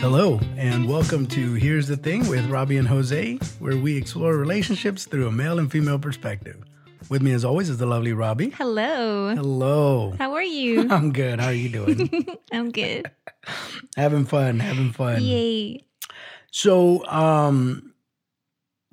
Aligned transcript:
Hello, 0.00 0.40
and 0.56 0.88
welcome 0.88 1.26
to 1.26 1.52
Here's 1.52 1.86
the 1.86 1.96
Thing 1.96 2.26
with 2.26 2.48
Robbie 2.48 2.78
and 2.78 2.88
Jose, 2.88 3.34
where 3.58 3.76
we 3.76 3.98
explore 3.98 4.34
relationships 4.34 5.04
through 5.04 5.28
a 5.28 5.30
male 5.30 5.58
and 5.58 5.70
female 5.70 5.98
perspective. 5.98 6.64
With 7.10 7.20
me, 7.20 7.32
as 7.32 7.44
always, 7.44 7.68
is 7.68 7.76
the 7.76 7.84
lovely 7.84 8.14
Robbie. 8.14 8.48
Hello. 8.48 9.34
Hello. 9.34 10.14
How 10.18 10.32
are 10.32 10.42
you? 10.42 10.86
I'm 10.90 11.12
good. 11.12 11.38
How 11.38 11.48
are 11.48 11.52
you 11.52 11.68
doing? 11.68 12.26
I'm 12.52 12.70
good. 12.70 13.10
having 13.94 14.24
fun. 14.24 14.58
Having 14.58 14.92
fun. 14.92 15.22
Yay. 15.22 15.84
So, 16.50 17.06
um, 17.06 17.92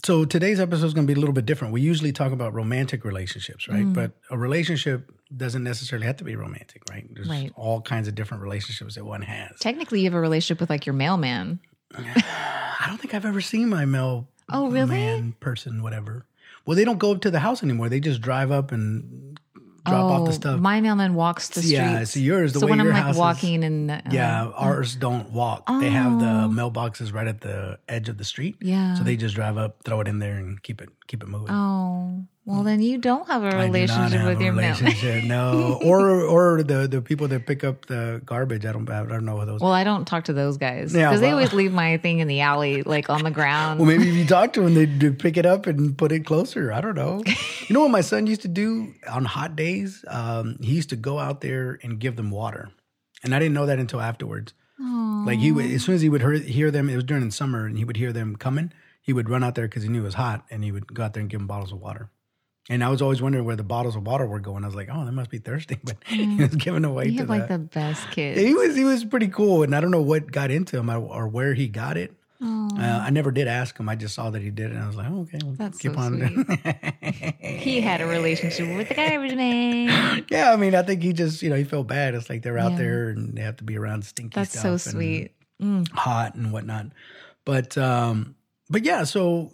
so 0.04 0.26
today's 0.26 0.60
episode 0.60 0.88
is 0.88 0.94
going 0.94 1.08
to 1.08 1.14
be 1.14 1.18
a 1.18 1.22
little 1.22 1.34
bit 1.34 1.46
different. 1.46 1.74
We 1.74 1.80
usually 1.80 2.12
talk 2.12 2.34
about 2.34 2.54
romantic 2.54 3.06
relationships, 3.06 3.70
right? 3.70 3.86
Mm. 3.86 3.94
But 3.94 4.12
a 4.30 4.38
relationship 4.38 5.10
doesn't 5.36 5.64
necessarily 5.64 6.06
have 6.08 6.18
to 6.18 6.24
be 6.24 6.36
romantic, 6.36 6.82
right? 6.90 7.06
There's 7.14 7.28
Right. 7.28 7.52
all 7.56 7.82
kinds 7.82 8.08
of 8.08 8.16
different 8.16 8.44
relationships 8.44 8.96
that 8.96 9.06
one 9.06 9.22
has. 9.22 9.60
Technically, 9.60 10.00
you 10.00 10.06
have 10.06 10.14
a 10.14 10.20
relationship 10.20 10.60
with 10.62 10.70
like 10.70 10.86
your 10.86 10.94
mailman. 10.94 11.60
I 11.96 12.86
don't 12.88 12.98
think 13.00 13.14
I've 13.14 13.26
ever 13.26 13.42
seen 13.42 13.70
my 13.70 13.86
mail 13.86 14.28
Oh, 14.50 14.70
really? 14.70 14.96
man, 14.96 15.34
person, 15.40 15.84
whatever. 15.84 16.26
Well, 16.66 16.76
they 16.78 16.86
don't 16.86 16.98
go 17.00 17.12
up 17.12 17.22
to 17.22 17.32
the 17.32 17.40
house 17.40 17.64
anymore. 17.64 17.90
They 17.90 18.00
just 18.00 18.22
drive 18.22 18.52
up 18.52 18.72
and 18.72 19.40
drop 19.86 20.04
off 20.12 20.28
the 20.28 20.34
stuff. 20.34 20.56
Oh, 20.58 20.62
My 20.62 20.82
mailman 20.82 21.14
walks 21.16 21.48
the 21.50 21.62
streets. 21.62 21.72
yeah, 21.72 22.04
so 22.04 22.20
yours, 22.20 22.52
the 22.54 22.60
so 22.60 22.66
way 22.66 22.72
when 22.72 22.80
I'm 22.82 22.86
your 22.88 22.94
like 22.94 23.04
house 23.04 23.16
is- 23.16 23.20
walking 23.20 23.64
and 23.64 23.90
uh, 23.92 24.02
yeah, 24.12 24.46
ours 24.48 24.96
don't 24.96 25.32
walk. 25.32 25.66
They 25.80 25.90
have 25.90 26.20
the 26.20 26.26
Oh. 26.26 26.50
mailboxes 26.50 27.14
right 27.14 27.28
at 27.28 27.40
the 27.42 27.80
edge 27.88 28.10
of 28.10 28.18
the 28.18 28.26
street. 28.26 28.58
yeah. 28.62 28.96
So 28.96 29.04
they 29.04 29.16
just 29.16 29.36
drive 29.36 29.58
up, 29.58 29.78
throw 29.86 30.02
it 30.02 30.08
in 30.10 30.20
there, 30.20 30.36
and 30.38 30.62
keep 30.62 30.82
it 30.82 30.90
keep 31.08 31.24
it 31.24 31.30
moving. 31.30 31.50
oh, 31.52 32.26
well, 32.48 32.64
then 32.64 32.82
you 32.82 32.98
don't 32.98 33.28
have 33.28 33.44
a 33.44 33.48
I 33.48 33.52
do 33.52 33.58
not 33.58 33.64
relationship 33.66 34.20
have 34.22 34.28
with 34.30 34.40
a 34.40 34.44
your 34.46 34.54
relationship, 34.54 35.24
no, 35.26 35.80
or 35.84 36.22
or 36.22 36.64
the 36.64 36.88
the 36.88 37.02
people 37.02 37.28
that 37.28 37.46
pick 37.46 37.66
up 37.66 37.88
the 37.88 38.22
garbage. 38.26 38.66
I 38.66 38.72
don't 38.72 38.90
I 38.90 39.04
don't 39.06 39.26
know 39.26 39.44
those. 39.46 39.60
Well, 39.60 39.74
I 39.74 39.84
don't 39.84 40.06
talk 40.06 40.24
to 40.26 40.34
those 40.34 40.58
guys 40.58 40.96
Yeah, 40.96 41.10
because 41.10 41.20
they 41.20 41.32
always 41.32 41.52
leave 41.52 41.74
my 41.74 41.98
thing 41.98 42.20
in 42.20 42.30
the 42.30 42.40
alley, 42.40 42.84
like 42.84 43.10
on 43.10 43.24
the 43.24 43.32
ground. 43.32 43.80
Well, 43.80 43.88
maybe 43.88 44.08
if 44.08 44.16
you 44.16 44.26
talk 44.26 44.54
to 44.54 44.62
them, 44.62 44.74
they'd 44.76 45.20
pick 45.20 45.36
it 45.36 45.46
up 45.46 45.68
and 45.68 45.98
put 45.98 46.14
it 46.14 46.26
closer. 46.26 46.72
I 46.72 46.80
don't 46.80 46.96
know. 46.96 47.22
You 47.68 47.74
know 47.74 47.82
what 47.82 47.92
my 47.92 48.02
son 48.02 48.28
used 48.28 48.44
to 48.44 48.48
do 48.48 48.94
on 49.10 49.26
hot 49.26 49.58
days? 49.58 50.06
Um, 50.08 50.58
he 50.62 50.76
used 50.76 50.90
to 50.92 50.96
go 50.96 51.20
out 51.20 51.42
there 51.42 51.80
and 51.84 52.00
give 52.00 52.16
them 52.16 52.32
water, 52.32 52.70
and 53.26 53.36
I 53.36 53.40
didn't 53.40 53.56
know 53.56 53.66
that 53.66 53.78
until 53.78 54.00
afterwards. 54.00 54.54
Like 54.80 55.40
he 55.40 55.52
would, 55.52 55.66
as 55.66 55.84
soon 55.84 55.96
as 55.96 56.02
he 56.02 56.08
would 56.08 56.22
hear, 56.22 56.32
hear 56.34 56.72
them, 56.72 56.90
it 56.90 56.96
was 56.96 57.04
during 57.04 57.26
the 57.26 57.32
summer, 57.32 57.66
and 57.66 57.78
he 57.78 57.84
would 57.84 57.98
hear 57.98 58.14
them 58.14 58.38
coming. 58.38 58.72
He 59.02 59.12
would 59.12 59.30
run 59.30 59.44
out 59.44 59.56
there 59.56 59.68
because 59.68 59.84
he 59.84 59.90
knew 59.90 60.02
it 60.02 60.06
was 60.06 60.14
hot, 60.14 60.46
and 60.50 60.64
he 60.64 60.72
would 60.72 60.94
go 60.94 61.04
out 61.04 61.14
there 61.14 61.20
and 61.20 61.30
give 61.30 61.42
them 61.42 61.48
bottles 61.48 61.74
of 61.74 61.82
water. 61.82 62.10
And 62.70 62.84
I 62.84 62.90
was 62.90 63.02
always 63.02 63.22
wondering 63.22 63.46
where 63.46 63.56
the 63.56 63.64
bottles 63.64 63.96
of 63.96 64.06
water 64.06 64.26
were 64.26 64.40
going. 64.42 64.64
I 64.64 64.68
was 64.68 64.76
like, 64.76 64.90
oh, 64.92 65.06
they 65.06 65.12
must 65.12 65.30
be 65.30 65.38
thirsty, 65.38 65.78
but 65.84 65.96
he 66.06 66.36
was 66.36 66.54
giving 66.56 66.84
away 66.84 67.06
you 67.06 67.12
to 67.14 67.18
have 67.20 67.28
the. 67.28 67.34
like 67.34 67.48
the 67.48 67.60
best 67.60 68.12
kids. 68.12 68.40
he 68.42 68.54
was 68.54 68.76
he 68.76 68.84
was 68.84 69.06
pretty 69.06 69.30
cool, 69.30 69.64
and 69.64 69.74
I 69.76 69.80
don't 69.82 69.92
know 69.92 70.02
what 70.02 70.32
got 70.32 70.52
into 70.52 70.78
him 70.78 70.90
or, 70.90 71.28
where 71.28 71.54
he 71.54 71.68
got 71.68 71.96
it. 71.98 72.14
Uh, 72.40 72.78
I 72.80 73.10
never 73.10 73.32
did 73.32 73.48
ask 73.48 73.76
him. 73.80 73.90
I 73.90 73.96
just 73.96 74.14
saw 74.14 74.30
that 74.30 74.42
he 74.44 74.52
did 74.52 74.68
it, 74.72 74.76
and 74.76 74.84
I 74.84 74.86
was 74.88 74.96
like, 74.96 75.08
oh, 75.10 75.22
okay, 75.22 75.40
we'll 75.44 75.54
That's 75.56 75.80
keep 75.80 75.94
so 75.94 76.00
on. 76.00 76.46
he 77.40 77.82
had 77.82 78.00
a 78.02 78.06
relationship 78.06 78.68
with 78.78 78.90
the 78.90 78.94
garbage 78.94 79.34
man. 79.34 80.24
yeah, 80.30 80.52
I 80.52 80.56
mean, 80.56 80.76
I 80.76 80.84
think 80.84 81.02
he 81.02 81.14
just, 81.14 81.42
you 81.42 81.50
know, 81.50 81.56
he 81.56 81.64
felt 81.64 81.88
bad. 81.88 82.14
It's 82.14 82.30
like 82.30 82.44
they're 82.44 82.60
out 82.60 82.74
Yeah. 82.74 82.78
there 82.78 83.10
and 83.10 83.36
they 83.36 83.42
have 83.42 83.58
to 83.58 83.64
be 83.64 83.76
around 83.76 84.06
stinky 84.06 84.36
That's 84.36 84.52
stuff. 84.52 84.82
so 84.82 84.92
sweet. 84.92 85.32
Mm. 85.60 85.90
hot 85.94 86.36
and 86.36 86.52
whatnot. 86.54 86.88
But, 87.44 87.76
um, 87.80 88.36
but 88.70 88.84
yeah, 88.86 89.04
so, 89.04 89.52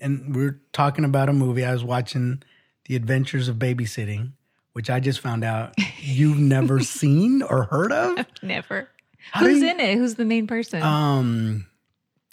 and 0.00 0.34
we're 0.34 0.60
talking 0.72 1.04
about 1.04 1.28
a 1.28 1.32
movie. 1.32 1.64
I 1.64 1.72
was 1.72 1.84
watching 1.84 2.42
The 2.86 2.96
Adventures 2.96 3.48
of 3.48 3.56
Babysitting, 3.56 4.32
which 4.72 4.90
I 4.90 5.00
just 5.00 5.20
found 5.20 5.44
out 5.44 5.74
you've 6.00 6.38
never 6.38 6.80
seen 6.80 7.42
or 7.42 7.64
heard 7.64 7.92
of. 7.92 8.26
Never. 8.42 8.88
How 9.32 9.40
Who's 9.46 9.60
you- 9.62 9.68
in 9.70 9.80
it? 9.80 9.96
Who's 9.96 10.14
the 10.16 10.24
main 10.24 10.46
person? 10.46 10.82
Um, 10.82 11.66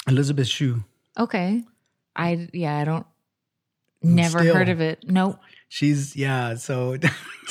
Elizabeth 0.07 0.47
Shue. 0.47 0.83
okay. 1.17 1.63
I 2.13 2.49
yeah, 2.51 2.77
I 2.77 2.83
don't 2.83 3.05
never 4.03 4.39
Still. 4.39 4.53
heard 4.55 4.67
of 4.67 4.81
it. 4.81 5.05
Nope. 5.07 5.39
She's 5.69 6.13
yeah, 6.17 6.55
so 6.55 6.97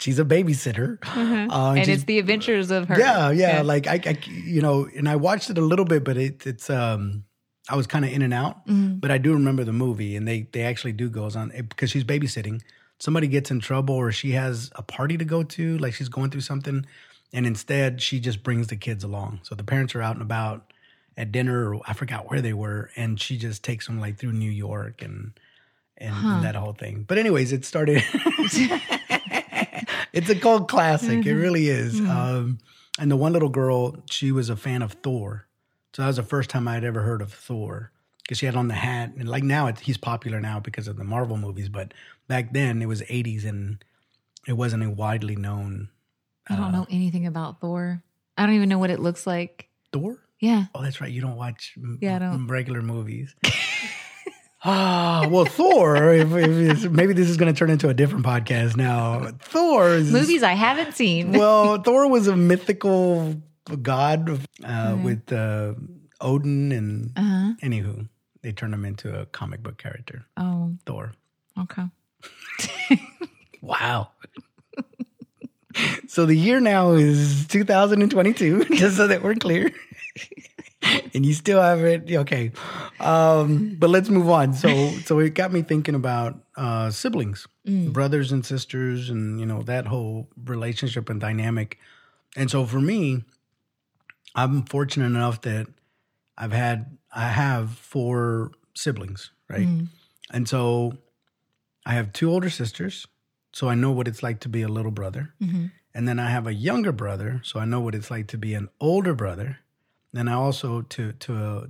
she's 0.00 0.18
a 0.18 0.24
babysitter. 0.24 0.98
Uh, 1.06 1.74
and 1.78 1.86
it's 1.88 2.02
the 2.02 2.18
adventures 2.18 2.72
of 2.72 2.88
her. 2.88 2.98
Yeah, 2.98 3.30
yeah, 3.30 3.62
Like 3.62 3.86
I, 3.86 4.00
I, 4.04 4.18
you 4.26 4.60
know, 4.60 4.88
and 4.96 5.08
I 5.08 5.14
watched 5.14 5.50
it 5.50 5.58
a 5.58 5.60
little 5.60 5.84
bit, 5.84 6.02
but 6.02 6.16
it, 6.16 6.44
it's 6.44 6.68
um, 6.68 7.22
I 7.68 7.76
was 7.76 7.86
kind 7.86 8.04
of 8.04 8.12
in 8.12 8.22
and 8.22 8.34
out. 8.34 8.66
Mhm. 8.66 9.00
But 9.00 9.10
I 9.10 9.18
do 9.18 9.32
remember 9.32 9.64
the 9.64 9.72
movie, 9.72 10.16
and 10.16 10.26
they 10.28 10.46
they 10.52 10.62
actually 10.62 10.92
do 10.92 11.08
goes 11.08 11.34
on 11.36 11.48
because 11.50 11.90
she's 11.90 12.04
babysitting. 12.04 12.60
Somebody 12.98 13.26
gets 13.26 13.50
in 13.50 13.60
trouble, 13.60 13.94
or 13.94 14.12
she 14.12 14.32
has 14.32 14.70
a 14.76 14.82
party 14.82 15.16
to 15.18 15.24
go 15.24 15.42
to, 15.42 15.78
like 15.78 15.94
she's 15.94 16.08
going 16.08 16.30
through 16.30 16.42
something, 16.42 16.86
and 17.32 17.46
instead 17.46 18.00
she 18.02 18.20
just 18.20 18.42
brings 18.42 18.68
the 18.68 18.76
kids 18.76 19.02
along. 19.02 19.40
So 19.42 19.54
the 19.54 19.64
parents 19.64 19.94
are 19.94 20.02
out 20.02 20.14
and 20.16 20.22
about 20.22 20.72
at 21.16 21.32
dinner, 21.32 21.74
or 21.74 21.80
I 21.86 21.92
forgot 21.94 22.30
where 22.30 22.40
they 22.42 22.52
were, 22.52 22.90
and 22.96 23.20
she 23.20 23.36
just 23.38 23.62
takes 23.64 23.86
them 23.86 23.98
like 24.00 24.18
through 24.18 24.32
New 24.32 24.50
York 24.50 25.02
and 25.02 25.32
and, 25.96 26.12
Huh. 26.14 26.28
and 26.36 26.44
that 26.44 26.54
whole 26.56 26.72
thing. 26.72 27.04
But 27.06 27.18
anyways, 27.18 27.52
it 27.52 27.64
started. 27.64 28.02
it's 30.12 30.28
a 30.30 30.34
cult 30.34 30.68
classic. 30.68 31.24
It 31.26 31.34
really 31.34 31.68
is. 31.68 32.00
Um, 32.00 32.58
and 32.98 33.10
the 33.10 33.16
one 33.16 33.32
little 33.32 33.48
girl, 33.48 33.96
she 34.10 34.32
was 34.32 34.48
a 34.50 34.56
fan 34.56 34.82
of 34.82 34.92
Thor. 35.02 35.46
So 35.94 36.02
that 36.02 36.08
was 36.08 36.16
the 36.16 36.22
first 36.22 36.50
time 36.50 36.66
I 36.68 36.74
had 36.74 36.84
ever 36.84 37.00
heard 37.02 37.22
of 37.22 37.32
Thor 37.32 37.90
because 38.22 38.38
she 38.38 38.46
had 38.46 38.56
on 38.56 38.68
the 38.68 38.74
hat. 38.74 39.12
And 39.16 39.28
like 39.28 39.42
now, 39.44 39.68
it, 39.68 39.78
he's 39.80 39.96
popular 39.96 40.40
now 40.40 40.58
because 40.60 40.88
of 40.88 40.96
the 40.96 41.04
Marvel 41.04 41.36
movies. 41.36 41.68
But 41.68 41.94
back 42.28 42.52
then, 42.52 42.82
it 42.82 42.86
was 42.86 43.00
80s 43.02 43.44
and 43.46 43.82
it 44.46 44.54
wasn't 44.54 44.82
a 44.82 44.90
widely 44.90 45.36
known 45.36 45.88
I 46.48 46.56
don't 46.56 46.72
know 46.72 46.86
anything 46.90 47.26
about 47.26 47.60
Thor. 47.60 48.02
I 48.36 48.44
don't 48.44 48.54
even 48.56 48.68
know 48.68 48.78
what 48.78 48.90
it 48.90 49.00
looks 49.00 49.26
like. 49.26 49.68
Thor. 49.92 50.18
Yeah. 50.40 50.64
Oh, 50.74 50.82
that's 50.82 51.00
right. 51.00 51.10
You 51.10 51.22
don't 51.22 51.36
watch 51.36 51.74
Yeah, 52.00 52.16
I 52.16 52.18
don't. 52.18 52.46
regular 52.48 52.82
movies. 52.82 53.34
Ah, 54.66 55.26
well, 55.30 55.44
Thor. 55.44 56.14
If, 56.14 56.32
if 56.32 56.48
it's, 56.48 56.84
maybe 56.84 57.12
this 57.12 57.28
is 57.28 57.36
going 57.36 57.52
to 57.52 57.58
turn 57.58 57.68
into 57.68 57.90
a 57.90 57.94
different 57.94 58.24
podcast 58.24 58.78
now. 58.78 59.28
Thor 59.40 59.90
is 59.90 60.10
Movies 60.10 60.42
I 60.42 60.54
haven't 60.54 60.94
seen. 60.94 61.32
well, 61.32 61.82
Thor 61.82 62.08
was 62.08 62.28
a 62.28 62.34
mythical 62.36 63.42
god 63.82 64.28
uh, 64.64 64.96
with 65.02 65.32
uh, 65.32 65.74
Odin, 66.20 66.72
and 66.72 67.12
uh-huh. 67.16 67.52
anywho, 67.62 68.08
they 68.42 68.52
turned 68.52 68.74
him 68.74 68.84
into 68.84 69.18
a 69.18 69.26
comic 69.26 69.62
book 69.62 69.78
character, 69.78 70.26
Oh, 70.36 70.74
Thor. 70.86 71.12
okay. 71.58 71.84
Wow. 73.62 74.10
so 76.06 76.26
the 76.26 76.34
year 76.36 76.60
now 76.60 76.92
is 76.92 77.46
2022, 77.48 78.64
just 78.74 78.96
so 78.98 79.06
that 79.06 79.22
we're 79.22 79.34
clear. 79.34 79.72
and 81.14 81.24
you 81.24 81.32
still 81.32 81.60
haven't 81.62 82.10
okay. 82.10 82.52
Um, 83.00 83.76
but 83.78 83.88
let's 83.88 84.10
move 84.10 84.28
on. 84.28 84.52
So 84.52 84.90
so 85.06 85.18
it 85.18 85.34
got 85.34 85.50
me 85.52 85.62
thinking 85.62 85.94
about 85.94 86.38
uh 86.56 86.90
siblings, 86.90 87.46
Mm. 87.66 87.94
brothers 87.94 88.30
and 88.30 88.44
sisters, 88.44 89.08
and 89.08 89.40
you 89.40 89.46
know, 89.46 89.62
that 89.62 89.86
whole 89.86 90.28
relationship 90.44 91.08
and 91.08 91.18
dynamic. 91.18 91.78
And 92.36 92.50
so 92.50 92.66
for 92.66 92.78
me, 92.82 93.24
I'm 94.34 94.64
fortunate 94.64 95.06
enough 95.06 95.40
that 95.42 95.66
I've 96.36 96.52
had 96.52 96.98
I 97.14 97.28
have 97.28 97.70
four 97.70 98.50
siblings, 98.74 99.30
right? 99.48 99.66
Mm. 99.68 99.88
And 100.32 100.48
so 100.48 100.98
I 101.86 101.94
have 101.94 102.12
two 102.12 102.30
older 102.30 102.50
sisters, 102.50 103.06
so 103.52 103.68
I 103.68 103.74
know 103.74 103.92
what 103.92 104.08
it's 104.08 104.22
like 104.22 104.40
to 104.40 104.48
be 104.48 104.62
a 104.62 104.68
little 104.68 104.90
brother. 104.90 105.32
Mhm. 105.40 105.70
And 105.94 106.08
then 106.08 106.18
I 106.18 106.28
have 106.30 106.48
a 106.48 106.52
younger 106.54 106.90
brother, 106.90 107.40
so 107.44 107.60
I 107.60 107.64
know 107.66 107.80
what 107.80 107.94
it's 107.94 108.10
like 108.10 108.26
to 108.28 108.38
be 108.38 108.54
an 108.54 108.68
older 108.80 109.14
brother. 109.14 109.58
Then 110.12 110.26
I 110.28 110.32
also 110.34 110.82
to 110.82 111.12
to 111.12 111.32
a 111.36 111.68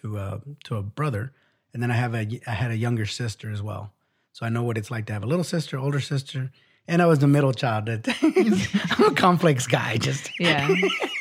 to 0.00 0.16
a 0.18 0.40
to 0.64 0.76
a 0.76 0.82
brother, 0.82 1.32
and 1.74 1.82
then 1.82 1.90
I 1.90 1.94
have 1.96 2.14
a 2.14 2.40
I 2.46 2.52
had 2.52 2.70
a 2.70 2.76
younger 2.76 3.04
sister 3.06 3.50
as 3.50 3.60
well. 3.60 3.92
So 4.32 4.46
I 4.46 4.48
know 4.48 4.62
what 4.62 4.78
it's 4.78 4.90
like 4.90 5.04
to 5.06 5.12
have 5.12 5.22
a 5.22 5.26
little 5.26 5.44
sister, 5.44 5.76
older 5.78 6.00
sister, 6.00 6.50
and 6.88 7.02
I 7.02 7.06
was 7.06 7.18
the 7.18 7.26
middle 7.28 7.52
child. 7.52 7.86
That 7.86 8.08
I'm 8.98 9.12
a 9.12 9.14
complex 9.14 9.66
guy, 9.66 9.98
just 9.98 10.30
Yeah. 10.40 10.66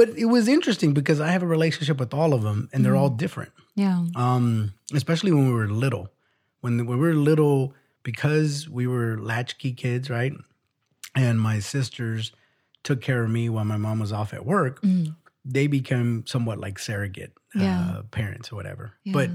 but 0.00 0.08
it 0.16 0.24
was 0.36 0.48
interesting 0.48 0.94
because 0.94 1.20
I 1.20 1.28
have 1.34 1.42
a 1.42 1.46
relationship 1.56 1.98
with 2.00 2.12
all 2.14 2.32
of 2.32 2.42
them, 2.42 2.68
and 2.72 2.82
they're 2.84 2.96
all 3.02 3.10
different 3.10 3.52
Yeah. 3.74 3.98
um, 4.16 4.72
especially 4.94 5.32
when 5.32 5.44
we 5.48 5.52
were 5.60 5.68
little. 5.68 6.08
When, 6.62 6.86
when 6.86 6.98
we 6.98 7.06
were 7.08 7.14
little, 7.14 7.74
because 8.02 8.68
we 8.68 8.86
were 8.86 9.18
latchkey 9.20 9.72
kids, 9.72 10.08
right? 10.08 10.32
And 11.14 11.38
my 11.40 11.60
sisters 11.60 12.32
took 12.82 13.00
care 13.02 13.22
of 13.24 13.30
me 13.30 13.48
while 13.50 13.64
my 13.66 13.76
mom 13.76 13.98
was 14.00 14.12
off 14.12 14.32
at 14.32 14.44
work. 14.46 14.80
Mm. 14.82 15.14
They 15.44 15.66
became 15.66 16.24
somewhat 16.26 16.58
like 16.58 16.78
surrogate 16.78 17.32
Yeah. 17.54 17.80
uh, 17.98 18.02
parents 18.10 18.52
or 18.52 18.56
whatever. 18.56 18.92
Yeah. 19.04 19.12
But 19.12 19.30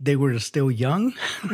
they 0.00 0.16
were 0.16 0.38
still 0.38 0.70
young. 0.70 1.12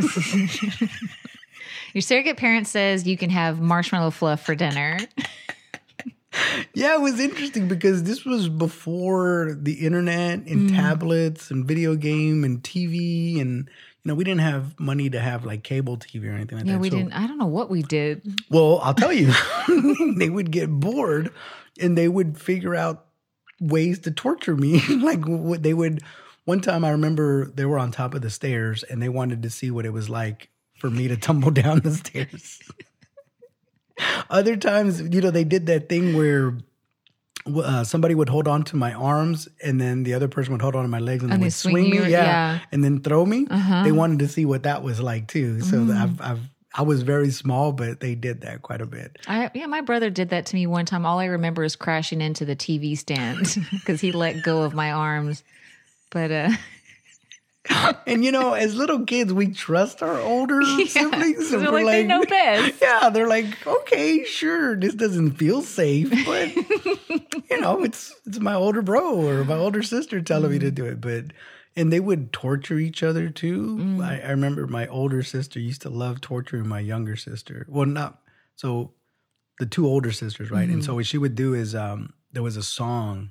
Your 1.94 2.02
surrogate 2.02 2.36
parent 2.36 2.66
says 2.66 3.06
you 3.06 3.16
can 3.16 3.30
have 3.30 3.60
marshmallow 3.60 4.10
fluff 4.10 4.44
for 4.44 4.54
dinner. 4.54 4.98
yeah, 6.74 6.94
it 6.94 7.00
was 7.00 7.18
interesting 7.20 7.68
because 7.68 8.02
this 8.04 8.24
was 8.24 8.48
before 8.48 9.56
the 9.60 9.74
internet 9.86 10.40
and 10.46 10.70
Mm. 10.70 10.76
tablets 10.76 11.50
and 11.50 11.64
video 11.66 11.94
game 11.96 12.44
and 12.44 12.62
TV 12.62 13.40
and 13.40 13.68
you 13.68 14.08
know 14.08 14.14
we 14.14 14.24
didn't 14.24 14.40
have 14.40 14.78
money 14.78 15.08
to 15.10 15.20
have 15.20 15.44
like 15.44 15.62
cable 15.62 15.96
TV 15.96 16.28
or 16.28 16.32
anything 16.32 16.58
like 16.58 16.66
Yeah, 16.66 16.74
that. 16.74 16.80
we 16.80 16.90
So- 16.90 16.96
didn't. 16.98 17.12
I 17.12 17.26
don't 17.26 17.38
know 17.38 17.46
what 17.46 17.70
we 17.70 17.82
did. 17.82 18.22
Well, 18.50 18.80
I'll 18.82 18.94
tell 18.94 19.12
you, 19.12 19.32
they 20.16 20.30
would 20.30 20.50
get 20.50 20.68
bored 20.70 21.30
and 21.80 21.96
they 21.96 22.08
would 22.08 22.38
figure 22.38 22.74
out 22.74 23.06
ways 23.60 23.98
to 24.00 24.10
torture 24.10 24.56
me. 24.56 24.80
like 24.88 25.24
what 25.26 25.62
they 25.62 25.74
would. 25.74 26.02
One 26.44 26.60
time, 26.60 26.82
I 26.84 26.90
remember 26.90 27.44
they 27.54 27.66
were 27.66 27.78
on 27.78 27.90
top 27.90 28.14
of 28.14 28.22
the 28.22 28.30
stairs 28.30 28.82
and 28.82 29.02
they 29.02 29.10
wanted 29.10 29.42
to 29.42 29.50
see 29.50 29.70
what 29.70 29.84
it 29.84 29.92
was 29.92 30.08
like 30.08 30.48
for 30.78 30.88
me 30.88 31.06
to 31.08 31.16
tumble 31.16 31.50
down 31.62 31.80
the 31.80 31.90
stairs. 31.92 32.60
Other 34.30 34.56
times, 34.56 35.00
you 35.00 35.20
know, 35.20 35.30
they 35.30 35.44
did 35.44 35.66
that 35.66 35.88
thing 35.88 36.16
where 36.16 36.54
uh, 37.56 37.84
somebody 37.84 38.14
would 38.14 38.28
hold 38.28 38.46
on 38.46 38.62
to 38.64 38.76
my 38.76 38.92
arms 38.92 39.48
and 39.64 39.80
then 39.80 40.02
the 40.02 40.14
other 40.14 40.28
person 40.28 40.52
would 40.52 40.62
hold 40.62 40.76
on 40.76 40.82
to 40.82 40.88
my 40.88 40.98
legs 40.98 41.22
and, 41.22 41.32
And 41.32 41.42
would 41.42 41.52
swing 41.52 41.72
swing, 41.72 41.90
me, 41.90 41.98
yeah, 41.98 42.08
yeah. 42.08 42.58
and 42.72 42.84
then 42.84 43.00
throw 43.00 43.24
me. 43.24 43.46
Uh-huh. 43.50 43.84
They 43.84 43.92
wanted 43.92 44.18
to 44.20 44.28
see 44.28 44.44
what 44.44 44.64
that 44.64 44.82
was 44.82 45.00
like 45.00 45.28
too. 45.28 45.60
So 45.60 45.88
I've, 45.90 46.20
I've, 46.20 46.40
I 46.74 46.82
was 46.82 47.02
very 47.02 47.30
small, 47.30 47.72
but 47.72 48.00
they 48.00 48.14
did 48.14 48.42
that 48.42 48.62
quite 48.62 48.80
a 48.80 48.86
bit. 48.86 49.16
I, 49.26 49.50
yeah, 49.54 49.66
my 49.66 49.80
brother 49.80 50.10
did 50.10 50.28
that 50.30 50.46
to 50.46 50.54
me 50.54 50.66
one 50.66 50.84
time. 50.84 51.06
All 51.06 51.18
I 51.18 51.24
remember 51.26 51.64
is 51.64 51.74
crashing 51.74 52.20
into 52.20 52.44
the 52.44 52.54
TV 52.54 52.96
stand 52.96 53.56
because 53.70 54.00
he 54.00 54.12
let 54.12 54.42
go 54.42 54.62
of 54.62 54.74
my 54.74 54.92
arms. 54.92 55.42
But 56.10 56.30
uh, 56.30 56.50
And 58.06 58.24
you 58.24 58.32
know, 58.32 58.54
as 58.54 58.74
little 58.74 59.04
kids, 59.04 59.32
we 59.32 59.48
trust 59.48 60.02
our 60.02 60.18
older 60.20 60.62
siblings. 60.86 61.52
and 61.52 61.62
they're 61.62 61.72
we're 61.72 61.84
like, 61.84 61.92
they 61.92 62.04
know 62.04 62.24
best. 62.24 62.74
Yeah, 62.82 63.10
they're 63.10 63.28
like, 63.28 63.66
okay, 63.66 64.24
sure, 64.24 64.76
this 64.76 64.94
doesn't 64.94 65.32
feel 65.32 65.62
safe, 65.62 66.10
but 66.24 66.54
you 67.50 67.60
know, 67.60 67.82
it's 67.84 68.14
it's 68.26 68.40
my 68.40 68.54
older 68.54 68.82
bro 68.82 69.14
or 69.26 69.44
my 69.44 69.56
older 69.56 69.82
sister 69.82 70.20
telling 70.20 70.50
me 70.50 70.58
to 70.60 70.70
do 70.70 70.86
it. 70.86 71.00
But 71.00 71.26
and 71.76 71.92
they 71.92 72.00
would 72.00 72.32
torture 72.32 72.78
each 72.78 73.02
other 73.02 73.28
too. 73.30 74.00
I, 74.02 74.20
I 74.20 74.30
remember 74.30 74.66
my 74.66 74.86
older 74.88 75.22
sister 75.22 75.60
used 75.60 75.82
to 75.82 75.90
love 75.90 76.20
torturing 76.20 76.66
my 76.66 76.80
younger 76.80 77.16
sister. 77.16 77.66
Well, 77.68 77.86
not 77.86 78.20
so 78.56 78.92
the 79.58 79.66
two 79.66 79.86
older 79.86 80.12
sisters, 80.12 80.50
right? 80.50 80.68
And 80.68 80.84
so 80.84 80.94
what 80.94 81.06
she 81.06 81.18
would 81.18 81.34
do 81.34 81.54
is 81.54 81.74
um 81.74 82.14
there 82.32 82.42
was 82.42 82.56
a 82.56 82.62
song. 82.62 83.30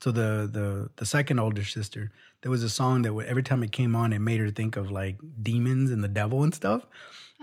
So 0.00 0.10
the 0.10 0.48
the 0.50 0.90
the 0.96 1.06
second 1.06 1.38
older 1.38 1.64
sister, 1.64 2.10
there 2.44 2.50
was 2.50 2.62
a 2.62 2.68
song 2.68 3.02
that 3.02 3.14
would, 3.14 3.24
every 3.24 3.42
time 3.42 3.62
it 3.62 3.72
came 3.72 3.96
on, 3.96 4.12
it 4.12 4.18
made 4.18 4.38
her 4.38 4.50
think 4.50 4.76
of 4.76 4.90
like 4.90 5.16
demons 5.42 5.90
and 5.90 6.04
the 6.04 6.08
devil 6.08 6.42
and 6.42 6.54
stuff. 6.54 6.86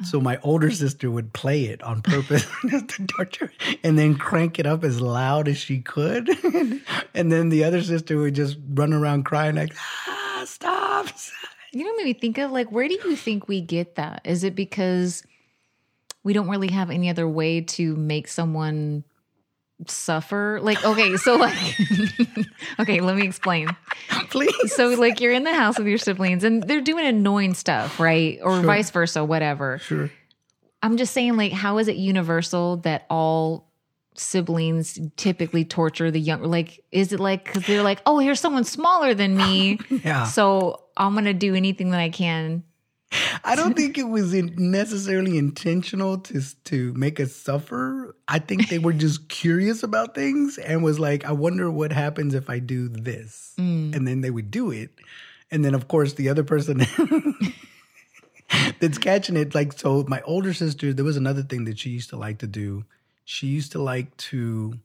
So 0.03 0.21
my 0.21 0.37
older 0.43 0.69
sister 0.69 1.09
would 1.09 1.33
play 1.33 1.65
it 1.65 1.81
on 1.81 2.03
purpose 2.03 2.45
to 2.69 3.07
torture, 3.07 3.51
and 3.83 3.97
then 3.97 4.15
crank 4.15 4.59
it 4.59 4.67
up 4.67 4.83
as 4.83 5.01
loud 5.01 5.47
as 5.47 5.57
she 5.57 5.79
could, 5.79 6.29
and 7.15 7.31
then 7.31 7.49
the 7.49 7.63
other 7.63 7.81
sister 7.81 8.17
would 8.17 8.35
just 8.35 8.57
run 8.69 8.93
around 8.93 9.23
crying 9.23 9.55
like, 9.55 9.75
"Ah, 10.07 10.43
stop!" 10.47 11.07
you 11.71 11.83
know, 11.83 11.89
what 11.89 11.97
made 11.97 12.05
me 12.05 12.13
think 12.13 12.37
of 12.37 12.51
like, 12.51 12.71
where 12.71 12.87
do 12.87 12.93
you 12.93 13.15
think 13.15 13.47
we 13.47 13.59
get 13.59 13.95
that? 13.95 14.21
Is 14.23 14.43
it 14.43 14.55
because 14.55 15.23
we 16.23 16.33
don't 16.33 16.47
really 16.47 16.71
have 16.71 16.91
any 16.91 17.09
other 17.09 17.27
way 17.27 17.61
to 17.61 17.95
make 17.95 18.27
someone 18.27 19.03
suffer? 19.87 20.59
Like, 20.61 20.83
okay, 20.85 21.17
so 21.17 21.35
like, 21.35 21.57
okay, 22.79 22.99
let 23.01 23.15
me 23.15 23.25
explain. 23.25 23.67
Please. 24.29 24.73
So, 24.75 24.89
like, 24.89 25.19
you're 25.21 25.33
in 25.33 25.43
the 25.43 25.53
house 25.53 25.77
with 25.77 25.87
your 25.87 25.97
siblings 25.97 26.43
and 26.43 26.63
they're 26.63 26.81
doing 26.81 27.05
annoying 27.05 27.53
stuff, 27.53 27.99
right? 27.99 28.39
Or 28.43 28.59
vice 28.61 28.89
versa, 28.91 29.23
whatever. 29.25 29.79
Sure. 29.79 30.09
I'm 30.83 30.97
just 30.97 31.13
saying, 31.13 31.37
like, 31.37 31.51
how 31.51 31.77
is 31.77 31.87
it 31.87 31.95
universal 31.97 32.77
that 32.77 33.05
all 33.09 33.71
siblings 34.15 34.99
typically 35.15 35.63
torture 35.65 36.11
the 36.11 36.19
young? 36.19 36.43
Like, 36.43 36.83
is 36.91 37.13
it 37.13 37.19
like 37.19 37.45
because 37.45 37.65
they're 37.65 37.83
like, 37.83 38.01
oh, 38.05 38.19
here's 38.19 38.39
someone 38.39 38.63
smaller 38.63 39.13
than 39.13 39.35
me, 39.37 39.79
Yeah. 39.89 40.23
so 40.25 40.83
I'm 40.97 41.13
gonna 41.13 41.33
do 41.33 41.55
anything 41.55 41.91
that 41.91 41.99
I 41.99 42.09
can. 42.09 42.63
I 43.43 43.55
don't 43.55 43.75
think 43.75 43.97
it 43.97 44.07
was 44.07 44.33
in 44.33 44.53
necessarily 44.57 45.37
intentional 45.37 46.19
to 46.19 46.41
to 46.65 46.93
make 46.93 47.19
us 47.19 47.35
suffer. 47.35 48.15
I 48.27 48.39
think 48.39 48.69
they 48.69 48.79
were 48.79 48.93
just 48.93 49.27
curious 49.29 49.83
about 49.83 50.15
things 50.15 50.57
and 50.57 50.83
was 50.83 50.99
like, 50.99 51.25
I 51.25 51.31
wonder 51.33 51.69
what 51.69 51.91
happens 51.91 52.33
if 52.33 52.49
I 52.49 52.59
do 52.59 52.87
this, 52.87 53.53
mm. 53.59 53.93
and 53.95 54.07
then 54.07 54.21
they 54.21 54.31
would 54.31 54.51
do 54.51 54.71
it, 54.71 54.91
and 55.49 55.65
then 55.65 55.75
of 55.75 55.87
course 55.87 56.13
the 56.13 56.29
other 56.29 56.43
person 56.43 56.85
that's 58.79 58.97
catching 58.97 59.37
it, 59.37 59.53
like 59.55 59.73
so. 59.73 60.05
My 60.07 60.21
older 60.21 60.53
sister, 60.53 60.93
there 60.93 61.05
was 61.05 61.17
another 61.17 61.43
thing 61.43 61.65
that 61.65 61.79
she 61.79 61.89
used 61.89 62.09
to 62.11 62.17
like 62.17 62.39
to 62.39 62.47
do. 62.47 62.85
She 63.25 63.47
used 63.47 63.73
to 63.73 63.81
like 63.81 64.15
to, 64.17 64.79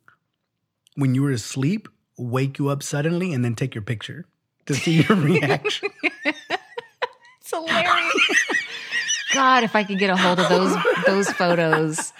when 0.95 1.15
you 1.15 1.23
were 1.23 1.31
asleep, 1.31 1.89
wake 2.17 2.59
you 2.59 2.69
up 2.69 2.83
suddenly 2.83 3.33
and 3.33 3.45
then 3.45 3.55
take 3.55 3.75
your 3.75 3.83
picture 3.83 4.27
to 4.67 4.75
see 4.75 5.03
your 5.03 5.17
reaction. 5.17 5.91
It's 7.47 7.51
hilarious. 7.51 8.13
God, 9.35 9.65
if 9.65 9.75
I 9.77 9.85
could 9.85 9.99
get 9.99 10.09
a 10.11 10.17
hold 10.17 10.39
of 10.39 10.49
those 10.49 10.77
those 11.07 11.31
photos. 11.33 12.13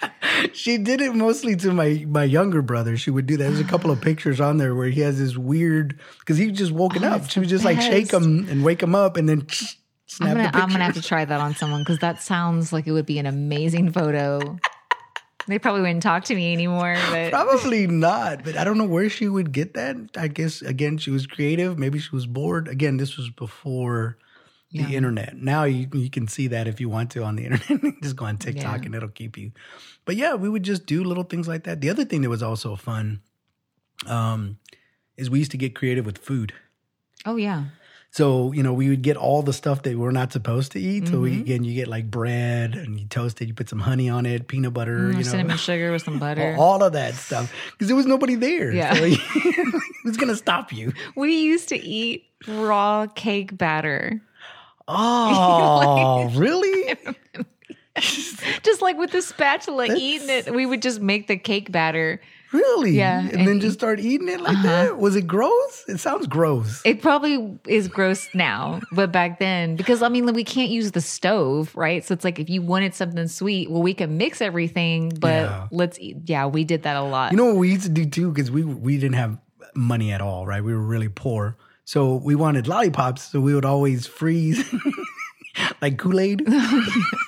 She 0.53 0.77
did 0.77 1.01
it 1.01 1.15
mostly 1.15 1.55
to 1.57 1.73
my 1.73 2.05
my 2.07 2.23
younger 2.23 2.61
brother. 2.61 2.97
She 2.97 3.11
would 3.11 3.25
do 3.25 3.37
that. 3.37 3.43
There's 3.43 3.59
a 3.59 3.63
couple 3.63 3.91
of 3.91 4.01
pictures 4.01 4.39
on 4.41 4.57
there 4.57 4.75
where 4.75 4.89
he 4.89 5.01
has 5.01 5.17
this 5.17 5.37
weird 5.37 5.99
because 6.19 6.37
he 6.37 6.47
was 6.49 6.57
just 6.57 6.71
woken 6.71 7.03
Oh, 7.03 7.11
up. 7.13 7.21
that's 7.21 7.33
She 7.33 7.39
would 7.39 7.47
the 7.47 7.51
just 7.51 7.65
like 7.65 7.81
shake 7.81 8.11
him 8.11 8.47
and 8.49 8.63
wake 8.63 8.83
him 8.83 8.93
up, 8.93 9.17
and 9.17 9.27
then 9.27 9.47
snap 10.05 10.29
I'm 10.29 10.35
gonna 10.35 10.43
the 10.43 10.43
picture. 10.49 10.61
I'm 10.63 10.69
gonna 10.69 10.83
have 10.83 10.95
to 10.95 11.01
try 11.01 11.25
that 11.25 11.39
on 11.39 11.55
someone 11.55 11.81
because 11.81 11.99
that 11.99 12.21
sounds 12.21 12.71
like 12.73 12.87
it 12.87 12.91
would 12.91 13.05
be 13.05 13.19
an 13.19 13.25
amazing 13.25 13.91
photo. 13.91 14.57
They 15.47 15.59
probably 15.59 15.81
wouldn't 15.81 16.03
talk 16.03 16.25
to 16.25 16.35
me 16.35 16.51
anymore, 16.51 16.97
but 17.09 17.31
Probably 17.31 17.87
not, 17.87 18.43
but 18.43 18.57
I 18.57 18.65
don't 18.65 18.77
know 18.77 18.85
where 18.85 19.09
she 19.09 19.29
would 19.29 19.53
get 19.53 19.75
that. 19.75 19.95
I 20.17 20.27
guess 20.27 20.61
again, 20.61 20.97
she 20.97 21.09
was 21.09 21.25
creative. 21.25 21.79
Maybe 21.79 21.99
she 21.99 22.09
was 22.13 22.27
bored. 22.27 22.67
Again, 22.67 22.97
this 22.97 23.15
was 23.17 23.29
before 23.29 24.17
the 24.71 24.79
Yeah. 24.83 24.89
internet. 24.89 25.35
Now 25.37 25.63
you 25.63 25.87
you 25.93 26.09
can 26.09 26.27
see 26.27 26.47
that 26.47 26.67
if 26.67 26.79
you 26.81 26.89
want 26.89 27.11
to 27.11 27.23
on 27.23 27.35
the 27.35 27.45
internet. 27.49 28.01
just 28.01 28.15
go 28.15 28.25
on 28.25 28.37
TikTok 28.37 28.79
Yeah. 28.81 28.85
and 28.85 28.95
it'll 28.95 29.09
keep 29.09 29.37
you. 29.37 29.51
But 30.05 30.15
yeah, 30.15 30.35
we 30.35 30.49
would 30.49 30.63
just 30.63 30.85
do 30.85 31.03
little 31.03 31.23
things 31.23 31.47
like 31.47 31.63
that. 31.63 31.81
The 31.81 31.89
other 31.89 32.05
thing 32.05 32.21
that 32.21 32.29
was 32.29 32.43
also 32.43 32.75
fun, 32.75 33.21
um, 34.05 34.57
is 35.17 35.29
we 35.29 35.39
used 35.39 35.51
to 35.51 35.57
get 35.57 35.75
creative 35.75 36.05
with 36.05 36.17
food. 36.17 36.53
oh 37.25 37.35
yeah, 37.35 37.65
So, 38.11 38.51
you 38.53 38.63
know, 38.63 38.71
we 38.73 38.87
would 38.89 39.01
get 39.01 39.17
all 39.17 39.41
the 39.43 39.51
stuff 39.53 39.83
that 39.83 39.97
we're 39.97 40.11
not 40.11 40.31
supposed 40.31 40.71
to 40.73 40.79
eat. 40.79 41.07
So 41.07 41.13
Mm-hmm. 41.15 41.21
we, 41.23 41.41
again, 41.41 41.63
you 41.63 41.73
get 41.75 41.87
like 41.87 42.09
bread 42.09 42.73
and 42.75 42.99
you 42.99 43.05
toast 43.07 43.41
it, 43.41 43.47
you 43.47 43.53
put 43.53 43.67
some 43.69 43.79
honey 43.79 44.09
on 44.09 44.25
it, 44.25 44.47
peanut 44.47 44.73
butter, 44.73 45.11
you 45.11 45.17
know, 45.17 45.21
cinnamon 45.23 45.57
sugar 45.57 45.91
with 45.91 46.03
some 46.03 46.17
butter. 46.25 46.55
all 46.57 46.81
of 46.83 46.93
that 46.93 47.15
stuff. 47.15 47.51
Because 47.71 47.87
there 47.87 47.97
was 47.97 48.05
nobody 48.05 48.35
there. 48.35 48.71
Yeah. 48.71 48.93
So 48.93 49.09
who's 50.03 50.17
going 50.17 50.29
to 50.29 50.35
stop 50.37 50.71
you? 50.71 50.93
We 51.15 51.41
used 51.41 51.69
to 51.69 51.75
eat 51.77 52.25
raw 52.47 53.07
cake 53.07 53.57
batter, 53.57 54.21
Oh, 54.87 56.29
really? 56.35 56.95
just 58.63 58.81
like 58.81 58.97
with 58.97 59.11
the 59.11 59.21
spatula, 59.21 59.85
eating 59.95 60.29
it. 60.29 60.53
We 60.53 60.65
would 60.65 60.81
just 60.81 61.01
make 61.01 61.27
the 61.27 61.37
cake 61.37 61.71
batter. 61.71 62.21
Really? 62.53 62.91
Yeah, 62.91 63.19
And, 63.19 63.27
and- 63.29 63.35
Uh-huh. 63.41 63.45
then 63.45 63.59
just 63.59 63.73
start 63.77 63.99
eating 63.99 64.29
it 64.29 64.39
like 64.39 64.61
that? 64.63 64.97
Was 64.97 65.17
it 65.17 65.27
gross? 65.27 65.83
It 65.89 65.97
sounds 65.99 66.27
gross. 66.27 66.81
It 66.85 67.01
probably 67.01 67.59
is 67.67 67.89
gross 67.89 68.29
now, 68.33 68.79
but 68.93 69.11
back 69.11 69.39
then, 69.39 69.75
because 69.75 70.01
I 70.01 70.07
mean, 70.07 70.31
we 70.33 70.45
can't 70.45 70.69
use 70.69 70.91
the 70.91 71.01
stove, 71.01 71.75
right? 71.75 72.05
So 72.05 72.13
it's 72.13 72.23
like 72.23 72.39
if 72.39 72.49
you 72.49 72.61
wanted 72.61 72.95
something 72.95 73.27
sweet, 73.27 73.69
well, 73.69 73.81
we 73.81 73.93
can 73.93 74.17
mix 74.17 74.41
everything, 74.41 75.09
but 75.19 75.27
Yeah. 75.43 75.67
let's 75.71 75.99
eat. 75.99 76.17
Yeah, 76.25 76.45
we 76.45 76.63
did 76.63 76.83
that 76.83 76.95
a 76.95 77.01
lot. 77.03 77.31
You 77.31 77.37
know 77.37 77.45
what 77.47 77.57
we 77.57 77.69
used 77.71 77.83
to 77.83 77.89
do 77.89 78.05
too? 78.05 78.31
Because 78.31 78.49
we 78.49 78.63
we 78.63 78.97
didn't 78.97 79.15
have 79.15 79.37
money 79.75 80.13
at 80.13 80.21
all, 80.21 80.45
right? 80.47 80.63
We 80.63 80.73
were 80.73 80.79
really 80.79 81.09
poor, 81.09 81.57
so 81.87 82.15
we 82.15 82.35
wanted 82.35 82.67
lollipops. 82.67 83.23
So 83.31 83.39
we 83.39 83.55
would 83.55 83.63
always 83.63 84.05
freeze 84.05 84.61
like 85.81 85.97
Kool 85.97 86.19
Aid. 86.19 86.45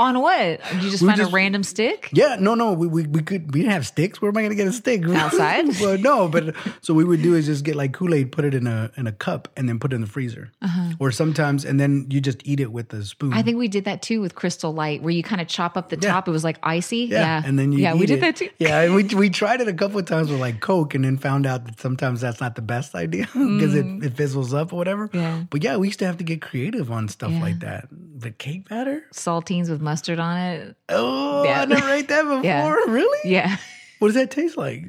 On 0.00 0.18
what? 0.20 0.60
Did 0.72 0.82
you 0.82 0.90
just 0.90 1.02
We 1.02 1.08
find 1.08 1.18
just- 1.18 1.30
a 1.30 1.34
random 1.34 1.62
stick? 1.62 2.08
Yeah, 2.12 2.36
no, 2.40 2.54
no, 2.54 2.72
we, 2.72 2.86
we 2.86 3.02
we 3.06 3.20
could 3.22 3.52
we 3.52 3.60
didn't 3.60 3.72
have 3.72 3.86
sticks. 3.86 4.20
Where 4.22 4.30
am 4.30 4.36
I 4.36 4.40
going 4.40 4.50
to 4.50 4.56
get 4.56 4.66
a 4.66 4.72
stick 4.72 5.04
Outside? 5.24 5.66
well, 5.80 5.98
no, 5.98 6.26
but 6.28 6.54
so 6.80 6.94
we 6.94 7.04
would 7.04 7.22
do 7.22 7.34
is 7.34 7.44
just 7.46 7.64
get 7.64 7.76
like 7.76 7.92
Kool 7.92 8.14
Aid, 8.14 8.32
put 8.32 8.44
it 8.46 8.54
in 8.54 8.66
a 8.66 8.90
in 8.96 9.06
a 9.06 9.12
cup, 9.12 9.48
and 9.56 9.68
then 9.68 9.78
put 9.78 9.92
it 9.92 9.96
in 9.96 10.00
the 10.00 10.06
freezer. 10.06 10.52
Or 10.98 11.10
sometimes, 11.12 11.64
and 11.66 11.78
then 11.78 12.06
you 12.10 12.20
just 12.20 12.40
eat 12.46 12.60
it 12.60 12.72
with 12.72 12.92
a 12.94 13.04
spoon. 13.04 13.32
Uh-huh. 13.32 13.40
I 13.40 13.42
think 13.42 13.58
we 13.58 13.68
did 13.68 13.84
that 13.84 14.00
too 14.02 14.20
with 14.20 14.34
Crystal 14.34 14.72
Light, 14.72 15.02
where 15.02 15.12
you 15.12 15.22
kind 15.22 15.40
of 15.40 15.48
chop 15.48 15.76
up 15.76 15.90
the 15.90 15.96
Yeah. 16.00 16.12
top. 16.12 16.26
It 16.28 16.30
was 16.30 16.44
like 16.44 16.58
icy. 16.62 17.08
yeah. 17.10 17.20
Yeah, 17.20 17.42
and 17.44 17.58
then 17.58 17.72
you 17.72 17.80
yeah, 17.80 17.94
we 17.94 18.06
did 18.06 18.18
it. 18.18 18.20
that 18.22 18.36
too. 18.36 18.48
Yeah, 18.58 18.80
and 18.80 18.94
we 18.94 19.04
we 19.04 19.28
tried 19.30 19.60
it 19.60 19.68
a 19.68 19.74
couple 19.74 19.98
of 19.98 20.06
times 20.06 20.30
with 20.30 20.40
like 20.40 20.60
Coke, 20.60 20.94
and 20.94 21.04
then 21.04 21.18
found 21.18 21.44
out 21.46 21.66
that 21.66 21.78
sometimes 21.78 22.22
that's 22.22 22.40
not 22.40 22.54
the 22.54 22.62
best 22.62 22.94
idea 22.94 23.26
because 23.34 23.74
it, 23.74 23.84
it 24.02 24.14
fizzles 24.16 24.54
up 24.54 24.72
or 24.72 24.76
whatever. 24.76 25.08
Mm. 25.08 25.14
Yeah. 25.14 25.44
but 25.50 25.62
yeah, 25.62 25.76
we 25.76 25.88
used 25.88 25.98
to 25.98 26.06
have 26.06 26.16
to 26.18 26.24
get 26.24 26.40
creative 26.40 26.90
on 26.90 27.08
stuff 27.08 27.30
Yeah. 27.32 27.42
like 27.42 27.60
that. 27.60 27.88
The 27.90 28.30
cake 28.30 28.68
batter? 28.68 29.04
Saltines 29.14 29.68
with 29.70 29.80
mustard 29.90 30.18
on 30.20 30.36
it. 30.38 30.76
Oh, 30.88 31.42
Yeah. 31.44 31.62
I 31.62 31.64
never 31.64 31.88
ate 31.92 32.08
that 32.08 32.22
before. 32.32 32.44
Yeah. 32.44 32.68
Really? 32.86 33.18
Yeah. 33.30 33.56
What 33.98 34.08
does 34.08 34.14
that 34.14 34.30
taste 34.30 34.56
like? 34.56 34.84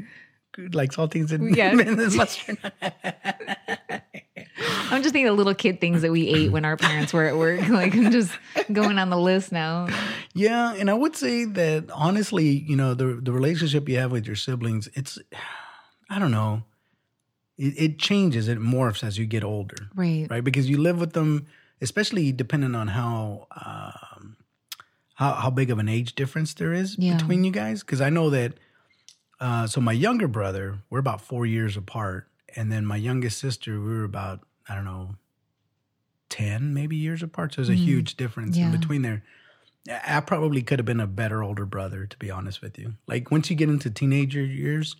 Good, 0.53 0.75
Like 0.75 0.91
saltines 0.91 1.31
and, 1.31 1.55
Yeah. 1.55 1.71
and 1.79 2.15
mustard. 2.15 2.57
I'm 4.91 5.01
just 5.01 5.13
thinking 5.13 5.27
of 5.27 5.37
little 5.37 5.55
kid 5.55 5.79
things 5.81 6.01
that 6.03 6.11
we 6.11 6.27
ate 6.27 6.51
when 6.51 6.65
our 6.65 6.77
parents 6.77 7.13
were 7.13 7.25
at 7.25 7.37
work. 7.37 7.61
Like 7.69 7.95
I'm 7.95 8.11
just 8.11 8.31
going 8.71 8.99
on 8.99 9.09
the 9.09 9.17
list 9.17 9.51
now. 9.51 9.87
Yeah, 10.33 10.73
and 10.75 10.89
I 10.89 10.93
would 10.93 11.15
say 11.15 11.45
that 11.45 11.89
honestly, 11.91 12.45
you 12.67 12.75
know, 12.75 12.93
the 12.93 13.19
the 13.21 13.31
relationship 13.31 13.87
you 13.89 13.97
have 13.97 14.11
with 14.11 14.27
your 14.27 14.35
siblings, 14.35 14.87
it's 14.93 15.17
I 16.09 16.19
don't 16.19 16.31
know. 16.31 16.63
It, 17.57 17.73
it 17.77 17.99
changes, 17.99 18.47
it 18.47 18.59
morphs 18.59 19.03
as 19.03 19.17
you 19.17 19.25
get 19.25 19.43
older. 19.43 19.77
Right. 19.95 20.27
Right? 20.29 20.43
Because 20.43 20.69
you 20.69 20.77
live 20.77 20.99
with 20.99 21.13
them, 21.13 21.47
especially 21.81 22.31
depending 22.31 22.75
on 22.75 22.87
how 22.89 23.47
um 23.65 24.10
how 25.15 25.33
how 25.33 25.49
big 25.49 25.69
of 25.69 25.79
an 25.79 25.89
age 25.89 26.15
difference 26.15 26.53
there 26.53 26.73
is 26.73 26.95
Yeah. 26.97 27.17
between 27.17 27.43
you 27.43 27.51
guys. 27.51 27.81
Because 27.81 28.01
I 28.01 28.09
know 28.09 28.29
that 28.29 28.53
uh 29.39 29.67
so 29.67 29.81
my 29.81 29.91
younger 29.93 30.27
brother, 30.27 30.79
we're 30.89 30.99
about 30.99 31.21
four 31.21 31.45
years 31.45 31.75
apart. 31.77 32.27
and 32.55 32.69
then 32.71 32.85
my 32.85 32.97
youngest 32.97 33.37
sister, 33.39 33.79
we 33.79 33.87
were 33.89 34.03
about 34.03 34.41
I 34.69 34.75
don't 34.75 34.85
know, 34.85 35.15
ten 36.29 36.73
maybe 36.73 36.95
years 36.95 37.23
apart. 37.23 37.53
So 37.53 37.61
there's 37.61 37.69
a 37.69 37.75
huge 37.75 38.15
difference 38.17 38.57
Yeah. 38.57 38.65
in 38.67 38.71
between 38.71 39.01
there. 39.01 39.23
I 39.89 40.17
I 40.17 40.19
probably 40.21 40.61
could 40.61 40.79
have 40.79 40.85
been 40.85 40.99
a 40.99 41.07
better 41.07 41.41
older 41.43 41.65
brother, 41.65 42.05
to 42.05 42.17
be 42.17 42.29
honest 42.31 42.61
with 42.61 42.77
you. 42.77 42.93
Like 43.07 43.31
once 43.31 43.49
you 43.49 43.55
get 43.55 43.69
into 43.69 43.89
teenager 43.89 44.43
years, 44.43 44.95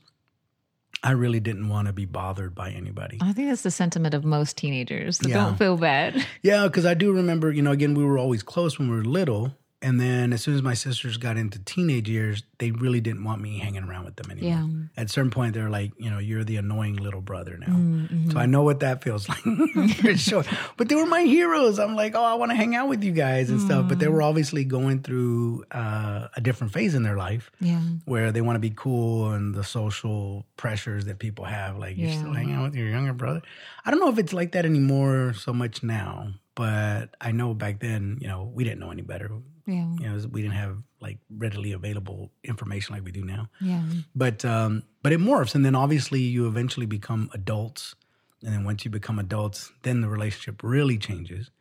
I 1.04 1.12
really 1.12 1.40
didn't 1.40 1.70
want 1.70 1.88
to 1.88 1.94
be 1.94 2.06
bothered 2.06 2.54
by 2.56 2.70
anybody. 2.72 3.18
I 3.22 3.34
think 3.34 3.50
that's 3.50 3.62
the 3.64 3.72
sentiment 3.72 4.14
of 4.14 4.24
most 4.26 4.58
teenagers. 4.58 5.18
So 5.18 5.28
Yeah. 5.30 5.36
don't 5.36 5.58
feel 5.58 5.78
bad. 5.78 6.26
Yeah, 6.44 6.64
because 6.68 6.86
I 6.86 6.94
do 6.96 7.12
remember, 7.14 7.52
you 7.52 7.62
know, 7.62 7.72
again, 7.72 7.94
we 7.96 8.04
were 8.04 8.18
always 8.18 8.44
close 8.44 8.78
when 8.80 8.90
we 8.90 8.96
were 8.96 9.04
little. 9.06 9.56
And 9.84 10.00
then 10.00 10.32
as 10.32 10.44
soon 10.44 10.54
as 10.54 10.62
my 10.62 10.76
sisters 10.76 11.18
got 11.18 11.38
into 11.38 11.58
teenage 11.58 12.08
years, 12.08 12.44
they 12.60 12.70
really 12.70 13.02
didn't 13.02 13.24
want 13.24 13.42
me 13.42 13.58
hanging 13.58 13.84
around 13.84 14.06
with 14.06 14.16
them 14.16 14.30
anymore. 14.30 14.52
Yeah. 14.96 15.02
At 15.02 15.08
a 15.08 15.10
certain 15.10 15.32
point, 15.32 15.56
they're 15.56 15.72
like, 15.72 15.92
you 15.98 16.12
know, 16.12 16.20
you're 16.20 16.44
the 16.44 16.58
annoying 16.58 16.98
little 16.98 17.20
brother 17.22 17.58
now. 17.58 17.74
Mm-hmm. 17.74 18.30
So 18.30 18.38
I 18.38 18.46
know 18.46 18.62
what 18.62 18.82
that 18.82 19.04
feels 19.04 19.28
like 19.76 19.96
for 19.96 20.16
sure. 20.30 20.44
But 20.78 20.88
they 20.88 20.94
were 20.94 21.08
my 21.08 21.22
heroes. 21.22 21.80
I'm 21.80 21.96
like, 21.96 22.14
oh, 22.14 22.24
I 22.24 22.36
want 22.36 22.52
to 22.52 22.56
hang 22.56 22.76
out 22.76 22.90
with 22.90 23.04
you 23.04 23.12
guys 23.12 23.50
and 23.50 23.60
stuff. 23.60 23.88
But 23.90 23.98
they 23.98 24.06
Mm. 24.06 24.12
were 24.14 24.22
obviously 24.22 24.66
going 24.66 25.02
through 25.02 25.66
uh, 25.72 26.28
a 26.38 26.42
different 26.42 26.74
phase 26.74 26.94
in 26.94 27.02
their 27.02 27.18
life 27.18 27.50
Yeah. 27.60 27.82
where 28.06 28.32
they 28.32 28.42
want 28.42 28.58
to 28.58 28.60
be 28.60 28.74
cool 28.76 29.32
and 29.32 29.56
the 29.56 29.64
social 29.64 30.46
pressures 30.58 31.06
that 31.06 31.18
people 31.18 31.46
have. 31.46 31.78
Like, 31.80 31.98
you're 31.98 32.12
still 32.12 32.34
hanging 32.34 32.54
out 32.54 32.64
with 32.66 32.76
your 32.76 32.88
younger 32.88 33.14
brother. 33.14 33.42
I 33.84 33.90
don't 33.90 34.00
know 34.00 34.10
if 34.10 34.20
it's 34.20 34.32
like 34.34 34.52
that 34.52 34.64
anymore 34.66 35.34
so 35.34 35.54
much 35.54 35.82
now, 35.82 36.34
but 36.54 37.16
I 37.20 37.32
know 37.32 37.56
back 37.56 37.80
then, 37.80 38.20
you 38.22 38.28
know, 38.28 38.44
we 38.54 38.64
didn't 38.64 38.80
know 38.80 38.92
any 38.92 39.02
better. 39.02 39.32
Yeah. 39.66 39.88
You 40.00 40.10
know, 40.10 40.28
we 40.32 40.42
didn't 40.42 40.56
have 40.56 40.78
like 41.00 41.18
readily 41.30 41.72
available 41.72 42.32
information 42.44 42.96
like 42.96 43.04
we 43.04 43.12
do 43.12 43.24
now. 43.24 43.50
Yeah. 43.60 43.84
But 44.16 44.44
um, 44.46 44.84
but 45.04 45.12
it 45.12 45.20
morphs, 45.20 45.56
and 45.56 45.66
then 45.66 45.76
obviously 45.76 46.22
you 46.22 46.48
eventually 46.48 46.86
become 46.86 47.30
adults, 47.34 47.96
and 48.44 48.54
then 48.54 48.64
once 48.64 48.86
you 48.86 48.92
become 48.92 49.20
adults, 49.20 49.72
then 49.84 50.02
the 50.02 50.10
relationship 50.10 50.62
really 50.64 50.98
changes 50.98 51.52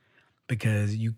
because 0.47 0.95
you, 0.97 1.15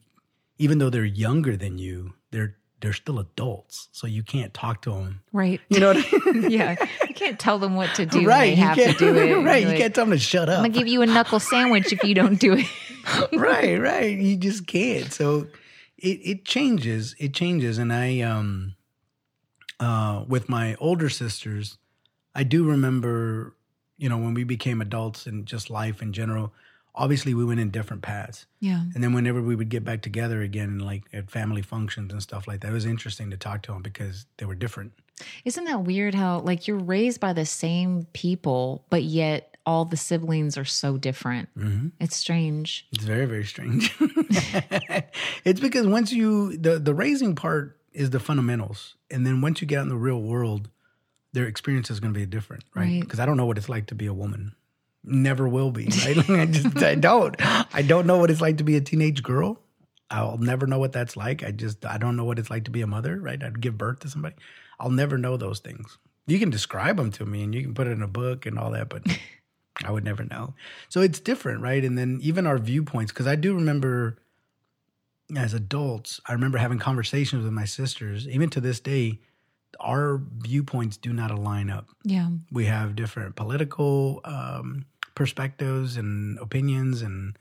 even 0.58 0.78
though 0.78 0.90
they're 0.90 1.04
younger 1.04 1.56
than 1.56 1.78
you, 1.78 2.14
they're 2.30 2.56
they're 2.80 2.92
still 2.92 3.20
adults, 3.20 3.88
so 3.92 4.06
you 4.08 4.24
can't 4.24 4.52
talk 4.52 4.82
to 4.82 4.90
them. 4.90 5.20
Right. 5.32 5.60
You 5.68 5.78
know 5.78 5.94
what 5.94 6.04
I 6.04 6.30
mean? 6.32 6.50
yeah. 6.50 6.74
You 7.08 7.14
can't 7.14 7.38
tell 7.38 7.58
them 7.60 7.76
what 7.76 7.94
to 7.94 8.04
do. 8.06 8.26
right? 8.26 8.40
They 8.40 8.50
you 8.50 8.56
have 8.56 8.76
to 8.76 8.84
can't, 8.86 8.98
do 8.98 9.16
it. 9.16 9.34
right? 9.44 9.62
You 9.62 9.68
like, 9.68 9.78
can't 9.78 9.94
tell 9.94 10.04
them 10.04 10.12
to 10.12 10.18
shut 10.18 10.48
up. 10.48 10.58
I'm 10.58 10.64
gonna 10.64 10.74
give 10.74 10.88
you 10.88 11.00
a 11.02 11.06
knuckle 11.06 11.38
sandwich 11.38 11.92
if 11.92 12.02
you 12.02 12.14
don't 12.14 12.40
do 12.40 12.54
it. 12.54 12.66
right, 13.32 13.80
right. 13.80 14.18
You 14.18 14.36
just 14.36 14.66
can't. 14.66 15.12
So 15.12 15.46
it 16.02 16.18
it 16.22 16.44
changes. 16.44 17.14
It 17.18 17.32
changes. 17.32 17.78
And 17.78 17.92
I 17.92 18.20
um 18.20 18.74
uh 19.80 20.24
with 20.28 20.48
my 20.48 20.74
older 20.76 21.08
sisters, 21.08 21.78
I 22.34 22.42
do 22.42 22.64
remember, 22.64 23.56
you 23.96 24.08
know, 24.08 24.18
when 24.18 24.34
we 24.34 24.44
became 24.44 24.80
adults 24.80 25.26
and 25.26 25.46
just 25.46 25.70
life 25.70 26.02
in 26.02 26.12
general, 26.12 26.52
obviously 26.94 27.34
we 27.34 27.44
went 27.44 27.60
in 27.60 27.70
different 27.70 28.02
paths. 28.02 28.46
Yeah. 28.60 28.82
And 28.94 29.02
then 29.02 29.12
whenever 29.12 29.40
we 29.40 29.54
would 29.54 29.68
get 29.68 29.84
back 29.84 30.02
together 30.02 30.42
again, 30.42 30.78
like 30.80 31.04
at 31.12 31.30
family 31.30 31.62
functions 31.62 32.12
and 32.12 32.22
stuff 32.22 32.46
like 32.46 32.60
that, 32.60 32.68
it 32.68 32.74
was 32.74 32.84
interesting 32.86 33.30
to 33.30 33.36
talk 33.36 33.62
to 33.62 33.72
them 33.72 33.82
because 33.82 34.26
they 34.36 34.44
were 34.44 34.54
different. 34.54 34.92
Isn't 35.44 35.64
that 35.64 35.84
weird 35.84 36.14
how 36.14 36.40
like 36.40 36.66
you're 36.66 36.78
raised 36.78 37.20
by 37.20 37.32
the 37.32 37.46
same 37.46 38.06
people, 38.12 38.84
but 38.90 39.04
yet 39.04 39.51
all 39.64 39.84
the 39.84 39.96
siblings 39.96 40.58
are 40.58 40.64
so 40.64 40.96
different? 40.96 41.48
Mm-hmm. 41.56 41.88
It's 42.00 42.16
strange. 42.16 42.86
It's 42.92 43.04
very, 43.04 43.26
very 43.26 43.44
strange. 43.44 43.94
it's 45.44 45.60
because 45.60 45.86
once 45.86 46.12
you 46.12 46.56
the 46.56 46.78
the 46.78 46.94
raising 46.94 47.34
part 47.34 47.78
is 47.92 48.10
the 48.10 48.20
fundamentals, 48.20 48.96
and 49.10 49.26
then 49.26 49.40
once 49.40 49.60
you 49.60 49.66
get 49.66 49.78
out 49.78 49.82
in 49.82 49.88
the 49.88 49.96
real 49.96 50.20
world, 50.20 50.68
their 51.32 51.46
experience 51.46 51.90
is 51.90 52.00
going 52.00 52.12
to 52.12 52.18
be 52.18 52.26
different, 52.26 52.64
right? 52.74 52.84
Right. 52.84 53.00
Because 53.00 53.20
I 53.20 53.26
don't 53.26 53.36
know 53.36 53.46
what 53.46 53.58
it's 53.58 53.68
like 53.68 53.86
to 53.86 53.94
be 53.94 54.06
a 54.06 54.14
woman. 54.14 54.54
Never 55.04 55.48
will 55.48 55.70
be. 55.70 55.88
Right? 56.04 56.30
I 56.30 56.46
just 56.46 56.76
I 56.82 56.94
don't. 56.94 57.34
I 57.74 57.82
don't 57.82 58.06
know 58.06 58.18
what 58.18 58.30
it's 58.30 58.40
like 58.40 58.58
to 58.58 58.64
be 58.64 58.76
a 58.76 58.80
teenage 58.80 59.22
girl. 59.22 59.60
I'll 60.10 60.38
never 60.38 60.66
know 60.66 60.78
what 60.78 60.92
that's 60.92 61.16
like. 61.16 61.42
I 61.42 61.50
just 61.50 61.84
I 61.84 61.98
don't 61.98 62.16
know 62.16 62.24
what 62.24 62.38
it's 62.38 62.50
like 62.50 62.64
to 62.64 62.70
be 62.70 62.82
a 62.82 62.86
mother. 62.86 63.18
Right? 63.18 63.42
I'd 63.42 63.60
give 63.60 63.78
birth 63.78 64.00
to 64.00 64.08
somebody. 64.08 64.36
I'll 64.78 64.90
never 64.90 65.18
know 65.18 65.36
those 65.36 65.60
things. 65.60 65.98
You 66.26 66.38
can 66.38 66.50
describe 66.50 66.96
them 66.96 67.10
to 67.12 67.26
me, 67.26 67.42
and 67.42 67.54
you 67.54 67.62
can 67.62 67.74
put 67.74 67.88
it 67.88 67.92
in 67.92 68.02
a 68.02 68.08
book 68.08 68.46
and 68.46 68.58
all 68.58 68.70
that, 68.70 68.88
but 68.88 69.04
I 69.84 69.90
would 69.90 70.04
never 70.04 70.24
know. 70.24 70.54
So 70.88 71.00
it's 71.00 71.20
different, 71.20 71.60
right? 71.60 71.84
And 71.84 71.96
then 71.96 72.18
even 72.22 72.46
our 72.46 72.58
viewpoints, 72.58 73.12
because 73.12 73.26
I 73.26 73.36
do 73.36 73.54
remember 73.54 74.18
as 75.36 75.54
adults, 75.54 76.20
I 76.26 76.32
remember 76.32 76.58
having 76.58 76.78
conversations 76.78 77.44
with 77.44 77.52
my 77.52 77.64
sisters. 77.64 78.28
Even 78.28 78.50
to 78.50 78.60
this 78.60 78.80
day, 78.80 79.20
our 79.80 80.20
viewpoints 80.38 80.96
do 80.96 81.12
not 81.12 81.30
align 81.30 81.70
up. 81.70 81.88
Yeah. 82.04 82.28
We 82.50 82.66
have 82.66 82.94
different 82.94 83.36
political 83.36 84.20
um, 84.24 84.84
perspectives 85.14 85.96
and 85.96 86.38
opinions, 86.38 87.02
and 87.02 87.38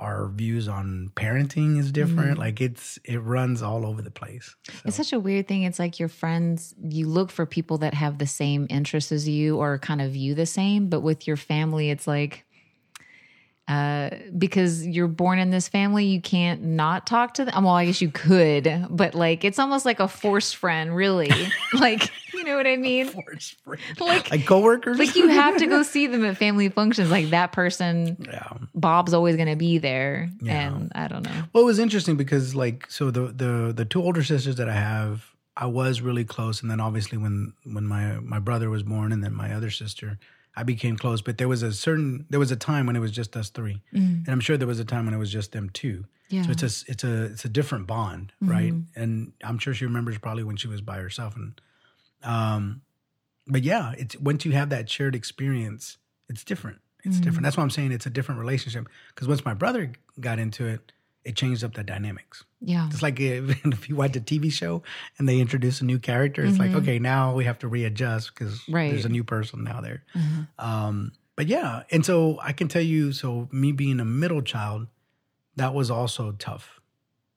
our 0.00 0.28
views 0.28 0.66
on 0.66 1.12
parenting 1.14 1.78
is 1.78 1.92
different. 1.92 2.32
Mm-hmm. 2.32 2.40
Like 2.40 2.60
it's 2.60 2.98
it 3.04 3.18
runs 3.18 3.62
all 3.62 3.86
over 3.86 4.02
the 4.02 4.10
place. 4.10 4.56
It's 4.84 4.96
such 4.96 5.12
a 5.12 5.20
weird 5.20 5.46
thing. 5.46 5.62
It's 5.64 5.78
like 5.78 6.00
your 6.00 6.08
friends, 6.08 6.74
you 6.82 7.06
look 7.06 7.30
for 7.30 7.46
people 7.46 7.78
that 7.78 7.94
have 7.94 8.18
the 8.18 8.26
same 8.26 8.66
interests 8.70 9.12
as 9.12 9.28
you 9.28 9.58
or 9.58 9.78
kind 9.78 10.00
of 10.00 10.12
view 10.12 10.34
the 10.34 10.46
same, 10.46 10.88
but 10.88 11.00
with 11.00 11.26
your 11.26 11.36
family, 11.36 11.90
it's 11.90 12.06
like, 12.06 12.44
uh, 13.68 14.10
because 14.36 14.84
you're 14.86 15.06
born 15.08 15.38
in 15.38 15.50
this 15.50 15.68
family, 15.68 16.04
you 16.06 16.20
can't 16.20 16.62
not 16.62 17.06
talk 17.06 17.34
to 17.34 17.44
them. 17.44 17.64
Well, 17.64 17.74
I 17.74 17.86
guess 17.86 18.00
you 18.00 18.10
could, 18.10 18.86
but 18.90 19.14
like 19.14 19.44
it's 19.44 19.58
almost 19.60 19.84
like 19.84 20.00
a 20.00 20.08
forced 20.08 20.56
friend, 20.56 20.94
really. 20.94 21.30
like, 21.74 22.10
you 22.34 22.42
know 22.42 22.56
what 22.56 22.66
I 22.66 22.76
mean? 22.76 23.06
Forced 23.06 23.60
friend. 23.60 23.80
Like, 24.00 24.30
Like 24.30 24.46
coworkers. 24.46 24.98
like 24.98 25.14
you 25.14 25.28
have 25.28 25.56
to 25.58 25.66
go 25.66 25.82
see 25.84 26.08
them 26.08 26.24
at 26.24 26.36
family 26.36 26.68
functions. 26.68 27.10
Like 27.10 27.30
that 27.30 27.52
person, 27.52 28.16
yeah. 28.28 28.48
Bob's 28.74 29.14
always 29.14 29.36
going 29.36 29.48
to 29.48 29.56
be 29.56 29.78
there, 29.78 30.28
Yeah. 30.42 30.74
and 30.74 30.90
I 30.94 31.06
don't 31.06 31.22
know. 31.22 31.42
Well, 31.52 31.62
it 31.62 31.66
was 31.66 31.78
interesting 31.78 32.16
because 32.16 32.54
like 32.56 32.90
so 32.90 33.10
the 33.12 33.26
the 33.28 33.72
the 33.76 33.84
two 33.84 34.02
older 34.02 34.24
sisters 34.24 34.56
that 34.56 34.68
I 34.68 34.74
have, 34.74 35.26
I 35.56 35.66
was 35.66 36.00
really 36.00 36.24
close, 36.24 36.60
and 36.62 36.68
then 36.70 36.80
obviously 36.80 37.18
when 37.18 37.52
when 37.64 37.86
my 37.86 38.14
my 38.20 38.40
brother 38.40 38.68
was 38.68 38.82
born, 38.82 39.12
and 39.12 39.22
then 39.22 39.32
my 39.34 39.54
other 39.54 39.70
sister, 39.70 40.18
I 40.56 40.62
became 40.62 40.96
close. 40.96 41.22
But 41.22 41.38
there 41.38 41.48
was 41.48 41.62
a 41.62 41.72
certain 41.72 42.26
there 42.30 42.40
was 42.40 42.50
a 42.50 42.56
time 42.56 42.86
when 42.86 42.96
it 42.96 43.00
was 43.00 43.12
just 43.12 43.36
us 43.36 43.50
3 43.50 43.80
mm. 43.92 43.96
and 43.96 44.28
I'm 44.28 44.40
sure 44.40 44.56
there 44.56 44.68
was 44.68 44.80
a 44.80 44.84
time 44.84 45.04
when 45.04 45.14
it 45.14 45.18
was 45.18 45.32
just 45.32 45.52
them 45.52 45.70
two. 45.70 46.04
Yeah. 46.28 46.42
So 46.42 46.50
it's 46.50 46.62
a 46.62 46.90
it's 46.90 47.04
a 47.04 47.24
it's 47.24 47.44
a 47.44 47.48
different 47.48 47.86
bond, 47.86 48.32
mm-hmm. 48.42 48.52
right? 48.52 48.74
And 48.94 49.32
I'm 49.42 49.58
sure 49.58 49.74
she 49.74 49.84
remembers 49.84 50.16
probably 50.18 50.44
when 50.44 50.56
she 50.56 50.68
was 50.68 50.80
by 50.80 50.98
herself, 50.98 51.34
and 51.36 51.60
um, 52.22 52.82
but 53.48 53.64
yeah, 53.64 53.94
it's 53.98 54.16
once 54.16 54.44
you 54.44 54.52
have 54.52 54.70
that 54.70 54.88
shared 54.88 55.16
experience, 55.16 55.98
it's 56.28 56.44
different. 56.44 56.78
It's 57.02 57.16
mm. 57.16 57.22
different. 57.22 57.42
That's 57.42 57.56
why 57.56 57.64
I'm 57.64 57.70
saying 57.70 57.92
it's 57.92 58.06
a 58.06 58.10
different 58.10 58.40
relationship. 58.40 58.88
Because 59.08 59.26
once 59.26 59.44
my 59.44 59.54
brother 59.54 59.92
got 60.20 60.38
into 60.38 60.66
it, 60.66 60.92
it 61.24 61.36
changed 61.36 61.62
up 61.64 61.74
the 61.74 61.84
dynamics. 61.84 62.44
Yeah. 62.60 62.88
It's 62.90 63.02
like 63.02 63.20
if, 63.20 63.64
if 63.66 63.88
you 63.88 63.96
watch 63.96 64.16
a 64.16 64.20
TV 64.20 64.50
show 64.50 64.82
and 65.18 65.28
they 65.28 65.38
introduce 65.40 65.80
a 65.80 65.84
new 65.84 65.98
character, 65.98 66.44
it's 66.44 66.58
like 66.58 66.72
okay, 66.72 66.98
now 66.98 67.34
we 67.34 67.44
have 67.44 67.58
to 67.60 67.68
readjust 67.68 68.34
because 68.34 68.62
Right. 68.68 68.90
there's 68.90 69.04
a 69.04 69.10
new 69.10 69.24
person 69.24 69.64
now 69.64 69.80
there. 69.80 70.04
Um, 70.58 71.12
but 71.36 71.46
yeah, 71.46 71.82
and 71.90 72.04
so 72.04 72.38
I 72.42 72.52
can 72.52 72.68
tell 72.68 72.82
you, 72.82 73.12
so 73.12 73.48
me 73.52 73.72
being 73.72 74.00
a 74.00 74.04
middle 74.04 74.42
child, 74.42 74.88
that 75.56 75.74
was 75.74 75.90
also 75.90 76.32
tough. 76.32 76.80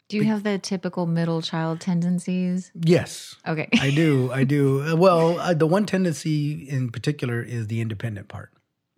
Do 0.10 0.18
you 0.18 0.26
have 0.26 0.44
the 0.44 0.60
typical 0.60 1.06
middle 1.08 1.42
child 1.42 1.80
tendencies? 1.80 2.72
Yes, 2.76 3.36
Okay. 3.48 3.70
I 3.80 3.90
do. 3.90 4.32
I 4.32 4.44
do. 4.44 4.84
Uh, 4.84 4.96
Well, 4.96 5.40
uh, 5.40 5.54
the 5.54 5.66
one 5.66 5.86
tendency 5.86 6.68
in 6.70 6.90
particular 6.92 7.42
is 7.42 7.68
the 7.68 7.80
independent 7.82 8.28
part. 8.28 8.52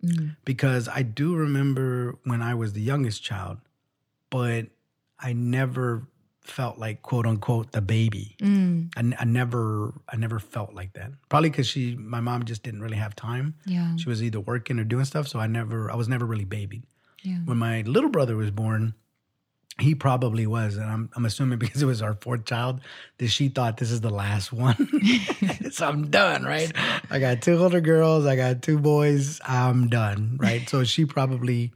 Mm. 0.04 0.36
Because 0.44 0.88
I 0.88 1.02
do 1.02 1.34
remember 1.34 2.18
when 2.24 2.42
I 2.42 2.54
was 2.54 2.72
the 2.74 2.82
youngest 2.82 3.22
child, 3.22 3.58
but 4.30 4.66
I 5.18 5.32
never 5.32 6.06
felt 6.42 6.78
like 6.78 7.02
quote 7.02 7.26
unquote 7.26 7.72
the 7.72 7.80
baby. 7.80 8.36
Mm. 8.40 8.90
I, 8.96 9.22
I 9.22 9.24
never, 9.24 9.94
I 10.08 10.16
never 10.16 10.38
felt 10.38 10.74
like 10.74 10.92
that. 10.94 11.10
Probably 11.28 11.50
because 11.50 11.66
she, 11.66 11.96
my 11.96 12.20
mom 12.20 12.44
just 12.44 12.62
didn't 12.62 12.82
really 12.82 12.96
have 12.96 13.16
time. 13.16 13.54
Yeah. 13.66 13.96
She 13.96 14.08
was 14.08 14.22
either 14.22 14.40
working 14.40 14.78
or 14.78 14.84
doing 14.84 15.04
stuff, 15.04 15.28
so 15.28 15.38
I 15.38 15.46
never, 15.46 15.90
I 15.90 15.96
was 15.96 16.08
never 16.08 16.24
really 16.24 16.44
babied. 16.44 16.84
Yeah. 17.22 17.38
When 17.44 17.58
my 17.58 17.82
little 17.82 18.10
brother 18.10 18.36
was 18.36 18.50
born, 18.50 18.94
he 19.78 19.94
probably 19.94 20.46
was, 20.46 20.76
and 20.76 20.86
I'm, 20.86 21.10
I'm 21.14 21.26
assuming 21.26 21.58
because 21.58 21.82
it 21.82 21.86
was 21.86 22.00
our 22.00 22.14
fourth 22.14 22.44
child 22.44 22.80
that 23.18 23.28
she 23.28 23.48
thought 23.48 23.76
this 23.76 23.90
is 23.90 24.00
the 24.00 24.10
last 24.10 24.52
one. 24.52 24.76
so 25.70 25.86
I'm 25.86 26.10
done, 26.10 26.44
right? 26.44 26.72
I 27.10 27.18
got 27.18 27.42
two 27.42 27.58
older 27.58 27.80
girls, 27.80 28.26
I 28.26 28.36
got 28.36 28.62
two 28.62 28.78
boys. 28.78 29.40
I'm 29.44 29.88
done, 29.88 30.38
right? 30.40 30.68
so 30.68 30.84
she 30.84 31.04
probably, 31.04 31.72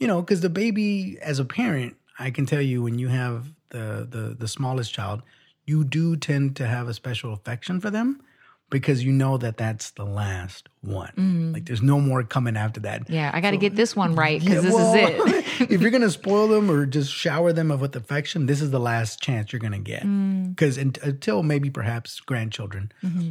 you 0.00 0.06
know, 0.06 0.20
because 0.20 0.40
the 0.40 0.50
baby, 0.50 1.18
as 1.20 1.38
a 1.38 1.44
parent, 1.44 1.96
I 2.18 2.30
can 2.30 2.46
tell 2.46 2.62
you 2.62 2.82
when 2.82 2.98
you 2.98 3.08
have 3.08 3.52
the 3.70 4.06
the 4.10 4.36
the 4.38 4.48
smallest 4.48 4.92
child, 4.92 5.22
you 5.64 5.84
do 5.84 6.16
tend 6.16 6.56
to 6.56 6.66
have 6.66 6.88
a 6.88 6.94
special 6.94 7.32
affection 7.32 7.80
for 7.80 7.90
them. 7.90 8.20
because 8.68 9.04
you 9.04 9.12
know 9.12 9.38
that 9.38 9.56
that's 9.56 9.92
the 9.92 10.04
last 10.04 10.68
one. 10.80 11.52
Like 11.52 11.66
there's 11.66 11.82
no 11.82 12.00
more 12.00 12.24
coming 12.24 12.56
after 12.56 12.80
that. 12.80 13.08
Yeah, 13.08 13.30
I 13.32 13.40
got 13.40 13.52
to 13.52 13.56
get 13.56 13.76
this 13.76 13.94
one 13.94 14.16
right 14.16 14.40
because 14.40 14.56
Yeah, 14.56 14.60
this 14.62 14.74
well, 14.74 14.94
is 14.94 15.60
it. 15.60 15.70
if 15.70 15.80
you're 15.80 15.92
gonna 15.92 16.10
spoil 16.10 16.48
them 16.48 16.68
or 16.68 16.84
just 16.84 17.12
shower 17.12 17.52
them 17.52 17.68
with 17.78 17.94
affection, 17.94 18.46
this 18.46 18.60
is 18.60 18.72
the 18.72 18.80
last 18.80 19.22
chance 19.22 19.52
you're 19.52 19.60
gonna 19.60 19.78
get. 19.78 20.02
Mm. 20.02 20.50
Because 20.50 20.78
until 20.78 21.44
maybe 21.44 21.70
perhaps 21.70 22.18
grandchildren, 22.18 22.90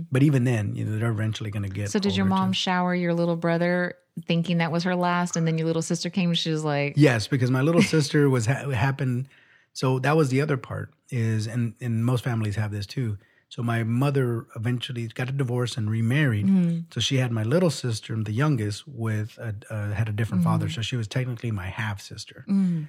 but 0.10 0.24
even 0.24 0.46
then, 0.46 0.74
you 0.74 0.86
know, 0.86 0.98
they're 0.98 1.12
eventually 1.12 1.52
gonna 1.52 1.68
get. 1.68 1.88
Mm-hmm. 1.88 1.92
So 1.92 2.00
did 2.00 2.16
your 2.16 2.28
mom 2.28 2.52
too. 2.52 2.56
shower 2.56 2.96
your 2.96 3.14
little 3.14 3.36
brother 3.36 3.96
thinking 4.28 4.60
that 4.60 4.72
was 4.72 4.84
her 4.84 4.96
last, 4.96 5.36
and 5.36 5.46
then 5.48 5.58
your 5.58 5.68
little 5.68 5.82
sister 5.82 6.10
came 6.10 6.30
and 6.30 6.38
she 6.38 6.52
was 6.52 6.64
like, 6.64 6.94
Yes, 6.96 7.28
because 7.28 7.52
my 7.52 7.62
little 7.62 7.82
sister 7.82 8.30
was 8.30 8.46
ha- 8.46 8.70
happened. 8.70 9.28
So 9.74 10.00
that 10.00 10.16
was 10.16 10.30
the 10.30 10.42
other 10.42 10.58
part 10.58 10.94
is, 11.10 11.48
and 11.48 11.74
and 11.82 12.06
most 12.06 12.24
families 12.24 12.56
have 12.56 12.72
this 12.72 12.86
too. 12.86 13.18
So 13.50 13.62
my 13.62 13.84
mother 13.84 14.48
eventually 14.56 15.08
got 15.08 15.30
a 15.30 15.32
divorce 15.32 15.78
and 15.78 15.90
remarried. 15.90 16.48
Mm-hmm. 16.48 16.80
So 16.92 17.00
she 17.00 17.18
had 17.18 17.32
my 17.32 17.44
little 17.44 17.70
sister, 17.70 18.16
the 18.22 18.32
youngest, 18.34 18.88
with 18.88 19.38
a, 19.38 19.54
uh, 19.70 19.92
had 19.94 20.10
a 20.10 20.12
different 20.12 20.44
father. 20.44 20.68
So 20.68 20.82
she 20.82 20.96
was 20.98 21.08
technically 21.08 21.52
my 21.52 21.68
half 21.68 22.02
sister. 22.02 22.44
Mm. 22.50 22.88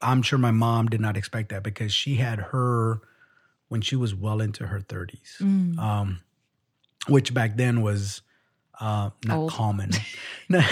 I'm 0.00 0.22
sure 0.22 0.38
my 0.38 0.50
mom 0.50 0.88
did 0.88 1.00
not 1.00 1.16
expect 1.16 1.50
that 1.50 1.62
because 1.62 1.92
she 1.92 2.16
had 2.16 2.38
her 2.38 3.00
when 3.68 3.82
she 3.82 3.94
was 3.94 4.14
well 4.14 4.40
into 4.40 4.66
her 4.68 4.80
30s, 4.80 5.38
Mm. 5.40 5.78
um, 5.78 6.20
which 7.08 7.32
back 7.34 7.56
then 7.56 7.82
was 7.82 8.22
uh, 8.80 9.10
not 9.24 9.36
Old. 9.38 9.50
common. 9.52 9.90
no, 10.48 10.62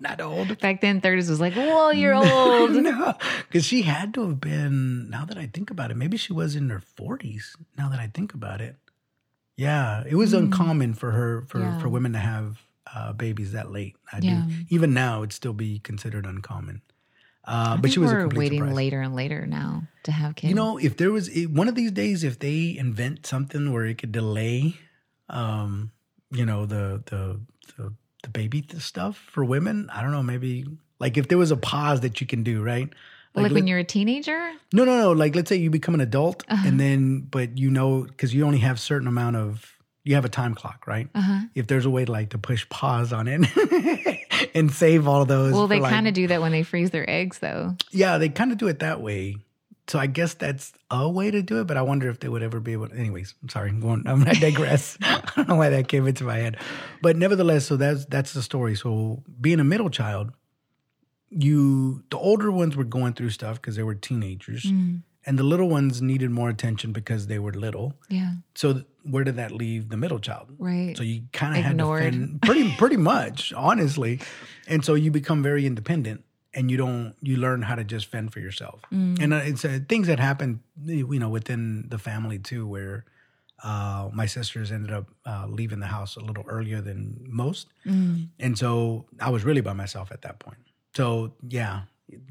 not 0.00 0.20
old. 0.20 0.58
back 0.60 0.80
then, 0.80 1.00
thirties 1.00 1.28
was 1.28 1.40
like, 1.40 1.54
whoa, 1.54 1.90
you're 1.90 2.14
old. 2.14 2.70
no, 2.72 3.14
because 3.48 3.64
she 3.64 3.82
had 3.82 4.14
to 4.14 4.26
have 4.28 4.40
been. 4.40 5.10
Now 5.10 5.24
that 5.24 5.36
I 5.38 5.46
think 5.46 5.70
about 5.70 5.90
it, 5.90 5.96
maybe 5.96 6.16
she 6.16 6.32
was 6.32 6.56
in 6.56 6.68
her 6.70 6.80
forties. 6.80 7.56
Now 7.76 7.88
that 7.90 7.98
I 8.00 8.08
think 8.12 8.34
about 8.34 8.60
it, 8.60 8.76
yeah, 9.56 10.04
it 10.08 10.14
was 10.14 10.32
uncommon 10.32 10.94
for 10.94 11.10
her 11.12 11.42
for 11.48 11.58
Mm. 11.58 11.62
Yeah. 11.72 11.78
for 11.78 11.88
women 11.88 12.12
to 12.12 12.18
have 12.18 12.58
uh, 12.94 13.12
babies 13.12 13.52
that 13.52 13.70
late. 13.72 13.96
I 14.12 14.18
Yeah. 14.20 14.42
do. 14.46 14.52
Even 14.68 14.94
now, 14.94 15.18
it'd 15.18 15.32
still 15.32 15.52
be 15.52 15.80
considered 15.80 16.24
uncommon. 16.26 16.82
Uh, 17.44 17.76
but 17.76 17.92
she 17.92 18.00
was 18.00 18.10
waiting 18.34 18.58
surprise. 18.60 18.74
later 18.76 19.00
and 19.00 19.14
later 19.14 19.46
now 19.46 19.82
to 20.02 20.10
have 20.12 20.34
kids. 20.34 20.48
You 20.48 20.54
know, 20.56 20.78
if 20.78 20.96
there 20.96 21.12
was 21.12 21.28
it, 21.28 21.46
one 21.46 21.68
of 21.68 21.74
these 21.76 21.92
days, 21.92 22.24
if 22.24 22.38
they 22.40 22.76
invent 22.76 23.24
something 23.26 23.72
where 23.72 23.84
it 23.84 23.98
could 23.98 24.10
delay, 24.12 24.74
um, 25.28 25.92
you 26.30 26.44
know, 26.46 26.66
the 26.66 27.02
the 27.06 27.40
the, 27.76 27.92
the 28.22 28.28
baby 28.30 28.64
stuff 28.78 29.16
for 29.16 29.44
women, 29.44 29.88
I 29.92 30.02
don't 30.02 30.12
know, 30.12 30.22
maybe 30.22 30.64
like 30.98 31.16
if 31.16 31.28
there 31.28 31.38
was 31.38 31.50
a 31.50 31.56
pause 31.56 32.00
that 32.00 32.20
you 32.20 32.26
can 32.26 32.42
do, 32.42 32.62
right? 32.62 32.88
like, 33.34 33.42
let- 33.44 33.52
when 33.52 33.66
you're 33.66 33.78
a 33.78 33.84
teenager. 33.84 34.52
no, 34.72 34.84
no, 34.84 34.98
no. 34.98 35.12
Like, 35.12 35.34
let's 35.36 35.48
say 35.50 35.56
you 35.56 35.68
become 35.70 35.92
an 35.94 36.00
adult, 36.00 36.42
Uh-huh. 36.48 36.66
and 36.66 36.80
then, 36.80 37.20
but 37.20 37.58
you 37.58 37.70
know, 37.70 38.02
because 38.04 38.32
you 38.34 38.46
only 38.46 38.58
have 38.60 38.80
certain 38.80 39.06
amount 39.06 39.36
of, 39.36 39.76
you 40.04 40.14
have 40.14 40.24
a 40.24 40.28
time 40.30 40.54
clock, 40.54 40.86
right? 40.86 41.08
Uh-huh. 41.14 41.40
If 41.54 41.66
there's 41.66 41.84
a 41.84 41.90
way 41.90 42.06
to 42.06 42.12
like 42.12 42.30
to 42.30 42.38
push 42.38 42.66
pause 42.70 43.12
on 43.12 43.28
it 43.28 43.46
and 44.54 44.70
save 44.72 45.06
all 45.06 45.26
those. 45.26 45.52
Well, 45.52 45.66
they 45.66 45.80
like- 45.80 45.92
kind 45.92 46.08
of 46.08 46.14
do 46.14 46.26
that 46.28 46.40
when 46.40 46.52
they 46.52 46.62
freeze 46.62 46.90
their 46.90 47.08
eggs, 47.10 47.38
though. 47.40 47.76
yeah, 47.90 48.16
they 48.16 48.30
kind 48.30 48.52
of 48.52 48.58
do 48.58 48.68
it 48.68 48.78
that 48.78 49.00
way. 49.02 49.36
So 49.88 49.98
I 50.00 50.06
guess 50.06 50.34
that's 50.34 50.72
a 50.90 51.08
way 51.08 51.30
to 51.30 51.42
do 51.42 51.60
it, 51.60 51.66
but 51.68 51.76
I 51.76 51.82
wonder 51.82 52.08
if 52.10 52.18
they 52.18 52.28
would 52.28 52.42
ever 52.42 52.58
be 52.58 52.72
able. 52.72 52.88
To, 52.88 52.96
anyways, 52.96 53.34
I'm 53.42 53.48
sorry, 53.48 53.70
I'm 53.70 53.80
going. 53.80 54.02
I'm 54.06 54.18
gonna 54.24 54.34
digress. 54.34 54.98
I 55.02 55.22
don't 55.36 55.48
know 55.48 55.54
why 55.56 55.68
that 55.70 55.86
came 55.88 56.06
into 56.08 56.24
my 56.24 56.36
head, 56.38 56.56
but 57.02 57.16
nevertheless, 57.16 57.66
so 57.66 57.76
that's 57.76 58.04
that's 58.06 58.32
the 58.32 58.42
story. 58.42 58.74
So 58.74 59.22
being 59.40 59.60
a 59.60 59.64
middle 59.64 59.88
child, 59.90 60.32
you 61.30 62.02
the 62.10 62.18
older 62.18 62.50
ones 62.52 62.76
were 62.76 62.84
going 62.84 63.12
through 63.14 63.30
stuff 63.30 63.60
because 63.60 63.76
they 63.76 63.82
were 63.82 63.94
teenagers, 63.94 64.64
Mm. 64.64 65.02
and 65.24 65.38
the 65.38 65.42
little 65.42 65.68
ones 65.68 66.00
needed 66.00 66.30
more 66.30 66.48
attention 66.48 66.92
because 66.92 67.26
they 67.26 67.38
were 67.38 67.52
little. 67.52 67.94
Yeah, 68.08 68.34
So 68.54 68.72
th- 68.74 68.86
where 69.02 69.24
did 69.24 69.36
that 69.36 69.50
leave 69.52 69.88
the 69.88 69.96
middle 69.96 70.18
child? 70.18 70.48
right. 70.58 70.96
So 70.96 71.02
you 71.02 71.22
kind 71.32 71.56
of 71.56 71.64
had 71.64 71.78
to 71.78 71.96
fend, 71.98 72.42
pretty 72.42 72.72
pretty 72.76 72.96
much, 72.96 73.52
honestly. 73.52 74.20
And 74.68 74.84
so 74.84 74.94
you 74.94 75.10
become 75.10 75.42
very 75.42 75.66
independent, 75.66 76.24
and 76.56 76.70
you 76.70 76.76
don't 76.76 77.14
you 77.22 77.36
learn 77.36 77.62
how 77.62 77.74
to 77.76 77.84
just 77.84 78.06
fend 78.06 78.32
for 78.32 78.40
yourself. 78.40 78.80
Mm. 78.92 79.22
And 79.22 79.32
it's 79.34 79.64
uh, 79.64 79.78
things 79.88 80.06
that 80.08 80.18
happen, 80.18 80.60
you 80.84 81.18
know, 81.20 81.28
within 81.28 81.84
the 81.88 81.98
family 81.98 82.38
too, 82.40 82.66
where 82.66 83.04
uh, 83.62 84.08
my 84.12 84.26
sisters 84.26 84.72
ended 84.72 84.92
up 84.92 85.06
uh, 85.24 85.46
leaving 85.48 85.80
the 85.80 85.86
house 85.86 86.16
a 86.16 86.20
little 86.20 86.44
earlier 86.48 86.80
than 86.80 87.24
most, 87.28 87.68
Mm. 87.86 88.28
and 88.40 88.58
so 88.58 89.06
I 89.20 89.30
was 89.30 89.44
really 89.44 89.60
by 89.60 89.72
myself 89.74 90.10
at 90.10 90.22
that 90.22 90.38
point. 90.40 90.58
So 90.96 91.34
yeah. 91.48 91.82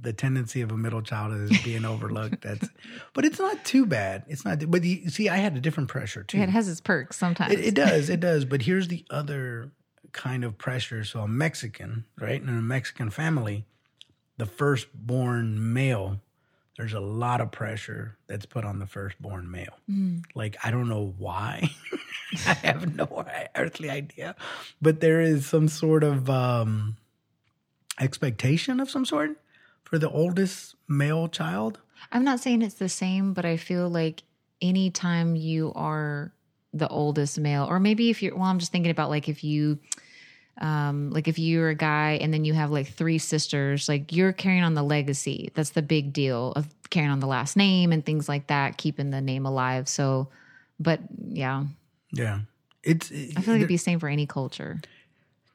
The 0.02 0.14
tendency 0.14 0.62
of 0.62 0.72
a 0.72 0.78
middle 0.78 1.02
child 1.02 1.34
is 1.34 1.62
being 1.62 1.84
overlooked. 1.94 2.42
That's, 2.44 2.70
but 3.14 3.26
it's 3.26 3.40
not 3.40 3.66
too 3.66 3.86
bad. 3.86 4.24
It's 4.30 4.46
not. 4.46 4.72
But 4.72 4.86
you 4.86 5.10
see, 5.10 5.28
I 5.28 5.36
had 5.36 5.58
a 5.58 5.60
different 5.60 5.90
pressure 5.90 6.24
too. 6.24 6.38
Yeah, 6.38 6.46
it 6.46 6.50
has 6.50 6.70
its 6.70 6.80
perks 6.80 7.18
sometimes. 7.18 7.52
It, 7.52 7.60
it 7.60 7.74
does, 7.76 8.10
it 8.10 8.22
does. 8.22 8.46
But 8.46 8.62
here's 8.62 8.88
the 8.88 9.04
other 9.10 9.72
kind 10.14 10.46
of 10.46 10.58
pressure. 10.58 11.04
So 11.04 11.20
I'm 11.20 11.38
Mexican, 11.38 12.06
right? 12.18 12.40
And 12.40 12.50
in 12.50 12.58
a 12.58 12.62
Mexican 12.62 13.10
family, 13.10 13.66
the 14.38 14.46
firstborn 14.46 15.74
male, 15.74 16.22
there's 16.78 16.94
a 16.94 17.00
lot 17.00 17.42
of 17.42 17.52
pressure 17.52 18.18
that's 18.28 18.46
put 18.46 18.66
on 18.66 18.80
the 18.80 18.86
firstborn 18.86 19.50
male. 19.50 19.78
Mm. 19.90 20.24
Like 20.36 20.58
I 20.64 20.72
don't 20.72 20.90
know 20.90 21.14
why. 21.18 21.70
I 22.48 22.54
have 22.54 22.96
no 22.96 23.26
earthly 23.56 23.90
idea. 23.90 24.36
But 24.82 25.00
there 25.00 25.22
is 25.22 25.46
some 25.46 25.68
sort 25.68 26.04
of 26.04 26.30
um 26.30 26.98
expectation 28.00 28.80
of 28.80 28.90
some 28.90 29.06
sort 29.06 29.38
for 29.84 29.98
the 29.98 30.10
oldest 30.10 30.76
male 30.88 31.28
child. 31.28 31.80
I'm 32.12 32.24
not 32.24 32.40
saying 32.40 32.62
it's 32.62 32.76
the 32.76 32.90
same, 32.90 33.34
but 33.34 33.46
I 33.46 33.58
feel 33.58 33.90
like 33.90 34.24
anytime 34.62 35.36
you 35.36 35.72
are 35.76 36.34
the 36.74 36.88
oldest 36.90 37.40
male, 37.40 37.66
or 37.70 37.80
maybe 37.80 38.10
if 38.10 38.22
you're, 38.22 38.36
well, 38.36 38.46
I'm 38.46 38.60
just 38.60 38.72
thinking 38.72 38.92
about 38.92 39.10
like 39.10 39.30
if 39.30 39.44
you, 39.44 39.80
um, 40.62 41.10
like 41.12 41.28
if 41.28 41.38
you're 41.38 41.70
a 41.70 41.76
guy 41.76 42.20
and 42.22 42.34
then 42.34 42.46
you 42.46 42.54
have 42.54 42.72
like 42.72 42.88
three 42.88 43.18
sisters, 43.18 43.90
like 43.90 44.14
you're 44.14 44.34
carrying 44.34 44.64
on 44.64 44.74
the 44.74 44.84
legacy. 44.84 45.52
That's 45.54 45.72
the 45.72 45.82
big 45.82 46.14
deal 46.14 46.54
of 46.56 46.68
carrying 46.90 47.12
on 47.12 47.20
the 47.20 47.28
last 47.28 47.58
name 47.58 47.92
and 47.92 48.06
things 48.06 48.30
like 48.30 48.48
that, 48.48 48.78
keeping 48.78 49.10
the 49.10 49.22
name 49.22 49.46
alive. 49.46 49.90
So, 49.90 50.30
but 50.80 51.00
yeah, 51.28 51.66
Yeah. 52.12 52.40
It's 52.84 53.12
I 53.12 53.42
feel 53.42 53.56
like 53.56 53.58
it'd 53.58 53.68
be 53.68 53.76
the 53.76 53.78
same 53.78 54.00
for 54.00 54.08
any 54.08 54.28
culture. 54.28 54.80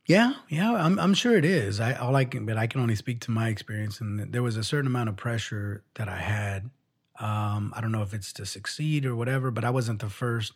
Yeah, 0.06 0.32
yeah, 0.48 0.72
I'm 0.72 0.98
I'm 0.98 1.14
sure 1.14 1.36
it 1.36 1.44
is. 1.44 1.78
I 1.78 1.92
all 1.92 2.16
I 2.16 2.24
can, 2.24 2.44
but 2.44 2.56
I 2.56 2.66
can 2.66 2.80
only 2.80 2.96
speak 2.96 3.20
to 3.20 3.30
my 3.30 3.48
experience, 3.48 4.00
and 4.00 4.32
there 4.32 4.42
was 4.42 4.56
a 4.56 4.64
certain 4.64 4.88
amount 4.88 5.08
of 5.08 5.16
pressure 5.16 5.84
that 5.94 6.08
I 6.08 6.16
had. 6.16 6.70
Um, 7.20 7.72
I 7.76 7.80
don't 7.80 7.92
know 7.92 8.02
if 8.02 8.12
it's 8.12 8.32
to 8.32 8.46
succeed 8.46 9.06
or 9.06 9.14
whatever, 9.14 9.52
but 9.52 9.64
I 9.64 9.70
wasn't 9.70 10.00
the 10.00 10.10
first. 10.10 10.54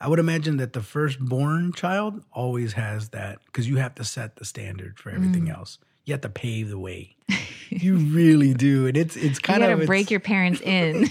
I 0.00 0.08
would 0.08 0.18
imagine 0.18 0.58
that 0.58 0.72
the 0.72 0.82
firstborn 0.82 1.72
child 1.72 2.22
always 2.32 2.74
has 2.74 3.10
that 3.10 3.38
because 3.46 3.68
you 3.68 3.76
have 3.76 3.94
to 3.96 4.04
set 4.04 4.36
the 4.36 4.44
standard 4.44 4.98
for 4.98 5.10
everything 5.10 5.46
mm. 5.46 5.56
else. 5.56 5.78
You 6.04 6.12
have 6.12 6.20
to 6.20 6.28
pave 6.28 6.68
the 6.68 6.78
way. 6.78 7.16
you 7.70 7.96
really 7.96 8.54
do, 8.54 8.86
and 8.86 8.96
it's 8.96 9.16
it's 9.16 9.38
You 9.38 9.42
kind 9.42 9.60
got 9.60 9.72
of 9.72 9.80
to 9.80 9.86
break 9.86 10.10
your 10.10 10.20
parents 10.20 10.60
in. 10.64 11.08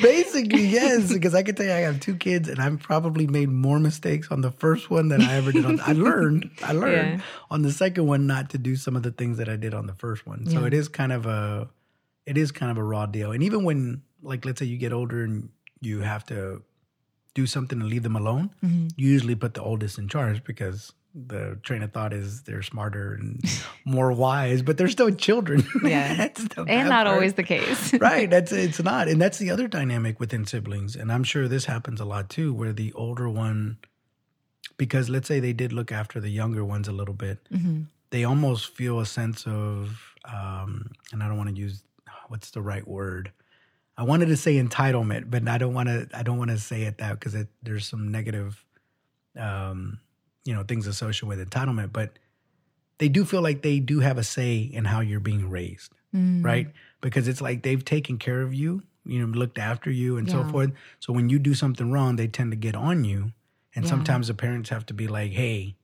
Basically, 0.00 0.62
yes, 0.64 1.12
because 1.12 1.34
I 1.34 1.42
can 1.42 1.54
tell 1.54 1.66
you 1.66 1.72
I 1.72 1.80
have 1.80 2.00
two 2.00 2.16
kids, 2.16 2.48
and 2.48 2.58
I've 2.58 2.80
probably 2.80 3.26
made 3.26 3.50
more 3.50 3.78
mistakes 3.78 4.28
on 4.30 4.40
the 4.40 4.50
first 4.50 4.90
one 4.90 5.08
than 5.08 5.20
I 5.20 5.34
ever 5.34 5.52
did 5.52 5.66
on. 5.66 5.80
I 5.80 5.92
learned, 5.92 6.50
I 6.62 6.72
learned 6.84 7.18
Yeah. 7.18 7.24
on 7.50 7.62
the 7.62 7.72
second 7.72 8.06
one 8.06 8.26
not 8.26 8.50
to 8.50 8.58
do 8.58 8.76
some 8.76 8.96
of 8.96 9.02
the 9.02 9.10
things 9.10 9.36
that 9.38 9.48
I 9.48 9.56
did 9.56 9.74
on 9.74 9.86
the 9.86 9.94
first 9.94 10.26
one. 10.26 10.46
So 10.46 10.60
Yeah. 10.60 10.66
it 10.68 10.74
is 10.74 10.88
kind 10.88 11.12
of 11.12 11.26
a, 11.26 11.68
it 12.24 12.38
is 12.38 12.50
kind 12.52 12.70
of 12.70 12.78
a 12.78 12.82
raw 12.82 13.04
deal. 13.06 13.32
And 13.32 13.42
even 13.42 13.64
when, 13.64 14.02
like, 14.22 14.44
let's 14.46 14.60
say 14.60 14.66
you 14.66 14.78
get 14.78 14.92
older 14.94 15.22
and 15.24 15.50
you 15.80 16.00
have 16.00 16.24
to 16.26 16.62
do 17.40 17.46
something 17.46 17.80
and 17.80 17.88
leave 17.88 18.02
them 18.08 18.16
alone, 18.16 18.50
Mhm. 18.64 18.90
you 19.00 19.08
usually 19.16 19.36
put 19.44 19.52
the 19.54 19.62
oldest 19.62 19.98
in 19.98 20.06
charge 20.08 20.38
because 20.44 20.92
the 21.14 21.58
train 21.66 21.82
of 21.82 21.90
thought 21.92 22.12
is 22.12 22.42
they're 22.46 22.62
smarter 22.74 23.14
and 23.14 23.40
more 23.96 24.10
wise, 24.12 24.60
but 24.62 24.76
they're 24.76 24.94
still 24.98 25.10
children. 25.26 25.58
Yeah. 25.82 26.14
That's 26.20 26.42
the 26.54 26.62
and 26.64 26.88
not 26.88 27.04
part 27.06 27.14
always 27.14 27.34
the 27.34 27.42
case. 27.54 27.82
right 28.10 28.28
that's 28.34 28.52
it's 28.52 28.82
not 28.82 29.08
and 29.08 29.20
that's 29.22 29.38
the 29.38 29.50
other 29.54 29.66
dynamic 29.68 30.14
within 30.20 30.44
siblings 30.52 30.96
and 31.00 31.10
i'm 31.14 31.24
sure 31.32 31.48
this 31.48 31.64
happens 31.74 32.00
a 32.00 32.04
lot 32.14 32.24
too 32.36 32.48
where 32.60 32.72
the 32.82 32.92
older 33.04 33.28
one 33.46 33.78
because 34.76 35.08
let's 35.14 35.26
say 35.30 35.40
they 35.40 35.52
did 35.62 35.72
look 35.72 35.90
after 36.00 36.20
the 36.20 36.30
younger 36.40 36.64
ones 36.74 36.86
a 36.88 36.92
little 37.00 37.14
bit 37.26 37.38
Mhm. 37.50 37.86
they 38.10 38.22
almost 38.24 38.62
feel 38.78 39.00
a 39.00 39.06
sense 39.06 39.46
of 39.46 40.14
um 40.38 40.70
and 41.12 41.22
i 41.22 41.28
don't 41.28 41.38
want 41.42 41.50
to 41.54 41.60
use 41.66 41.76
what's 42.30 42.50
the 42.56 42.62
right 42.72 42.86
word 42.98 43.32
i 43.98 44.02
wanted 44.02 44.26
to 44.26 44.36
say 44.36 44.54
entitlement 44.56 45.28
but 45.30 45.46
i 45.46 45.58
don't 45.58 45.74
want 45.74 45.88
to 45.88 46.08
i 46.14 46.22
don't 46.22 46.38
want 46.38 46.50
to 46.50 46.58
say 46.58 46.82
it 46.84 46.96
that 46.98 47.18
because 47.20 47.34
there's 47.62 47.86
some 47.86 48.10
negative 48.10 48.64
um 49.38 50.00
you 50.46 50.54
know 50.54 50.62
things 50.62 50.86
associated 50.86 51.26
with 51.28 51.38
entitlement 51.50 51.92
but 51.92 52.18
they 52.98 53.08
do 53.08 53.24
feel 53.24 53.42
like 53.42 53.62
they 53.62 53.78
do 53.78 54.00
have 54.00 54.16
a 54.18 54.24
say 54.24 54.56
in 54.58 54.84
how 54.86 55.00
you're 55.00 55.20
being 55.20 55.50
raised 55.50 55.92
Mm. 56.14 56.42
right? 56.42 56.68
Because 57.02 57.28
it's 57.28 57.42
like 57.42 57.62
they've 57.62 57.84
taken 57.84 58.16
care 58.16 58.40
of 58.40 58.54
you, 58.54 58.82
you 59.04 59.18
know, 59.20 59.26
looked 59.26 59.58
after 59.58 59.90
you 59.90 60.16
and 60.16 60.30
so 60.30 60.42
forth. 60.42 60.70
So 61.00 61.12
when 61.12 61.28
you 61.28 61.38
do 61.38 61.52
something 61.52 61.92
wrong, 61.92 62.16
they 62.16 62.28
tend 62.28 62.50
to 62.52 62.56
get 62.56 62.74
on 62.74 63.04
you. 63.04 63.32
And 63.74 63.84
Yeah. 63.84 63.90
sometimes 63.90 64.28
the 64.28 64.34
parents 64.34 64.70
have 64.70 64.86
to 64.86 64.94
be 64.94 65.06
like, 65.06 65.32
hey, 65.32 65.76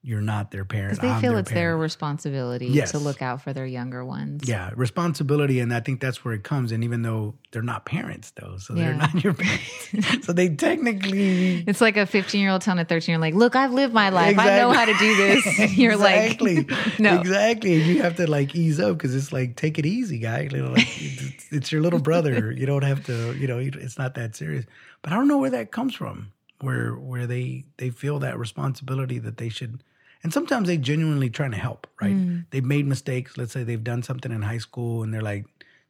you're 0.00 0.20
not 0.20 0.52
their 0.52 0.64
parent. 0.64 1.00
They 1.00 1.08
I'm 1.08 1.20
feel 1.20 1.32
their 1.32 1.40
it's 1.40 1.50
their 1.50 1.76
responsibility 1.76 2.66
Yes. 2.66 2.92
to 2.92 2.98
look 2.98 3.20
out 3.20 3.42
for 3.42 3.52
their 3.52 3.66
younger 3.66 4.04
ones. 4.04 4.48
yeah 4.48 4.70
responsibility, 4.76 5.58
and 5.60 5.74
I 5.74 5.80
think 5.80 6.00
that's 6.00 6.24
where 6.24 6.32
it 6.34 6.44
comes. 6.44 6.70
And 6.72 6.84
even 6.84 7.02
though 7.02 7.34
they're 7.50 7.62
not 7.62 7.84
parents, 7.84 8.32
though, 8.40 8.56
so 8.58 8.74
they're 8.74 8.94
not 8.94 9.22
your 9.24 9.34
parents, 9.34 10.24
so 10.26 10.32
they 10.32 10.48
technically 10.50 11.64
It's 11.66 11.80
like 11.80 11.96
a 11.96 12.06
15 12.06 12.40
year 12.40 12.50
old 12.50 12.62
telling 12.62 12.78
a 12.78 12.84
13 12.84 13.12
year 13.12 13.16
old, 13.16 13.22
like, 13.22 13.34
look, 13.34 13.56
I've 13.56 13.72
lived 13.72 13.92
my 13.92 14.10
life. 14.10 14.38
I 14.38 14.56
know 14.58 14.72
how 14.72 14.84
to 14.84 14.94
do 14.94 15.16
this. 15.16 15.76
You're 15.76 15.96
like 15.96 16.32
exactly. 16.32 16.56
like, 16.64 16.98
no. 17.00 17.20
exactly. 17.20 17.74
And 17.74 17.86
you 17.86 18.02
have 18.02 18.16
to 18.16 18.30
like 18.30 18.54
ease 18.54 18.78
up 18.80 18.96
because 18.96 19.14
it's 19.14 19.32
like 19.32 19.56
take 19.56 19.78
it 19.78 19.86
easy, 19.86 20.18
guy. 20.20 20.42
You 20.42 20.62
know, 20.62 20.70
like, 20.70 20.86
it's, 21.02 21.46
it's 21.52 21.72
your 21.72 21.82
little 21.82 21.98
brother. 22.00 22.52
You 22.52 22.66
don't 22.66 22.84
have 22.84 23.04
to. 23.06 23.34
You 23.36 23.46
know, 23.48 23.58
it's 23.58 23.98
not 23.98 24.14
that 24.14 24.36
serious. 24.36 24.64
But 25.02 25.12
I 25.12 25.16
don't 25.16 25.28
know 25.28 25.38
where 25.38 25.50
that 25.50 25.70
comes 25.72 25.94
from. 25.94 26.32
Where 26.60 26.92
where 26.94 27.26
they 27.26 27.64
they 27.76 27.90
feel 27.90 28.18
that 28.20 28.38
responsibility 28.38 29.18
that 29.20 29.36
they 29.36 29.48
should. 29.48 29.82
And 30.24 30.32
sometimes 30.32 30.66
they 30.66 30.76
genuinely 30.76 31.30
trying 31.30 31.52
to 31.52 31.56
help, 31.58 31.86
right? 32.00 32.14
Mm. 32.16 32.46
They've 32.50 32.64
made 32.64 32.86
mistakes. 32.86 33.38
Let's 33.38 33.52
say 33.52 33.62
they've 33.62 33.84
done 33.84 34.02
something 34.02 34.32
in 34.32 34.42
high 34.42 34.58
school 34.58 35.04
and 35.04 35.14
they're 35.14 35.22
like, 35.22 35.46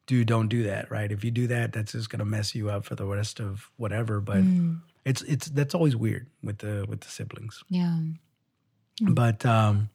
dude, 0.07 0.27
don't 0.29 0.49
do 0.49 0.65
that, 0.65 0.91
right? 0.91 1.11
If 1.11 1.25
you 1.25 1.31
do 1.31 1.47
that, 1.47 1.73
that's 1.73 1.93
just 1.93 2.11
gonna 2.11 2.27
mess 2.27 2.55
you 2.55 2.69
up 2.69 2.85
for 2.85 2.95
the 2.95 3.07
rest 3.07 3.41
of 3.41 3.71
whatever. 3.79 4.21
But 4.21 4.43
Mm. 4.45 4.81
it's 5.07 5.23
it's 5.23 5.49
that's 5.49 5.75
always 5.75 5.97
weird 5.97 6.27
with 6.43 6.59
the 6.59 6.85
with 6.89 7.01
the 7.01 7.09
siblings 7.09 7.65
Yeah. 7.71 7.99
but 9.01 9.47
um 9.47 9.89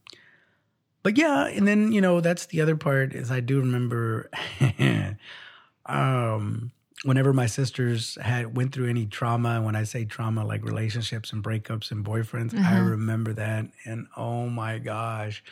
but 1.04 1.18
yeah 1.18 1.46
and 1.48 1.68
then 1.68 1.92
you 1.92 2.02
know 2.02 2.20
that's 2.22 2.46
the 2.48 2.62
other 2.62 2.76
part 2.78 3.14
is 3.14 3.30
i 3.30 3.40
do 3.42 3.60
remember 3.60 4.30
um 5.86 6.72
whenever 7.04 7.34
my 7.34 7.46
sisters 7.46 8.18
had 8.22 8.56
went 8.56 8.74
through 8.74 8.90
any 8.90 9.06
trauma 9.06 9.50
and 9.56 9.66
when 9.66 9.76
i 9.76 9.84
say 9.84 10.06
trauma 10.06 10.46
like 10.46 10.64
relationships 10.64 11.32
and 11.34 11.44
breakups 11.44 11.92
and 11.92 12.06
boyfriends 12.06 12.54
i 12.58 12.60
Uh-huh. 12.78 12.82
remember 12.82 13.34
that 13.34 13.66
and 13.86 14.08
oh 14.18 14.48
my 14.50 14.80
gosh 14.80 15.44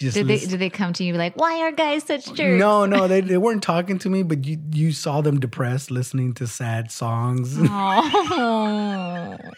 just 0.00 0.14
Did 0.14 0.28
they, 0.28 0.38
did 0.38 0.60
they 0.60 0.70
come 0.70 0.92
to 0.92 1.02
you 1.02 1.14
like, 1.14 1.36
why 1.36 1.58
are 1.62 1.72
guys 1.72 2.04
such 2.04 2.32
jerks? 2.32 2.58
no 2.60 2.86
no 2.86 3.08
they, 3.12 3.20
they 3.20 3.36
weren't 3.36 3.62
talking 3.62 3.98
to 3.98 4.08
me 4.08 4.22
but 4.22 4.44
you 4.44 4.58
you 4.72 4.92
saw 4.92 5.20
them 5.20 5.40
depressed 5.40 5.90
listening 5.90 6.32
to 6.34 6.46
sad 6.46 6.90
songs 6.90 7.56
Oh. 7.60 9.36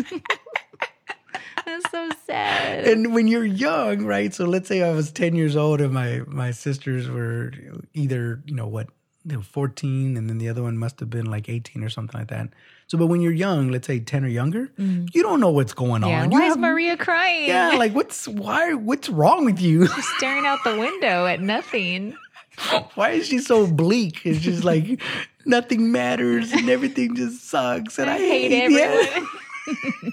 That's 1.66 1.90
so 1.90 2.08
sad. 2.26 2.84
and 2.88 3.14
when 3.14 3.28
you're 3.28 3.44
young, 3.44 4.04
right? 4.04 4.32
So 4.34 4.44
let's 4.44 4.66
say 4.68 4.82
I 4.82 4.90
was 4.92 5.12
10 5.12 5.34
years 5.36 5.54
old 5.56 5.80
and 5.80 5.92
my 5.94 6.20
my 6.26 6.50
sisters 6.50 7.08
were 7.08 7.52
either, 7.94 8.42
you 8.46 8.54
know, 8.54 8.66
what, 8.66 8.88
they 9.24 9.36
were 9.36 9.42
14 9.42 10.16
and 10.16 10.28
then 10.28 10.38
the 10.38 10.48
other 10.48 10.62
one 10.62 10.78
must 10.78 10.98
have 11.00 11.10
been 11.10 11.26
like 11.26 11.48
18 11.48 11.82
or 11.84 11.90
something 11.90 12.18
like 12.18 12.28
that. 12.28 12.48
So 12.86 12.96
but 12.98 13.06
when 13.06 13.20
you're 13.20 13.32
young, 13.32 13.68
let's 13.70 13.86
say 13.86 14.00
10 14.00 14.24
or 14.24 14.28
younger, 14.28 14.70
you 14.78 15.22
don't 15.22 15.40
know 15.40 15.50
what's 15.50 15.72
going 15.74 16.02
Mm. 16.02 16.08
yeah. 16.08 16.22
on. 16.22 16.30
You 16.32 16.38
Why 16.38 16.46
is 16.46 16.52
have- 16.54 16.58
Maria 16.60 16.96
crying? 16.96 17.48
Yeah, 17.48 17.70
like 17.76 17.94
what's 17.94 18.26
why 18.26 18.74
what's 18.74 19.08
wrong 19.08 19.44
with 19.44 19.60
you? 19.60 19.86
staring 20.16 20.46
out 20.46 20.58
the 20.64 20.76
window 20.78 21.26
at 21.26 21.40
nothing. 21.40 22.16
why 22.94 23.10
is 23.10 23.26
she 23.28 23.38
so 23.38 23.66
bleak? 23.66 24.20
It's 24.24 24.40
just 24.40 24.64
like 24.64 25.00
nothing 25.46 25.92
matters 25.92 26.52
and 26.52 26.68
everything 26.68 27.14
just 27.16 27.48
sucks 27.48 27.98
and 27.98 28.10
I, 28.10 28.14
I 28.14 28.18
hate 28.18 28.70
yeah. 28.70 28.78
everyone. 28.78 29.28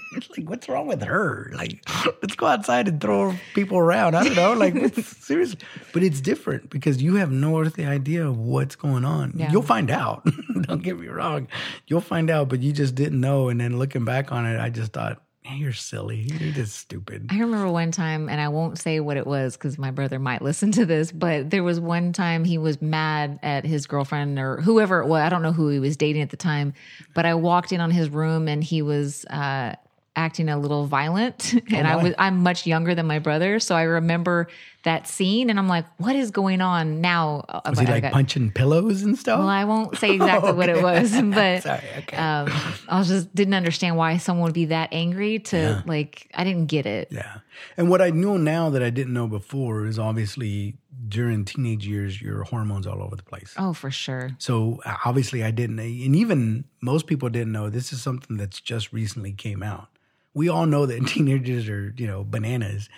like 0.36 0.48
what's 0.48 0.68
wrong 0.68 0.86
with 0.86 1.02
her? 1.02 1.52
Like 1.54 1.88
let's 2.22 2.34
go 2.36 2.46
outside 2.46 2.88
and 2.88 3.00
throw 3.00 3.34
people 3.54 3.78
around. 3.78 4.14
I 4.14 4.24
don't 4.24 4.36
know. 4.36 4.52
Like 4.54 4.74
what's 4.74 5.16
serious? 5.18 5.56
But 5.92 6.02
it's 6.02 6.20
different 6.20 6.70
because 6.70 7.02
you 7.02 7.16
have 7.16 7.30
no 7.30 7.60
earthly 7.60 7.86
idea 7.86 8.26
of 8.26 8.38
what's 8.38 8.76
going 8.76 9.04
on. 9.04 9.32
Yeah. 9.36 9.50
you'll 9.50 9.62
find 9.62 9.90
out. 9.90 10.26
Don't 10.62 10.82
get 10.82 10.98
me 10.98 11.08
wrong. 11.08 11.48
You'll 11.86 12.00
find 12.00 12.30
out 12.30 12.48
but 12.48 12.60
you 12.60 12.72
just 12.72 12.94
didn't 12.94 13.20
know. 13.20 13.48
And 13.48 13.60
then 13.60 13.78
looking 13.78 14.04
back 14.04 14.32
on 14.32 14.46
it 14.46 14.60
i 14.60 14.70
just 14.70 14.92
thought 14.92 15.22
you're 15.56 15.72
silly. 15.72 16.28
You're 16.38 16.52
just 16.52 16.76
stupid. 16.76 17.26
I 17.30 17.38
remember 17.38 17.70
one 17.70 17.90
time, 17.90 18.28
and 18.28 18.40
I 18.40 18.48
won't 18.48 18.78
say 18.78 19.00
what 19.00 19.16
it 19.16 19.26
was 19.26 19.56
because 19.56 19.78
my 19.78 19.90
brother 19.90 20.18
might 20.18 20.42
listen 20.42 20.72
to 20.72 20.84
this, 20.84 21.10
but 21.10 21.50
there 21.50 21.62
was 21.62 21.80
one 21.80 22.12
time 22.12 22.44
he 22.44 22.58
was 22.58 22.82
mad 22.82 23.38
at 23.42 23.64
his 23.64 23.86
girlfriend 23.86 24.38
or 24.38 24.60
whoever 24.60 25.00
it 25.00 25.06
was. 25.06 25.22
I 25.22 25.28
don't 25.28 25.42
know 25.42 25.52
who 25.52 25.68
he 25.68 25.78
was 25.78 25.96
dating 25.96 26.22
at 26.22 26.30
the 26.30 26.36
time, 26.36 26.74
but 27.14 27.24
I 27.24 27.34
walked 27.34 27.72
in 27.72 27.80
on 27.80 27.90
his 27.90 28.10
room 28.10 28.48
and 28.48 28.62
he 28.62 28.82
was 28.82 29.24
uh, 29.26 29.74
acting 30.18 30.48
a 30.48 30.58
little 30.58 30.86
violent. 30.86 31.54
and 31.72 31.86
I 31.86 31.96
was 31.96 32.12
I'm 32.18 32.42
much 32.42 32.66
younger 32.66 32.94
than 32.94 33.06
my 33.06 33.20
brother, 33.20 33.60
so 33.60 33.74
I 33.76 33.82
remember 33.82 34.48
that 34.82 35.06
scene, 35.08 35.48
and 35.50 35.58
I'm 35.58 35.68
like, 35.68 35.84
"What 35.98 36.16
is 36.16 36.30
going 36.30 36.60
on 36.60 37.00
now?" 37.00 37.44
was 37.68 37.78
he 37.78 37.86
like 37.86 38.02
got- 38.02 38.12
punching 38.12 38.50
pillows 38.52 39.02
and 39.02 39.16
stuff 39.16 39.38
well, 39.38 39.48
I 39.48 39.64
won't 39.64 39.96
say 39.96 40.14
exactly 40.18 40.52
what 40.52 40.68
it 40.68 40.82
was, 40.82 41.12
but 41.22 41.62
Sorry, 41.62 41.82
okay. 41.98 42.16
um, 42.16 42.48
I 42.88 43.02
just 43.02 43.34
didn't 43.34 43.54
understand 43.54 43.96
why 43.96 44.16
someone 44.18 44.44
would 44.44 44.54
be 44.54 44.66
that 44.66 44.88
angry 44.92 45.38
to 45.38 45.56
Yeah. 45.56 45.82
like. 45.86 46.30
I 46.34 46.44
didn't 46.44 46.66
get 46.66 46.84
it. 46.86 47.08
Yeah. 47.10 47.38
And 47.76 47.88
what 47.90 48.00
I 48.02 48.10
know 48.10 48.36
now 48.36 48.70
that 48.70 48.82
I 48.82 48.90
didn't 48.90 49.12
know 49.12 49.26
before 49.26 49.86
is 49.86 49.98
obviously 49.98 50.76
during 51.08 51.44
teenage 51.44 51.86
years, 51.86 52.20
your 52.20 52.42
hormones 52.44 52.86
all 52.86 53.02
over 53.02 53.16
the 53.16 53.22
place. 53.22 53.54
Oh, 53.56 53.72
for 53.72 53.90
sure. 53.90 54.30
So 54.38 54.80
uh, 54.84 54.96
obviously 55.04 55.42
I 55.42 55.50
didn't, 55.50 55.78
and 55.78 56.14
even 56.16 56.64
most 56.80 57.06
people 57.06 57.28
didn't 57.30 57.52
know 57.52 57.68
this 57.70 57.92
is 57.92 58.00
something 58.02 58.36
that's 58.36 58.60
just 58.60 58.92
recently 58.92 59.32
came 59.32 59.62
out. 59.62 59.88
We 60.34 60.48
all 60.48 60.66
know 60.66 60.86
that 60.86 61.06
teenagers 61.06 61.68
are, 61.68 61.92
you 61.96 62.06
know, 62.06 62.24
bananas, 62.24 62.88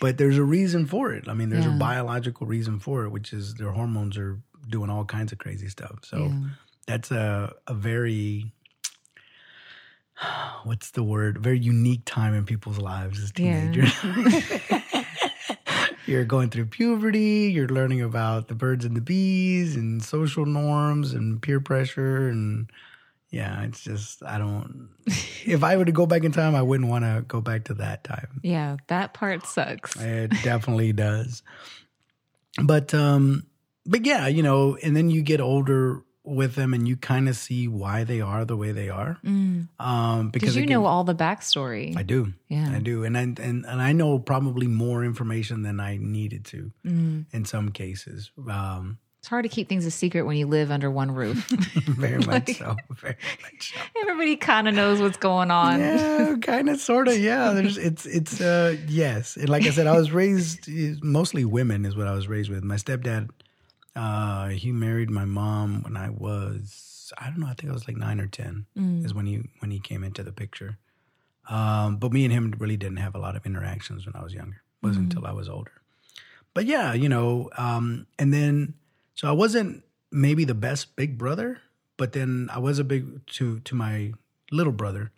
but 0.00 0.18
there's 0.18 0.38
a 0.38 0.44
reason 0.44 0.86
for 0.86 1.12
it. 1.12 1.28
I 1.28 1.34
mean, 1.34 1.48
there's 1.50 1.66
Yeah. 1.66 1.74
a 1.74 1.78
biological 1.78 2.46
reason 2.46 2.78
for 2.78 3.04
it, 3.04 3.10
which 3.10 3.32
is 3.32 3.54
their 3.54 3.72
hormones 3.72 4.16
are 4.16 4.40
doing 4.68 4.90
all 4.90 5.04
kinds 5.04 5.32
of 5.32 5.38
crazy 5.38 5.68
stuff. 5.68 5.98
So 6.04 6.18
Yeah. 6.18 6.34
that's 6.86 7.10
a 7.10 7.52
a 7.66 7.74
very 7.74 8.52
what's 10.64 10.90
the 10.92 11.02
word? 11.02 11.38
Very 11.38 11.58
unique 11.58 12.02
time 12.06 12.34
in 12.34 12.44
people's 12.46 12.78
lives 12.78 13.22
as 13.22 13.32
Yeah. 13.36 13.70
teenagers. 13.70 13.92
you're 16.06 16.24
going 16.24 16.50
through 16.50 16.66
puberty, 16.66 17.50
you're 17.52 17.68
learning 17.68 18.00
about 18.00 18.48
the 18.48 18.54
birds 18.54 18.84
and 18.84 18.96
the 18.96 19.00
bees 19.00 19.76
and 19.76 20.02
social 20.02 20.46
norms 20.46 21.12
and 21.12 21.42
peer 21.42 21.60
pressure 21.60 22.28
and 22.28 22.70
yeah, 23.30 23.62
it's 23.64 23.82
just 23.82 24.22
I 24.22 24.38
don't 24.38 24.88
if 25.44 25.62
I 25.64 25.76
were 25.76 25.84
to 25.84 25.92
go 25.92 26.06
back 26.06 26.24
in 26.24 26.32
time, 26.32 26.54
I 26.54 26.62
wouldn't 26.62 26.88
want 26.88 27.04
to 27.04 27.24
go 27.26 27.40
back 27.40 27.64
to 27.64 27.74
that 27.74 28.04
time. 28.04 28.40
Yeah, 28.42 28.76
that 28.88 29.14
part 29.14 29.46
sucks. 29.46 29.96
It 30.00 30.30
definitely 30.42 30.92
does. 30.92 31.42
But 32.62 32.94
um 32.94 33.44
but 33.84 34.04
yeah, 34.06 34.26
you 34.26 34.42
know, 34.42 34.76
and 34.82 34.96
then 34.96 35.10
you 35.10 35.22
get 35.22 35.40
older 35.40 36.02
with 36.24 36.56
them 36.56 36.74
and 36.74 36.88
you 36.88 36.96
kind 36.96 37.28
of 37.28 37.36
see 37.36 37.68
why 37.68 38.02
they 38.02 38.20
are 38.20 38.44
the 38.44 38.56
way 38.56 38.72
they 38.72 38.88
are. 38.88 39.18
Um 39.24 40.30
because 40.30 40.30
Because 40.32 40.56
you 40.56 40.62
again, 40.64 40.74
know 40.80 40.86
all 40.86 41.04
the 41.04 41.14
backstory. 41.14 41.96
I 41.96 42.02
do. 42.02 42.32
Yeah. 42.48 42.70
I 42.72 42.80
do. 42.80 43.04
And 43.04 43.16
I 43.16 43.22
and, 43.22 43.38
and 43.64 43.80
I 43.82 43.92
know 43.92 44.18
probably 44.18 44.66
more 44.66 45.04
information 45.04 45.62
than 45.62 45.78
I 45.80 45.98
needed 45.98 46.44
to 46.46 46.72
Mm. 46.84 47.26
in 47.32 47.44
some 47.44 47.70
cases. 47.70 48.30
Um 48.48 48.98
It's 49.26 49.30
hard 49.30 49.42
to 49.42 49.48
keep 49.48 49.68
things 49.68 49.84
a 49.84 49.90
secret 49.90 50.22
when 50.22 50.36
you 50.36 50.46
live 50.46 50.70
under 50.70 50.88
one 50.88 51.10
roof. 51.10 51.48
very 51.48 52.18
much 52.26 52.58
so. 52.58 52.76
Very 52.90 53.16
much 53.42 53.74
so. 53.74 53.80
Everybody 54.00 54.36
kind 54.36 54.68
of 54.68 54.74
knows 54.74 55.00
what's 55.00 55.16
going 55.16 55.50
on. 55.50 55.80
Yeah, 55.80 56.36
kind 56.42 56.68
of, 56.68 56.78
sort 56.78 57.08
of. 57.08 57.18
Yeah, 57.18 57.50
there's 57.50 57.76
it's 57.76 58.06
it's 58.06 58.40
uh 58.40 58.76
yes, 58.86 59.36
and 59.36 59.48
like 59.48 59.66
I 59.66 59.70
said, 59.70 59.88
I 59.88 59.96
was 59.96 60.12
raised 60.12 60.68
mostly 61.02 61.44
women 61.44 61.84
is 61.84 61.96
what 61.96 62.06
I 62.06 62.12
was 62.12 62.28
raised 62.28 62.50
with. 62.50 62.62
My 62.62 62.76
stepdad, 62.76 63.30
uh, 63.96 64.50
he 64.50 64.70
married 64.70 65.10
my 65.10 65.24
mom 65.24 65.82
when 65.82 65.96
I 65.96 66.10
was 66.10 67.12
I 67.18 67.24
don't 67.24 67.40
know, 67.40 67.48
I 67.48 67.54
think 67.54 67.70
I 67.70 67.74
was 67.74 67.88
like 67.88 67.96
nine 67.96 68.20
or 68.20 68.28
ten 68.28 68.66
is 68.76 69.12
when 69.12 69.26
he 69.26 69.42
when 69.58 69.72
he 69.72 69.80
came 69.80 70.04
into 70.04 70.22
the 70.22 70.30
picture. 70.30 70.78
Um, 71.50 71.96
but 71.96 72.12
me 72.12 72.24
and 72.24 72.32
him 72.32 72.54
really 72.60 72.76
didn't 72.76 72.98
have 72.98 73.16
a 73.16 73.18
lot 73.18 73.34
of 73.34 73.44
interactions 73.44 74.06
when 74.06 74.14
I 74.14 74.22
was 74.22 74.34
younger. 74.34 74.62
It 74.80 74.86
wasn't 74.86 75.12
until 75.12 75.26
I 75.26 75.32
was 75.32 75.48
older. 75.48 75.72
But 76.54 76.66
yeah, 76.66 76.92
you 76.92 77.08
know, 77.08 77.50
um, 77.58 78.06
and 78.20 78.32
then 78.32 78.74
so 79.16 79.28
I 79.28 79.32
wasn't 79.32 79.82
maybe 80.12 80.44
the 80.44 80.54
best 80.54 80.94
big 80.94 81.18
brother, 81.18 81.60
but 81.96 82.12
then 82.12 82.48
I 82.52 82.58
was 82.58 82.78
a 82.78 82.84
big 82.84 83.26
to 83.26 83.58
to 83.60 83.74
my 83.74 84.12
little 84.52 84.72
brother, 84.72 85.10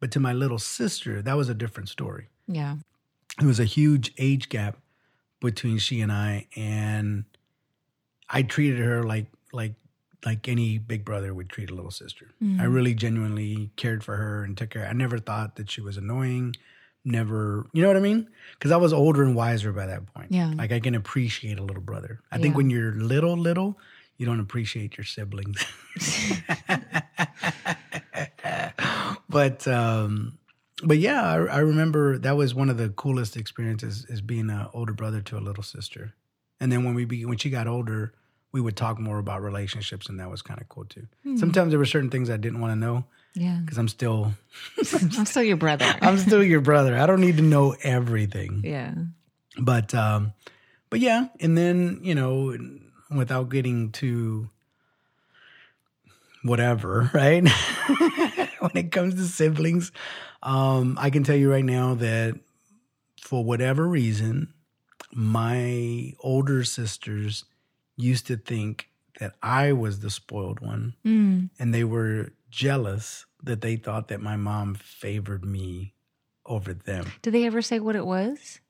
but 0.00 0.10
to 0.12 0.20
my 0.20 0.32
little 0.32 0.58
sister, 0.58 1.22
that 1.22 1.36
was 1.36 1.48
a 1.48 1.54
different 1.54 1.88
story. 1.88 2.28
Yeah. 2.48 2.76
It 3.40 3.44
was 3.44 3.60
a 3.60 3.64
huge 3.64 4.12
age 4.18 4.48
gap 4.48 4.78
between 5.40 5.78
she 5.78 6.00
and 6.00 6.10
I, 6.10 6.46
and 6.56 7.24
I 8.28 8.42
treated 8.42 8.78
her 8.80 9.02
like 9.04 9.26
like 9.52 9.74
like 10.24 10.48
any 10.48 10.78
big 10.78 11.04
brother 11.04 11.34
would 11.34 11.50
treat 11.50 11.70
a 11.70 11.74
little 11.74 11.90
sister. 11.90 12.28
I 12.40 12.44
mm-hmm. 12.44 12.72
really 12.72 12.94
genuinely 12.94 13.70
cared 13.76 14.02
for 14.02 14.16
her 14.16 14.44
and 14.44 14.56
took 14.56 14.70
care. 14.70 14.86
I 14.86 14.92
never 14.92 15.18
thought 15.18 15.56
that 15.56 15.70
she 15.70 15.80
was 15.80 15.96
annoying. 15.96 16.54
Never, 17.04 17.66
you 17.72 17.82
know 17.82 17.88
what 17.88 17.96
I 17.96 18.00
mean? 18.00 18.28
Because 18.52 18.70
I 18.70 18.76
was 18.76 18.92
older 18.92 19.24
and 19.24 19.34
wiser 19.34 19.72
by 19.72 19.86
that 19.86 20.06
point. 20.14 20.30
Yeah. 20.30 20.52
like 20.56 20.70
I 20.70 20.80
can 20.80 20.94
appreciate 20.94 21.58
a 21.58 21.62
little 21.62 21.82
brother. 21.82 22.20
I 22.30 22.38
think 22.38 22.56
when 22.56 22.70
you're 22.70 22.92
little, 22.92 23.36
little, 23.36 23.78
you 24.18 24.26
don't 24.26 24.40
appreciate 24.40 24.96
your 24.96 25.04
siblings. 25.04 25.64
but 29.28 29.66
um, 29.66 30.38
but 30.84 30.98
yeah, 30.98 31.22
I, 31.22 31.34
I 31.34 31.58
remember 31.58 32.18
that 32.18 32.36
was 32.36 32.54
one 32.54 32.68
of 32.68 32.76
the 32.76 32.90
coolest 32.90 33.36
experiences 33.36 34.06
is 34.08 34.20
being 34.20 34.50
an 34.50 34.66
older 34.72 34.92
brother 34.92 35.22
to 35.22 35.38
a 35.38 35.40
little 35.40 35.64
sister. 35.64 36.14
And 36.60 36.70
then 36.70 36.84
when 36.84 36.94
we 36.94 37.04
be, 37.04 37.24
when 37.24 37.38
she 37.38 37.50
got 37.50 37.66
older, 37.66 38.12
we 38.52 38.60
would 38.60 38.76
talk 38.76 39.00
more 39.00 39.18
about 39.18 39.42
relationships, 39.42 40.08
and 40.08 40.20
that 40.20 40.30
was 40.30 40.42
kind 40.42 40.60
of 40.60 40.68
cool 40.68 40.84
too. 40.84 41.08
Sometimes 41.36 41.70
there 41.70 41.78
were 41.78 41.86
certain 41.86 42.10
things 42.10 42.30
I 42.30 42.36
didn't 42.36 42.60
want 42.60 42.72
to 42.72 42.76
know, 42.76 43.04
Yeah. 43.34 43.58
because 43.64 43.78
I'm 43.78 43.88
still 43.88 44.32
I'm 45.16 45.24
still 45.26 45.42
your 45.42 45.56
brother. 45.56 45.86
I'm 46.02 46.18
still 46.18 46.42
your 46.42 46.60
brother. 46.60 46.96
I 46.96 47.06
don't 47.06 47.20
need 47.20 47.36
to 47.38 47.42
know 47.42 47.74
everything. 47.82 48.60
yeah. 48.64 48.94
But 49.58 49.94
um 49.94 50.32
but 50.90 51.00
yeah, 51.00 51.28
and 51.40 51.56
then, 51.56 52.00
you 52.02 52.14
know, 52.14 52.56
without 53.10 53.48
getting 53.48 53.90
too 53.92 54.48
whatever, 56.42 57.10
right? 57.14 57.46
when 58.60 58.70
it 58.74 58.90
comes 58.92 59.14
to 59.14 59.24
siblings, 59.24 59.92
um 60.42 60.96
I 61.00 61.10
can 61.10 61.24
tell 61.24 61.36
you 61.36 61.50
right 61.50 61.64
now 61.64 61.94
that 61.94 62.38
for 63.20 63.44
whatever 63.44 63.86
reason, 63.86 64.52
my 65.12 66.14
older 66.20 66.64
sisters 66.64 67.44
used 67.96 68.26
to 68.26 68.36
think 68.36 68.88
that 69.20 69.34
I 69.42 69.72
was 69.72 70.00
the 70.00 70.10
spoiled 70.10 70.60
one 70.60 70.94
Mm. 71.04 71.50
and 71.58 71.72
they 71.74 71.84
were 71.84 72.32
jealous 72.52 73.26
that 73.42 73.62
they 73.62 73.74
thought 73.74 74.06
that 74.08 74.20
my 74.20 74.36
mom 74.36 74.76
favored 74.76 75.44
me 75.44 75.94
over 76.46 76.72
them. 76.72 77.10
Did 77.22 77.32
they 77.34 77.46
ever 77.46 77.62
say 77.62 77.80
what 77.80 77.96
it 77.96 78.06
was? 78.06 78.60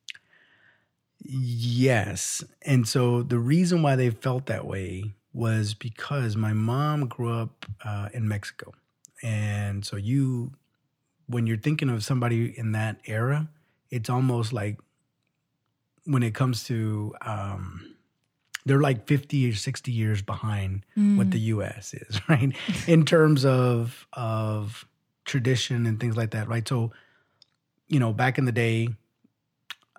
Yes. 1.19 2.43
And 2.63 2.89
so 2.89 3.23
the 3.23 3.39
reason 3.39 3.83
why 3.83 3.97
they 3.97 4.11
felt 4.11 4.47
that 4.47 4.67
way 4.67 5.13
was 5.35 5.75
because 5.75 6.37
my 6.37 6.53
mom 6.53 7.09
grew 7.09 7.33
up 7.33 7.67
uh, 7.85 8.09
in 8.15 8.27
Mexico. 8.29 8.73
And 9.23 9.85
so 9.85 9.97
you, 9.97 10.53
when 11.27 11.47
you're 11.47 11.59
thinking 11.59 11.89
of 11.91 12.05
somebody 12.05 12.57
in 12.59 12.73
that 12.73 12.99
era, 13.07 13.49
it's 13.91 14.09
almost 14.09 14.53
like 14.53 14.79
when 16.05 16.23
it 16.23 16.35
comes 16.35 16.65
to, 16.65 17.15
um, 17.21 17.92
they're 18.65 18.81
like 18.81 19.07
50 19.07 19.51
or 19.51 19.55
60 19.55 19.91
years 19.93 20.23
behind 20.23 20.85
what 20.95 21.31
the 21.31 21.39
US 21.41 21.95
is, 21.95 22.21
right? 22.29 22.53
in 22.87 23.05
terms 23.05 23.45
of, 23.45 24.07
of 24.13 24.87
tradition 25.25 25.87
and 25.87 25.99
things 26.01 26.17
like 26.17 26.31
that, 26.31 26.49
right? 26.49 26.67
So, 26.67 26.93
you 27.89 27.99
know, 28.01 28.13
back 28.13 28.39
in 28.39 28.45
the 28.45 28.53
day, 28.53 28.89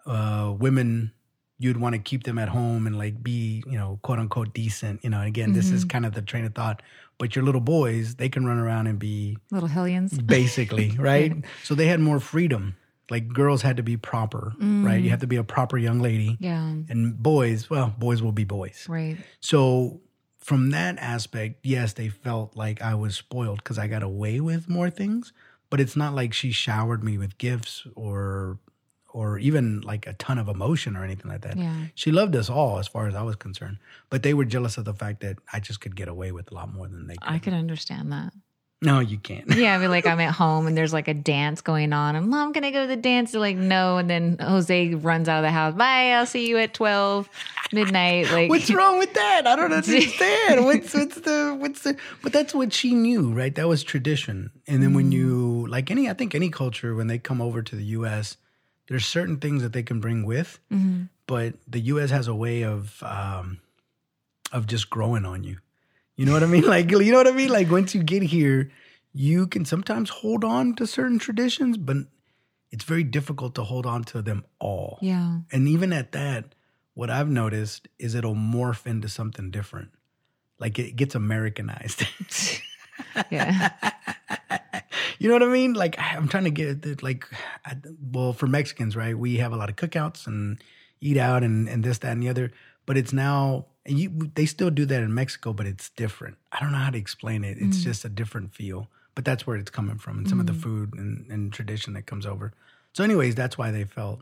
uh, 0.06 0.54
women 0.58 1.12
you'd 1.60 1.78
want 1.78 1.94
to 1.94 2.00
keep 2.00 2.24
them 2.24 2.38
at 2.38 2.50
home 2.50 2.86
and 2.88 2.98
like 2.98 3.24
be 3.24 3.64
you 3.68 3.78
know 3.78 3.98
quote 4.02 4.20
unquote 4.20 4.54
decent 4.54 5.02
you 5.04 5.10
know 5.10 5.20
and 5.20 5.28
again 5.28 5.54
this 5.54 5.72
is 5.72 5.86
kind 5.86 6.06
of 6.06 6.14
the 6.14 6.22
train 6.22 6.44
of 6.44 6.54
thought 6.54 6.82
but 7.18 7.36
your 7.36 7.46
little 7.46 7.62
boys 7.62 8.16
they 8.16 8.28
can 8.28 8.46
run 8.46 8.58
around 8.58 8.88
and 8.88 9.00
be 9.00 9.38
Little 9.50 9.70
hellions. 9.70 10.18
basically 10.26 10.90
right 10.98 11.34
so 11.64 11.74
they 11.74 11.88
had 11.88 12.02
more 12.02 12.20
freedom 12.20 12.76
like 13.10 13.28
girls 13.28 13.62
had 13.62 13.78
to 13.78 13.84
be 13.84 13.98
proper 13.98 14.54
right 14.60 14.98
you 15.02 15.08
mm. 15.08 15.10
have 15.10 15.20
to 15.20 15.28
be 15.28 15.36
a 15.36 15.44
proper 15.44 15.78
young 15.78 16.00
lady 16.00 16.38
Yeah. 16.40 16.62
and 16.90 17.22
boys 17.22 17.70
well 17.70 17.94
boys 17.98 18.22
will 18.22 18.32
be 18.32 18.46
boys 18.46 18.86
Right. 18.88 19.18
so 19.40 20.02
from 20.44 20.72
that 20.72 20.98
aspect, 21.00 21.60
yes, 21.64 21.94
they 21.94 22.10
felt 22.10 22.56
like 22.58 22.82
I 22.82 22.96
was 22.96 23.16
spoiled 23.16 23.60
because 23.60 23.80
I 23.80 23.88
got 23.88 24.04
away 24.04 24.42
with 24.42 24.70
more 24.70 24.90
things. 24.90 25.32
But 25.70 25.80
it's 25.80 25.96
not 25.96 26.14
like 26.14 26.34
she 26.34 26.52
showered 26.52 27.04
me 27.04 27.18
with 27.18 27.38
gifts 27.38 27.88
or 27.96 28.60
or 29.10 29.38
even 29.40 29.80
like 29.82 30.06
a 30.08 30.14
ton 30.14 30.38
of 30.40 30.48
emotion 30.50 30.98
or 30.98 31.04
anything 31.04 31.30
like 31.32 31.42
that. 31.42 31.56
Yeah. 31.56 31.86
She 31.96 32.12
loved 32.12 32.36
us 32.36 32.50
all 32.50 32.80
as 32.80 32.88
far 32.88 33.08
as 33.08 33.16
I 33.16 33.22
was 33.22 33.36
concerned. 33.36 33.78
But 34.10 34.24
they 34.24 34.34
were 34.34 34.44
jealous 34.44 34.78
of 34.78 34.86
the 34.86 34.94
fact 34.94 35.22
that 35.22 35.38
I 35.52 35.60
just 35.60 35.82
could 35.82 35.96
get 35.96 36.08
away 36.08 36.32
with 36.32 36.52
a 36.52 36.56
lot 36.56 36.74
more 36.74 36.88
than 36.88 37.08
they 37.08 37.16
could. 37.16 37.32
I 37.32 37.40
could 37.40 37.54
understand 37.54 38.12
that. 38.12 38.34
No, 38.84 39.00
you 39.00 39.18
can't. 39.18 39.56
Yeah, 39.56 39.76
I 39.76 39.78
mean, 39.78 39.90
like 39.90 40.06
I'm 40.06 40.20
at 40.20 40.34
home 40.34 40.68
and 40.68 40.78
there's 40.78 40.94
like 40.94 41.08
a 41.08 41.14
dance 41.14 41.62
going 41.62 41.94
on. 41.94 42.16
And 42.16 42.28
mom, 42.28 42.54
can 42.54 42.64
I 42.64 42.72
go 42.72 42.82
to 42.82 42.88
the 42.88 42.96
dance? 42.96 43.32
They're 43.32 43.42
like, 43.42 43.56
no. 43.56 43.98
And 43.98 44.10
then 44.10 44.38
Jose 44.40 44.94
runs 44.96 45.30
out 45.30 45.38
of 45.38 45.44
the 45.44 45.52
house. 45.52 45.74
Bye. 45.74 46.12
I'll 46.12 46.26
see 46.26 46.48
you 46.48 46.58
at 46.58 46.74
twelve 46.74 47.30
midnight. 47.72 48.30
Like, 48.32 48.50
What's 48.50 48.70
wrong 48.74 49.00
with 49.00 49.14
that? 49.14 49.48
I 49.48 49.56
don't 49.56 49.74
understand. 49.74 50.66
what's 50.66 50.94
what's 50.94 51.16
the 51.22 51.56
what's 51.58 51.82
the 51.82 51.98
but 52.22 52.34
that's 52.34 52.54
what 52.54 52.74
she 52.74 52.94
knew, 52.94 53.32
right? 53.32 53.56
That 53.56 53.68
was 53.68 53.84
tradition. 53.84 54.52
And 54.68 54.84
then 54.84 54.94
when 54.94 55.12
you 55.12 55.66
like 55.68 55.90
any 55.90 56.10
I 56.10 56.14
think 56.14 56.36
any 56.36 56.50
culture 56.50 56.94
when 56.94 57.08
they 57.08 57.18
come 57.18 57.42
over 57.42 57.62
to 57.62 57.76
the 57.76 57.86
US, 57.86 58.38
there's 58.88 59.06
certain 59.06 59.38
things 59.38 59.64
that 59.64 59.74
they 59.74 59.84
can 59.84 60.02
bring 60.02 60.26
with, 60.26 60.60
but 61.26 61.54
the 61.68 61.80
US 61.80 62.10
has 62.12 62.28
a 62.28 62.36
way 62.36 62.64
of 62.64 63.02
um 63.02 63.60
of 64.52 64.68
just 64.68 64.90
growing 64.90 65.26
on 65.26 65.44
you. 65.44 65.58
You 66.16 66.26
know 66.26 66.34
what 66.34 66.44
I 66.44 66.48
mean? 66.48 66.64
Like 66.68 66.92
you 66.92 67.12
know 67.12 67.18
what 67.18 67.28
I 67.28 67.32
mean? 67.32 67.50
Like 67.50 67.70
once 67.72 67.96
you 67.96 68.04
get 68.04 68.24
here, 68.24 68.72
you 69.14 69.48
can 69.48 69.66
sometimes 69.66 70.10
hold 70.10 70.44
on 70.44 70.76
to 70.76 70.88
certain 70.88 71.20
traditions, 71.20 71.78
but 71.78 71.98
it's 72.72 72.84
very 72.84 73.04
difficult 73.04 73.56
to 73.56 73.64
hold 73.64 73.86
on 73.86 74.04
to 74.06 74.22
them 74.22 74.46
all. 74.60 74.98
yeah, 75.02 75.40
And 75.52 75.68
even 75.68 75.94
at 75.94 76.12
that, 76.14 76.56
what 76.96 77.10
I've 77.10 77.30
noticed 77.30 77.88
is 78.00 78.16
it'll 78.16 78.36
morph 78.36 78.88
into 78.88 79.08
something 79.10 79.52
different. 79.52 79.90
Like 80.60 80.80
it 80.80 80.96
gets 80.96 81.14
Americanized. 81.14 82.08
yeah, 83.30 83.70
you 85.20 85.28
know 85.28 85.36
what 85.36 85.44
I 85.44 85.48
mean? 85.48 85.74
Like 85.74 85.96
I'm 86.00 86.28
trying 86.28 86.46
to 86.46 86.52
get 86.52 86.86
it, 86.86 87.04
like, 87.04 87.28
I, 87.66 87.76
well, 88.12 88.34
for 88.34 88.48
Mexicans, 88.48 88.96
right? 88.96 89.18
We 89.18 89.38
have 89.38 89.54
a 89.54 89.56
lot 89.56 89.70
of 89.70 89.76
cookouts 89.76 90.26
and 90.28 90.60
eat 91.02 91.18
out 91.18 91.44
and, 91.44 91.68
and 91.68 91.84
this, 91.84 92.00
that, 92.00 92.12
and 92.12 92.24
the 92.24 92.30
other. 92.30 92.52
But 92.86 92.98
it's 92.98 93.14
now, 93.14 93.66
and 93.86 94.00
you, 94.00 94.32
they 94.36 94.46
still 94.46 94.70
do 94.70 94.86
that 94.86 95.02
in 95.04 95.14
Mexico, 95.14 95.54
but 95.54 95.66
it's 95.66 95.90
different. 95.92 96.38
I 96.52 96.60
don't 96.60 96.72
know 96.72 96.78
how 96.78 96.90
to 96.92 96.98
explain 96.98 97.44
it. 97.44 97.58
It's 97.60 97.84
just 97.84 98.06
a 98.06 98.10
different 98.10 98.54
feel. 98.54 98.88
But 99.16 99.26
that's 99.26 99.46
where 99.46 99.58
it's 99.58 99.70
coming 99.70 99.98
from, 100.00 100.18
and 100.18 100.28
some 100.28 100.40
of 100.40 100.48
the 100.48 100.54
food 100.54 100.96
and, 100.96 101.30
and 101.30 101.54
tradition 101.54 101.94
that 101.94 102.08
comes 102.08 102.26
over. 102.26 102.52
So, 102.94 103.04
anyways, 103.04 103.36
that's 103.36 103.58
why 103.60 103.70
they 103.70 103.84
felt 103.84 104.22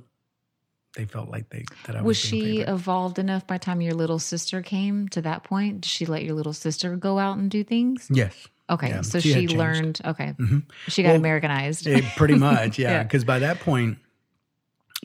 they 0.97 1.05
felt 1.05 1.29
like 1.29 1.49
they 1.49 1.63
that 1.85 1.95
I 1.95 1.99
was, 2.01 2.05
Was 2.07 2.17
she 2.17 2.57
favored. 2.57 2.73
evolved 2.73 3.17
enough 3.17 3.47
by 3.47 3.55
the 3.57 3.63
time 3.63 3.79
your 3.79 3.93
little 3.93 4.19
sister 4.19 4.61
came 4.61 5.07
to 5.09 5.21
that 5.21 5.45
point? 5.45 5.81
Did 5.81 5.89
she 5.89 6.05
let 6.05 6.23
your 6.25 6.33
little 6.33 6.51
sister 6.51 6.97
go 6.97 7.19
out 7.19 7.37
and 7.37 7.49
do 7.49 7.63
things? 7.63 8.09
Yes. 8.11 8.49
Okay, 8.69 8.89
Yeah, 8.89 9.01
so 9.01 9.21
she 9.21 9.47
she, 9.47 9.47
learned. 9.47 10.01
Okay, 10.03 10.33
Mhm. 10.37 10.63
she 10.89 11.03
got 11.03 11.09
Well, 11.11 11.17
Americanized. 11.19 11.87
Pretty 12.17 12.35
much, 12.49 12.77
yeah. 12.77 12.91
Yeah. 12.91 13.03
Because 13.03 13.23
by 13.23 13.39
that 13.39 13.61
point, 13.61 13.97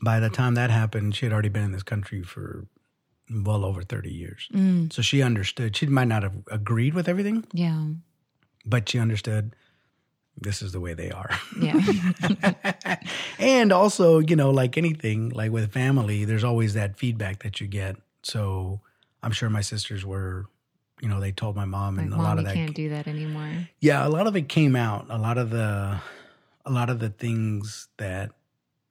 by 0.02 0.18
the 0.18 0.30
time 0.30 0.54
that 0.54 0.70
happened, 0.70 1.14
she 1.14 1.26
had 1.26 1.32
already 1.32 1.48
been 1.48 1.62
in 1.64 1.72
this 1.72 1.82
country 1.84 2.22
for 2.22 2.66
well 3.30 3.64
over 3.64 3.82
30 3.82 4.10
years. 4.10 4.48
Mm, 4.52 4.92
So 4.92 5.02
she 5.02 5.22
understood. 5.22 5.76
She 5.76 5.86
might 5.86 6.08
not 6.08 6.22
have 6.22 6.34
agreed 6.50 6.94
with 6.94 7.08
everything, 7.08 7.44
yeah, 7.52 7.86
but 8.64 8.88
she 8.88 8.98
understood 8.98 9.54
this 10.38 10.60
is 10.62 10.72
the 10.72 10.80
way 10.80 10.92
they 10.94 11.10
are. 11.10 11.30
yeah, 11.60 11.80
and 13.38 13.72
also, 13.72 14.18
you 14.18 14.36
know, 14.36 14.50
like 14.50 14.76
anything, 14.76 15.30
like 15.30 15.50
with 15.50 15.72
family, 15.72 16.24
there's 16.24 16.44
always 16.44 16.74
that 16.74 16.98
feedback 16.98 17.42
that 17.42 17.60
you 17.60 17.66
get. 17.66 17.96
So 18.22 18.80
I'm 19.22 19.32
sure 19.32 19.48
my 19.50 19.60
sisters 19.62 20.04
were, 20.04 20.46
you 21.00 21.08
know, 21.08 21.20
they 21.20 21.32
told 21.32 21.56
my 21.56 21.64
mom, 21.64 21.96
like 21.96 22.04
and 22.06 22.14
a 22.14 22.18
lot 22.18 22.38
of 22.38 22.44
that 22.44 22.54
can't 22.54 22.74
do 22.74 22.90
that 22.90 23.06
anymore. 23.08 23.68
Yeah, 23.80 24.06
a 24.06 24.10
lot 24.10 24.26
of 24.26 24.36
it 24.36 24.48
came 24.48 24.76
out. 24.76 25.06
A 25.10 25.18
lot 25.18 25.38
of 25.38 25.50
the 25.50 26.00
a 26.64 26.70
lot 26.70 26.90
of 26.90 26.98
the 26.98 27.10
things 27.10 27.88
that 27.96 28.32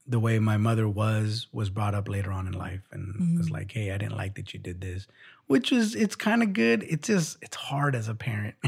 the 0.08 0.20
way 0.20 0.38
my 0.39 0.58
mother 0.58 0.88
was 0.88 1.48
was 1.52 1.70
brought 1.70 1.96
up 1.96 2.08
later 2.08 2.32
on 2.32 2.46
in 2.48 2.54
life 2.54 2.82
and 2.91 3.38
was 3.38 3.50
like, 3.50 3.72
"Hey, 3.72 3.91
I 3.91 3.98
didn't 3.98 4.15
like 4.18 4.36
that 4.36 4.54
you 4.54 4.60
did 4.60 4.82
this." 4.82 5.08
Which 5.48 5.72
is 5.72 5.96
it's 5.96 6.15
kind 6.15 6.44
of 6.44 6.54
good. 6.54 6.84
It's 6.84 7.08
just 7.08 7.38
it's 7.41 7.56
hard 7.56 7.96
as 7.96 8.08
a 8.08 8.15
parent. 8.15 8.56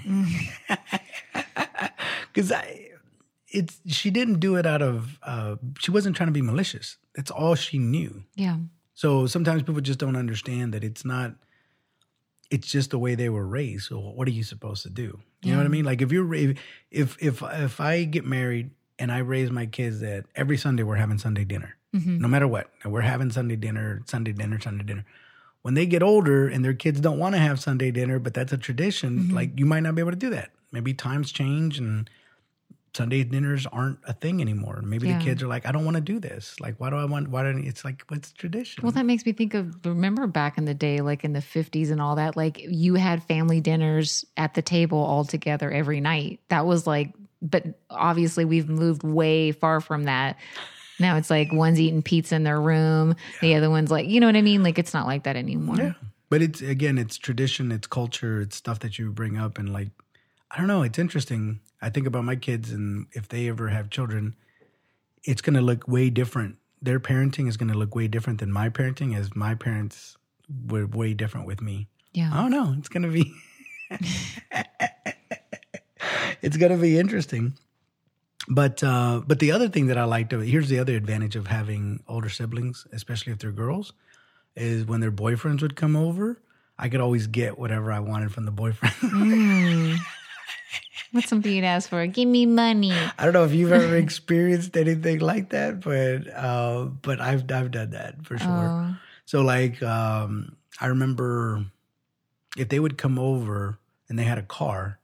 Cuz 2.33 2.51
I 2.51 2.89
it's 3.49 3.79
she 3.87 4.09
didn't 4.09 4.39
do 4.39 4.55
it 4.55 4.65
out 4.65 4.81
of 4.81 5.19
uh 5.23 5.55
she 5.79 5.91
wasn't 5.91 6.15
trying 6.15 6.27
to 6.27 6.33
be 6.33 6.41
malicious. 6.41 6.97
That's 7.15 7.31
all 7.31 7.55
she 7.55 7.77
knew. 7.77 8.23
Yeah, 8.35 8.57
So 8.93 9.25
sometimes 9.27 9.63
people 9.63 9.81
just 9.81 9.99
don't 9.99 10.15
understand 10.15 10.73
that 10.73 10.83
it's 10.83 11.05
not 11.05 11.35
it's 12.49 12.67
just 12.71 12.91
the 12.91 12.99
way 12.99 13.15
they 13.15 13.29
were 13.29 13.45
raised. 13.45 13.85
So 13.87 13.99
what 13.99 14.27
are 14.27 14.31
you 14.31 14.43
supposed 14.43 14.83
to 14.83 14.89
do? 14.89 15.19
You 15.43 15.51
know 15.51 15.57
what 15.57 15.65
I 15.65 15.69
mean? 15.69 15.85
Like 15.85 16.01
if 16.01 16.11
you're 16.11 16.33
if 16.33 17.17
if 17.19 17.41
if 17.41 17.79
I 17.79 18.03
get 18.03 18.25
married 18.25 18.71
and 18.99 19.11
I 19.11 19.19
raise 19.19 19.51
my 19.51 19.65
kids 19.65 19.99
that 20.01 20.25
every 20.35 20.57
Sunday 20.57 20.83
we're 20.83 20.95
having 20.95 21.17
Sunday 21.17 21.43
dinner. 21.45 21.75
Mhm. 21.95 22.19
No 22.19 22.27
matter 22.27 22.47
what. 22.47 22.69
We're 22.85 23.01
having 23.01 23.29
Sunday 23.31 23.55
dinner, 23.55 24.01
Sunday 24.05 24.33
dinner, 24.33 24.59
Sunday 24.59 24.83
dinner. 24.83 25.05
When 25.61 25.73
they 25.73 25.85
get 25.85 26.03
older 26.03 26.47
and 26.47 26.63
their 26.63 26.73
kids 26.73 26.99
don't 26.99 27.17
want 27.19 27.35
to 27.35 27.39
have 27.39 27.59
Sunday 27.59 27.91
dinner, 27.91 28.19
but 28.19 28.33
that's 28.33 28.53
a 28.53 28.57
tradition, 28.57 29.19
Mm-hmm. 29.19 29.35
like 29.35 29.59
you 29.59 29.65
might 29.65 29.81
not 29.81 29.95
be 29.95 30.01
able 30.01 30.11
to 30.11 30.17
do 30.17 30.29
that. 30.31 30.49
Maybe 30.71 30.93
times 30.93 31.31
change 31.31 31.79
and 31.79 32.09
Sunday 32.95 33.23
dinners 33.23 33.67
aren't 33.67 33.99
a 34.07 34.13
thing 34.13 34.41
anymore. 34.41 34.81
Maybe 34.83 35.07
Yeah. 35.07 35.19
the 35.19 35.23
kids 35.23 35.43
are 35.43 35.47
like, 35.47 35.67
I 35.67 35.71
don't 35.71 35.85
want 35.85 35.95
to 35.95 36.01
do 36.01 36.19
this. 36.19 36.55
Like, 36.59 36.79
why 36.79 36.89
do 36.89 36.95
I 36.95 37.05
want? 37.05 37.29
Why 37.29 37.43
don't? 37.43 37.63
It's 37.63 37.85
like, 37.85 38.03
what's 38.07 38.31
tradition? 38.31 38.81
Well, 38.81 38.91
that 38.93 39.05
makes 39.05 39.23
me 39.25 39.33
think 39.33 39.53
of 39.53 39.85
remember 39.85 40.25
back 40.25 40.57
in 40.57 40.65
the 40.65 40.73
day, 40.73 41.01
like 41.01 41.23
in 41.23 41.33
the 41.33 41.41
50s 41.41 41.91
and 41.91 42.01
all 42.01 42.15
that, 42.15 42.35
like 42.35 42.59
you 42.59 42.95
had 42.95 43.23
family 43.23 43.61
dinners 43.61 44.25
at 44.35 44.55
the 44.55 44.63
table 44.63 44.97
all 44.97 45.25
together 45.25 45.69
every 45.71 46.01
night. 46.01 46.39
That 46.49 46.65
was 46.65 46.87
like, 46.87 47.13
but 47.41 47.63
obviously 47.89 48.45
we've 48.45 48.69
moved 48.69 49.03
way 49.03 49.51
far 49.51 49.81
from 49.81 50.03
that. 50.03 50.37
Now 50.99 51.17
it's 51.17 51.29
like 51.29 51.51
one's 51.51 51.79
eating 51.79 52.01
pizza 52.01 52.35
in 52.35 52.43
their 52.43 52.59
room, 52.59 53.15
the 53.41 53.55
other 53.55 53.69
one's 53.69 53.91
like, 53.91 54.07
you 54.07 54.19
know 54.19 54.27
what 54.27 54.35
I 54.35 54.41
mean? 54.41 54.63
Like 54.63 54.79
it's 54.79 54.93
not 54.93 55.05
like 55.05 55.23
that 55.23 55.35
anymore. 55.35 55.77
Yeah. 55.77 55.93
But 56.29 56.41
it's 56.41 56.61
again, 56.61 56.97
it's 56.97 57.17
tradition, 57.17 57.71
it's 57.71 57.87
culture, 57.87 58.41
it's 58.41 58.55
stuff 58.55 58.79
that 58.79 58.97
you 58.97 59.11
bring 59.11 59.37
up 59.37 59.57
and 59.57 59.71
like 59.71 59.89
I 60.51 60.57
don't 60.57 60.67
know, 60.67 60.83
it's 60.83 60.97
interesting. 60.97 61.59
I 61.81 61.89
think 61.89 62.07
about 62.07 62.23
my 62.23 62.35
kids 62.35 62.71
and 62.71 63.07
if 63.11 63.27
they 63.27 63.47
ever 63.47 63.69
have 63.69 63.89
children, 63.89 64.35
it's 65.23 65.41
gonna 65.41 65.61
look 65.61 65.87
way 65.87 66.09
different. 66.09 66.55
Their 66.81 66.99
parenting 66.99 67.47
is 67.47 67.57
gonna 67.57 67.75
look 67.75 67.95
way 67.95 68.07
different 68.07 68.39
than 68.39 68.51
my 68.51 68.69
parenting 68.69 69.15
as 69.15 69.35
my 69.35 69.53
parents 69.53 70.17
were 70.67 70.87
way 70.87 71.13
different 71.13 71.45
with 71.45 71.61
me. 71.61 71.87
Yeah. 72.13 72.31
I 72.33 72.41
don't 72.41 72.51
know. 72.51 72.75
It's 72.77 72.89
gonna 72.89 73.09
be 73.09 73.31
it's 76.41 76.57
gonna 76.57 76.77
be 76.77 76.97
interesting. 76.97 77.53
But 78.47 78.83
uh, 78.83 79.21
but 79.25 79.39
the 79.39 79.51
other 79.51 79.67
thing 79.67 79.87
that 79.87 79.97
I 79.97 80.05
liked 80.05 80.33
of 80.33 80.41
it, 80.41 80.47
here's 80.47 80.69
the 80.69 80.79
other 80.79 80.95
advantage 80.95 81.35
of 81.35 81.47
having 81.47 82.03
older 82.07 82.29
siblings, 82.29 82.87
especially 82.93 83.33
if 83.33 83.39
they're 83.39 83.51
girls, 83.51 83.93
is 84.55 84.85
when 84.85 85.01
their 85.01 85.11
boyfriends 85.11 85.61
would 85.61 85.75
come 85.75 85.95
over, 85.95 86.39
I 86.79 86.89
could 86.89 87.01
always 87.01 87.27
get 87.27 87.57
whatever 87.57 87.91
I 87.91 87.99
wanted 87.99 88.33
from 88.33 88.45
the 88.45 88.51
boyfriend. 88.51 89.99
What's 91.11 91.29
something 91.29 91.51
you'd 91.51 91.63
ask 91.63 91.89
for? 91.89 92.05
Give 92.07 92.27
me 92.27 92.45
money. 92.45 92.91
I 92.91 93.23
don't 93.23 93.33
know 93.33 93.45
if 93.45 93.53
you've 93.53 93.71
ever 93.71 93.95
experienced 93.95 94.75
anything 94.75 95.19
like 95.19 95.49
that, 95.49 95.79
but 95.81 96.27
uh, 96.33 96.85
but 97.01 97.19
I've 97.19 97.49
I've 97.51 97.71
done 97.71 97.91
that 97.91 98.25
for 98.25 98.37
sure. 98.37 98.49
Oh. 98.49 98.95
So 99.25 99.41
like 99.41 99.81
um, 99.83 100.55
I 100.79 100.87
remember 100.87 101.65
if 102.57 102.69
they 102.69 102.79
would 102.79 102.97
come 102.97 103.17
over 103.19 103.79
and 104.09 104.17
they 104.17 104.23
had 104.23 104.37
a 104.37 104.43
car, 104.43 104.99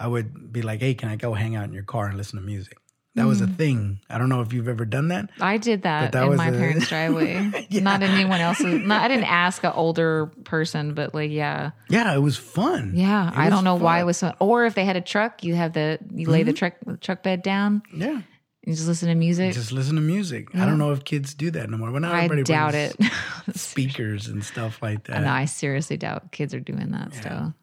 I 0.00 0.06
would 0.06 0.52
be 0.52 0.62
like, 0.62 0.80
"Hey, 0.80 0.94
can 0.94 1.08
I 1.08 1.16
go 1.16 1.34
hang 1.34 1.54
out 1.54 1.64
in 1.64 1.72
your 1.72 1.84
car 1.84 2.06
and 2.06 2.16
listen 2.16 2.38
to 2.40 2.44
music?" 2.44 2.78
That 3.16 3.26
was 3.26 3.40
a 3.40 3.46
mm. 3.46 3.56
thing. 3.56 4.00
I 4.08 4.18
don't 4.18 4.28
know 4.28 4.40
if 4.40 4.52
you've 4.52 4.68
ever 4.68 4.84
done 4.84 5.08
that. 5.08 5.30
I 5.40 5.56
did 5.56 5.82
that, 5.82 6.12
that 6.12 6.28
in 6.28 6.36
my 6.36 6.48
a- 6.48 6.52
parents' 6.52 6.88
driveway. 6.88 7.66
Yeah. 7.70 7.82
Not 7.82 8.02
anyone 8.02 8.40
else's. 8.40 8.86
Not, 8.86 9.02
I 9.02 9.08
didn't 9.08 9.30
ask 9.30 9.62
an 9.62 9.72
older 9.74 10.26
person, 10.44 10.94
but 10.94 11.14
like, 11.14 11.30
yeah, 11.30 11.70
Yeah, 11.88 12.14
it 12.14 12.18
was 12.18 12.36
fun. 12.36 12.92
yeah. 12.94 13.28
It 13.28 13.36
I 13.36 13.50
don't 13.50 13.64
know 13.64 13.76
why 13.76 14.00
it 14.00 14.04
was 14.04 14.16
so. 14.16 14.34
Or 14.40 14.64
if 14.64 14.74
they 14.74 14.84
had 14.84 14.96
a 14.96 15.00
truck, 15.00 15.44
you 15.44 15.54
have 15.54 15.72
the 15.72 15.98
you 16.14 16.28
lay 16.28 16.42
the 16.42 16.52
mm-hmm. 16.52 16.84
truck 16.86 17.00
truck 17.00 17.22
bed 17.22 17.42
down 17.42 17.82
Yeah, 17.92 18.22
you 18.64 18.74
just 18.74 18.88
listen 18.88 19.08
to 19.08 19.14
music. 19.14 19.54
just 19.54 19.72
listen 19.72 19.96
to 19.96 20.00
music. 20.00 20.54
I 20.54 20.64
don't 20.64 20.78
know 20.78 20.92
if 20.92 21.04
kids 21.04 21.34
do 21.34 21.50
that 21.52 21.68
no 21.68 21.76
more. 21.76 21.90
But 21.90 22.02
not 22.02 22.14
I 22.14 22.24
everybody 22.24 22.42
doubt 22.44 22.74
it. 22.74 22.96
Speakers 23.54 24.28
and 24.28 24.44
stuff 24.44 24.80
like 24.82 25.04
that. 25.04 25.22
no, 25.22 25.30
I 25.30 25.44
seriously 25.44 25.96
doubt 25.96 26.32
kids 26.32 26.54
are 26.54 26.60
doing 26.60 26.90
that 26.90 27.14
still. 27.14 27.54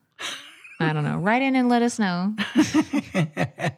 I 0.79 0.93
don't 0.93 1.03
know. 1.03 1.17
Write 1.17 1.41
in 1.41 1.55
and 1.55 1.69
let 1.69 1.81
us 1.81 1.99
know. 1.99 2.35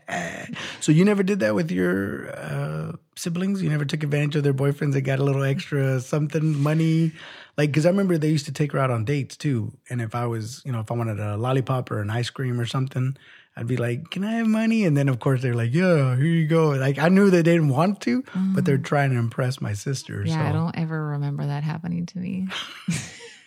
So 0.81 0.91
you 0.91 1.05
never 1.05 1.23
did 1.23 1.39
that 1.41 1.55
with 1.55 1.71
your 1.71 2.31
uh, 2.35 2.93
siblings? 3.15 3.61
You 3.61 3.69
never 3.69 3.85
took 3.85 4.03
advantage 4.03 4.35
of 4.35 4.43
their 4.43 4.53
boyfriends 4.53 4.93
that 4.93 5.01
got 5.01 5.19
a 5.19 5.23
little 5.23 5.43
extra 5.43 5.99
something 5.99 6.57
money? 6.61 7.11
Like, 7.57 7.69
because 7.69 7.85
I 7.85 7.89
remember 7.89 8.17
they 8.17 8.29
used 8.29 8.45
to 8.45 8.53
take 8.53 8.71
her 8.71 8.79
out 8.79 8.89
on 8.89 9.05
dates 9.05 9.35
too. 9.35 9.73
And 9.89 10.01
if 10.01 10.15
I 10.15 10.25
was, 10.25 10.61
you 10.65 10.71
know, 10.71 10.79
if 10.79 10.91
I 10.91 10.95
wanted 10.95 11.19
a 11.19 11.37
lollipop 11.37 11.91
or 11.91 12.01
an 12.01 12.09
ice 12.09 12.29
cream 12.29 12.59
or 12.59 12.65
something, 12.65 13.17
I'd 13.57 13.67
be 13.67 13.75
like, 13.75 14.09
"Can 14.09 14.23
I 14.23 14.33
have 14.33 14.47
money?" 14.47 14.85
And 14.85 14.95
then 14.95 15.09
of 15.09 15.19
course 15.19 15.41
they're 15.41 15.53
like, 15.53 15.73
"Yeah, 15.73 16.15
here 16.15 16.25
you 16.25 16.47
go." 16.47 16.69
Like 16.69 16.97
I 16.97 17.09
knew 17.09 17.29
they 17.29 17.43
didn't 17.43 17.67
want 17.67 17.99
to, 18.01 18.23
but 18.55 18.63
they're 18.63 18.77
trying 18.77 19.09
to 19.09 19.17
impress 19.17 19.59
my 19.59 19.73
sister. 19.73 20.23
Mm. 20.23 20.27
Yeah, 20.27 20.49
I 20.49 20.53
don't 20.53 20.77
ever 20.77 21.07
remember 21.07 21.45
that 21.45 21.63
happening 21.63 22.05
to 22.05 22.17
me. 22.19 22.47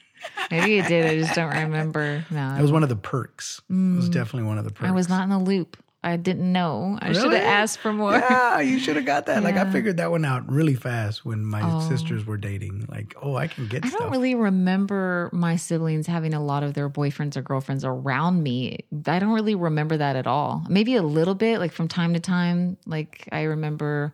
Maybe 0.50 0.78
it 0.78 0.88
did. 0.88 1.06
I 1.06 1.18
just 1.18 1.35
don't 1.35 1.50
remember. 1.54 2.24
No, 2.30 2.56
it 2.58 2.62
was 2.62 2.72
one 2.72 2.82
of 2.82 2.88
the 2.88 2.96
perks. 2.96 3.61
It 3.70 3.74
was 3.96 4.08
definitely 4.08 4.48
one 4.48 4.58
of 4.58 4.64
the 4.64 4.70
perks. 4.70 4.87
Mm. 4.87 4.90
I 4.90 4.92
was 4.92 5.08
not 5.08 5.22
in 5.24 5.30
the 5.30 5.38
loop. 5.38 5.76
I 6.04 6.16
didn't 6.16 6.50
know. 6.50 6.98
I 7.00 7.12
should 7.12 7.32
have 7.32 7.35
asked 7.35 7.78
for 7.78 7.92
more. 7.92 8.11
Yeah, 8.12 8.58
you 8.58 8.80
should 8.80 8.96
have 8.96 9.04
got 9.06 9.26
that. 9.26 9.44
Like 9.44 9.54
I 9.56 9.70
figured 9.70 9.98
that 9.98 10.11
one 10.11 10.24
out 10.24 10.50
really 10.50 10.74
fast 10.74 11.24
when 11.24 11.44
my 11.46 11.62
Oh. 11.62 11.88
sisters 11.88 12.26
were 12.26 12.37
dating. 12.37 12.87
Like, 12.90 13.14
oh, 13.22 13.37
I 13.37 13.46
can 13.46 13.68
get 13.68 13.85
I 13.85 13.88
stuff. 13.88 14.00
don't 14.00 14.11
really 14.11 14.35
remember 14.35 15.30
my 15.32 15.54
siblings 15.54 16.08
having 16.08 16.35
a 16.35 16.42
lot 16.44 16.64
of 16.64 16.74
their 16.74 16.90
boyfriends 16.90 17.37
or 17.37 17.42
girlfriends 17.42 17.85
around 17.85 18.42
me. 18.42 18.80
I 19.06 19.20
don't 19.20 19.32
really 19.32 19.54
remember 19.54 19.96
that 19.98 20.16
at 20.16 20.26
all. 20.26 20.66
Maybe 20.68 20.96
a 20.96 21.02
little 21.02 21.37
bit, 21.37 21.61
like 21.61 21.70
from 21.72 21.87
time 21.87 22.14
to 22.14 22.20
time. 22.20 22.78
Like 22.85 23.28
I 23.30 23.42
remember 23.42 24.12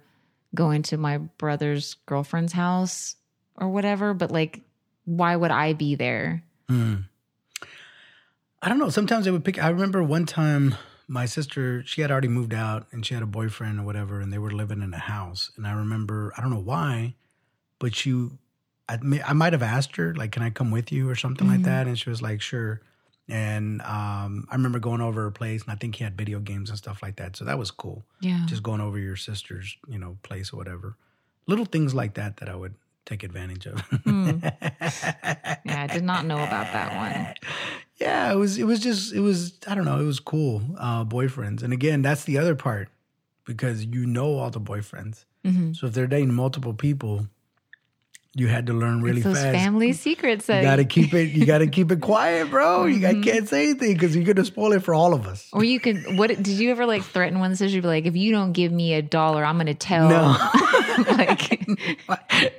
going 0.55 0.83
to 0.83 0.99
my 0.99 1.17
brother's 1.19 1.95
girlfriend's 2.05 2.53
house 2.53 3.17
or 3.57 3.69
whatever, 3.71 4.13
but 4.13 4.31
like, 4.31 4.61
why 5.09 5.35
would 5.35 5.51
I 5.51 5.73
be 5.73 5.95
there? 5.95 6.43
I 8.61 8.69
don't 8.69 8.79
know. 8.79 8.91
Sometimes 8.91 9.25
they 9.25 9.31
would 9.31 9.45
pick. 9.45 9.63
I 9.63 9.69
remember 9.69 10.03
one 10.03 10.27
time 10.27 10.75
my 11.07 11.25
sister, 11.25 11.83
she 11.87 12.03
had 12.03 12.11
already 12.11 12.29
moved 12.29 12.53
out 12.53 12.87
and 12.93 13.07
she 13.07 13.15
had 13.15 13.23
a 13.23 13.27
boyfriend 13.27 13.81
or 13.81 13.85
whatever, 13.85 14.21
and 14.21 14.31
they 14.31 14.39
were 14.39 14.51
living 14.51 14.83
in 14.83 14.93
a 14.93 14.99
house. 14.99 15.51
And 15.57 15.67
I 15.67 15.73
remember, 15.73 16.35
I 16.37 16.43
don't 16.43 16.51
know 16.51 16.59
why, 16.59 17.15
but 17.79 17.95
she, 17.95 18.29
I, 18.89 18.99
I 19.27 19.33
might 19.33 19.55
have 19.55 19.63
asked 19.63 19.97
her, 19.97 20.15
like, 20.15 20.33
can 20.33 20.43
I 20.43 20.51
come 20.51 20.71
with 20.71 20.93
you 20.93 21.09
or 21.09 21.15
something 21.15 21.49
like 21.49 21.63
that? 21.63 21.87
And 21.87 21.99
she 21.99 22.11
was 22.11 22.21
like, 22.21 22.43
sure. 22.43 22.83
And 23.31 23.81
um, 23.83 24.47
I 24.51 24.55
remember 24.57 24.79
going 24.79 25.01
over 25.01 25.23
her 25.23 25.31
place, 25.31 25.63
and 25.63 25.73
I 25.73 25.77
think 25.77 25.95
he 25.95 26.05
had 26.05 26.17
video 26.17 26.39
games 26.41 26.69
and 26.69 26.79
stuff 26.79 27.03
like 27.03 27.17
that. 27.17 27.37
So 27.37 27.47
that 27.47 27.59
was 27.59 27.71
cool. 27.71 28.05
Yeah. 28.21 28.45
Just 28.47 28.63
going 28.63 28.81
over 28.83 28.99
your 28.99 29.17
sister's, 29.17 29.77
you 29.87 29.99
know, 29.99 30.19
place 30.23 30.53
or 30.53 30.57
whatever. 30.57 30.97
Little 31.47 31.65
things 31.65 31.95
like 31.95 32.15
that 32.15 32.39
that 32.39 32.49
I 32.51 32.55
would 32.55 32.75
take 33.09 33.23
advantage 33.25 33.67
of. 33.67 33.83
yeah, 34.07 35.61
I 35.65 35.89
did 35.93 36.05
not 36.05 36.27
know 36.27 36.37
about 36.37 36.73
that 36.73 36.95
one. 36.95 37.35
yeah, 37.97 38.31
it 38.33 38.37
was 38.37 38.59
it 38.59 38.65
was 38.65 38.81
just 38.81 39.13
it 39.15 39.21
was 39.21 39.59
I 39.67 39.75
don't 39.75 39.85
know, 39.87 39.99
it 40.01 40.05
was 40.07 40.21
cool. 40.21 40.63
Uh 40.79 41.05
boyfriends. 41.05 41.63
And 41.63 41.73
again, 41.73 42.03
that's 42.03 42.25
the 42.25 42.39
other 42.39 42.55
part 42.55 42.89
because 43.45 43.85
you 43.85 44.07
know 44.07 44.35
all 44.39 44.51
the 44.51 44.61
boyfriends. 44.61 45.25
Mm-hmm. 45.45 45.73
So 45.73 45.87
if 45.87 45.95
they're 45.95 46.07
dating 46.07 46.35
multiple 46.35 46.75
people, 46.75 47.29
you 48.35 48.47
had 48.49 48.67
to 48.67 48.73
learn 48.75 49.01
really 49.03 49.19
It's 49.19 49.25
those 49.25 49.39
fast. 49.39 49.57
family 49.57 49.93
secrets 49.95 50.47
that 50.47 50.59
you 50.59 50.69
got 50.69 50.77
to 50.77 50.85
keep 50.85 51.15
it 51.15 51.31
you 51.31 51.47
got 51.47 51.59
to 51.59 51.67
keep 51.79 51.91
it 51.91 52.01
quiet, 52.01 52.51
bro. 52.51 52.85
You 52.85 53.01
Mm-hmm. 53.01 53.23
can't 53.23 53.49
say 53.49 53.71
anything 53.71 53.97
cuz 53.97 54.15
you're 54.15 54.25
going 54.25 54.37
to 54.37 54.45
spoil 54.45 54.73
it 54.73 54.83
for 54.85 54.93
all 54.95 55.15
of 55.15 55.27
us. 55.27 55.49
Or 55.53 55.65
you 55.65 55.81
could 55.81 56.17
what 56.19 56.29
did 56.29 56.47
you 56.47 56.71
ever 56.71 56.85
like 56.87 57.03
threaten 57.03 57.39
one 57.41 57.57
sister? 57.57 57.75
You'd 57.75 57.83
be 57.83 57.89
like, 57.89 58.07
if 58.07 58.17
you 58.17 58.33
don't 58.33 58.53
give 58.53 58.71
me 58.71 58.93
a 58.95 59.03
dollar, 59.03 59.45
I'm 59.45 59.57
gonna 59.57 59.75
tell 59.75 60.09
No. 60.09 60.37
like 61.09 61.67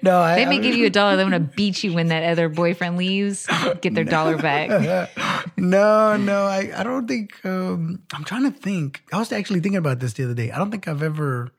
no, 0.01 0.19
I 0.19 0.35
they 0.35 0.45
may 0.45 0.57
I- 0.57 0.61
give 0.61 0.75
you 0.75 0.85
a 0.85 0.89
dollar, 0.89 1.15
they're 1.15 1.25
gonna 1.25 1.39
beat 1.39 1.83
you 1.83 1.93
when 1.93 2.07
that 2.07 2.23
other 2.23 2.49
boyfriend 2.49 2.97
leaves, 2.97 3.47
get 3.81 3.93
their 3.95 4.03
dollar 4.17 4.37
back. 4.37 4.69
no, 5.57 6.15
no, 6.17 6.43
I, 6.45 6.71
I 6.75 6.83
don't 6.83 7.07
think. 7.07 7.33
Um, 7.45 8.01
I'm 8.13 8.23
trying 8.23 8.43
to 8.51 8.57
think. 8.57 9.01
I 9.13 9.17
was 9.19 9.31
actually 9.31 9.59
thinking 9.59 9.77
about 9.77 9.99
this 9.99 10.13
the 10.13 10.23
other 10.25 10.33
day. 10.33 10.51
I 10.51 10.57
don't 10.57 10.71
think 10.71 10.87
I've 10.87 11.03
ever 11.03 11.51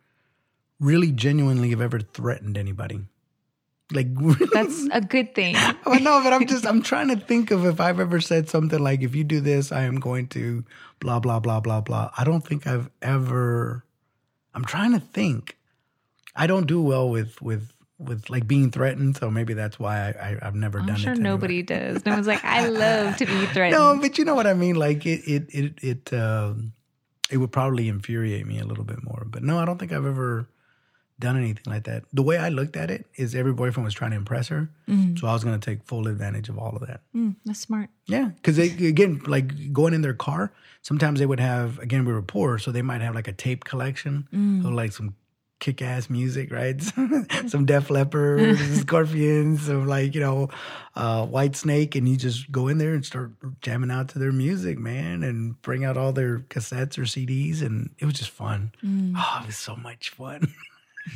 really 0.79 1.13
genuinely 1.13 1.71
have 1.71 1.81
ever 1.81 2.01
threatened 2.01 2.57
anybody. 2.57 3.03
Like, 3.93 4.07
That's 4.53 4.87
a 4.93 5.01
good 5.01 5.35
thing. 5.35 5.55
no, 5.55 6.23
but 6.23 6.33
I'm 6.33 6.47
just 6.47 6.65
I'm 6.65 6.81
trying 6.81 7.09
to 7.09 7.17
think 7.17 7.51
of 7.51 7.67
if 7.67 7.81
I've 7.81 7.99
ever 7.99 8.21
said 8.21 8.49
something 8.49 8.79
like, 8.79 9.03
"If 9.03 9.17
you 9.17 9.25
do 9.25 9.41
this, 9.41 9.73
I 9.73 9.83
am 9.83 9.99
going 9.99 10.29
to 10.29 10.65
blah 11.01 11.19
blah 11.19 11.41
blah 11.41 11.59
blah 11.59 11.81
blah." 11.81 12.11
I 12.17 12.23
don't 12.23 12.47
think 12.47 12.67
I've 12.69 12.89
ever. 13.03 13.85
I'm 14.55 14.65
trying 14.65 14.93
to 14.93 15.01
think. 15.01 15.57
I 16.37 16.47
don't 16.47 16.67
do 16.67 16.81
well 16.83 17.09
with 17.11 17.41
with 17.43 17.73
with 17.99 18.31
like 18.31 18.47
being 18.47 18.71
threatened, 18.71 19.17
so 19.19 19.31
maybe 19.31 19.53
that's 19.53 19.79
why 19.79 20.09
I, 20.11 20.29
I 20.31 20.39
I've 20.43 20.55
never 20.55 20.79
I'm 20.81 20.87
done 20.87 20.97
it. 20.97 21.01
sure 21.01 21.15
to 21.15 21.21
anybody. 21.21 21.29
nobody 21.29 21.63
does. 21.63 22.07
No 22.07 22.13
one's 22.13 22.27
like, 22.27 22.43
I 22.45 22.67
love 22.67 23.17
to 23.19 23.27
be 23.27 23.47
threatened. 23.53 23.73
No, 23.79 23.99
but 24.01 24.17
you 24.17 24.25
know 24.25 24.35
what 24.35 24.47
I 24.47 24.55
mean. 24.55 24.77
Like 24.77 25.05
it, 25.05 25.21
it, 25.27 25.55
it, 25.55 25.85
it, 25.85 26.13
um, 26.15 26.73
it 27.31 27.37
would 27.37 27.53
probably 27.53 27.89
infuriate 27.89 28.47
me 28.47 28.59
a 28.59 28.65
little 28.65 28.85
bit 28.85 29.05
more. 29.05 29.25
But 29.27 29.43
no, 29.43 29.59
I 29.59 29.65
don't 29.67 29.79
think 29.79 29.93
I've 29.93 30.07
ever 30.07 30.49
done 31.19 31.37
anything 31.37 31.65
like 31.67 31.85
that. 31.85 32.05
The 32.15 32.23
way 32.23 32.39
I 32.39 32.49
looked 32.49 32.75
at 32.77 32.91
it 32.91 33.05
is 33.17 33.35
every 33.35 33.53
boyfriend 33.53 33.85
was 33.85 33.93
trying 33.93 34.13
to 34.13 34.17
impress 34.17 34.49
her, 34.49 34.71
so 35.19 35.27
I 35.27 35.35
was 35.35 35.45
going 35.45 35.61
to 35.61 35.65
take 35.65 35.85
full 35.85 36.09
advantage 36.09 36.49
of 36.49 36.57
all 36.59 36.75
of 36.75 36.87
that. 36.87 37.03
Mm, 37.15 37.37
that's 37.45 37.61
smart. 37.61 37.91
Yeah, 38.07 38.31
because 38.37 38.57
again, 38.59 39.21
like 39.27 39.71
going 39.73 39.93
in 39.93 40.01
their 40.01 40.15
car, 40.15 40.51
sometimes 40.81 41.21
they 41.21 41.27
would 41.27 41.39
have. 41.41 41.79
Again, 41.81 42.07
we 42.07 42.15
were 42.15 42.23
poor, 42.23 42.59
so 42.59 42.73
they 42.73 42.81
might 42.81 43.03
have 43.03 43.15
like 43.15 43.29
a 43.29 43.33
tape 43.35 43.65
collection 43.65 44.27
of 44.65 44.73
like 44.73 44.93
some 44.93 45.15
kick-ass 45.61 46.11
music, 46.11 46.53
right? 46.53 46.79
Mm-hmm. 47.01 47.49
some 47.49 47.67
Def 47.67 47.91
Leppard, 47.91 48.59
Scorpions, 48.59 49.63
some 49.63 49.87
like 49.87 50.15
you 50.15 50.21
know, 50.21 50.49
uh, 50.95 51.27
White 51.27 51.57
Snake, 51.57 51.97
and 51.97 52.09
you 52.09 52.17
just 52.17 52.51
go 52.53 52.69
in 52.69 52.79
there 52.79 52.95
and 52.95 53.05
start 53.05 53.33
jamming 53.63 53.91
out 53.91 54.09
to 54.11 54.19
their 54.19 54.33
music, 54.33 54.79
man, 54.79 55.23
and 55.23 55.61
bring 55.63 55.85
out 55.85 55.97
all 55.97 56.13
their 56.13 56.41
cassettes 56.41 56.99
or 56.99 57.03
CDs, 57.03 57.63
and 57.63 57.91
it 57.99 58.05
was 58.05 58.15
just 58.15 58.31
fun. 58.31 58.73
Mm. 58.85 59.15
Oh, 59.17 59.41
it 59.43 59.47
was 59.47 59.57
so 59.57 59.77
much 59.77 60.11
fun. 60.11 60.53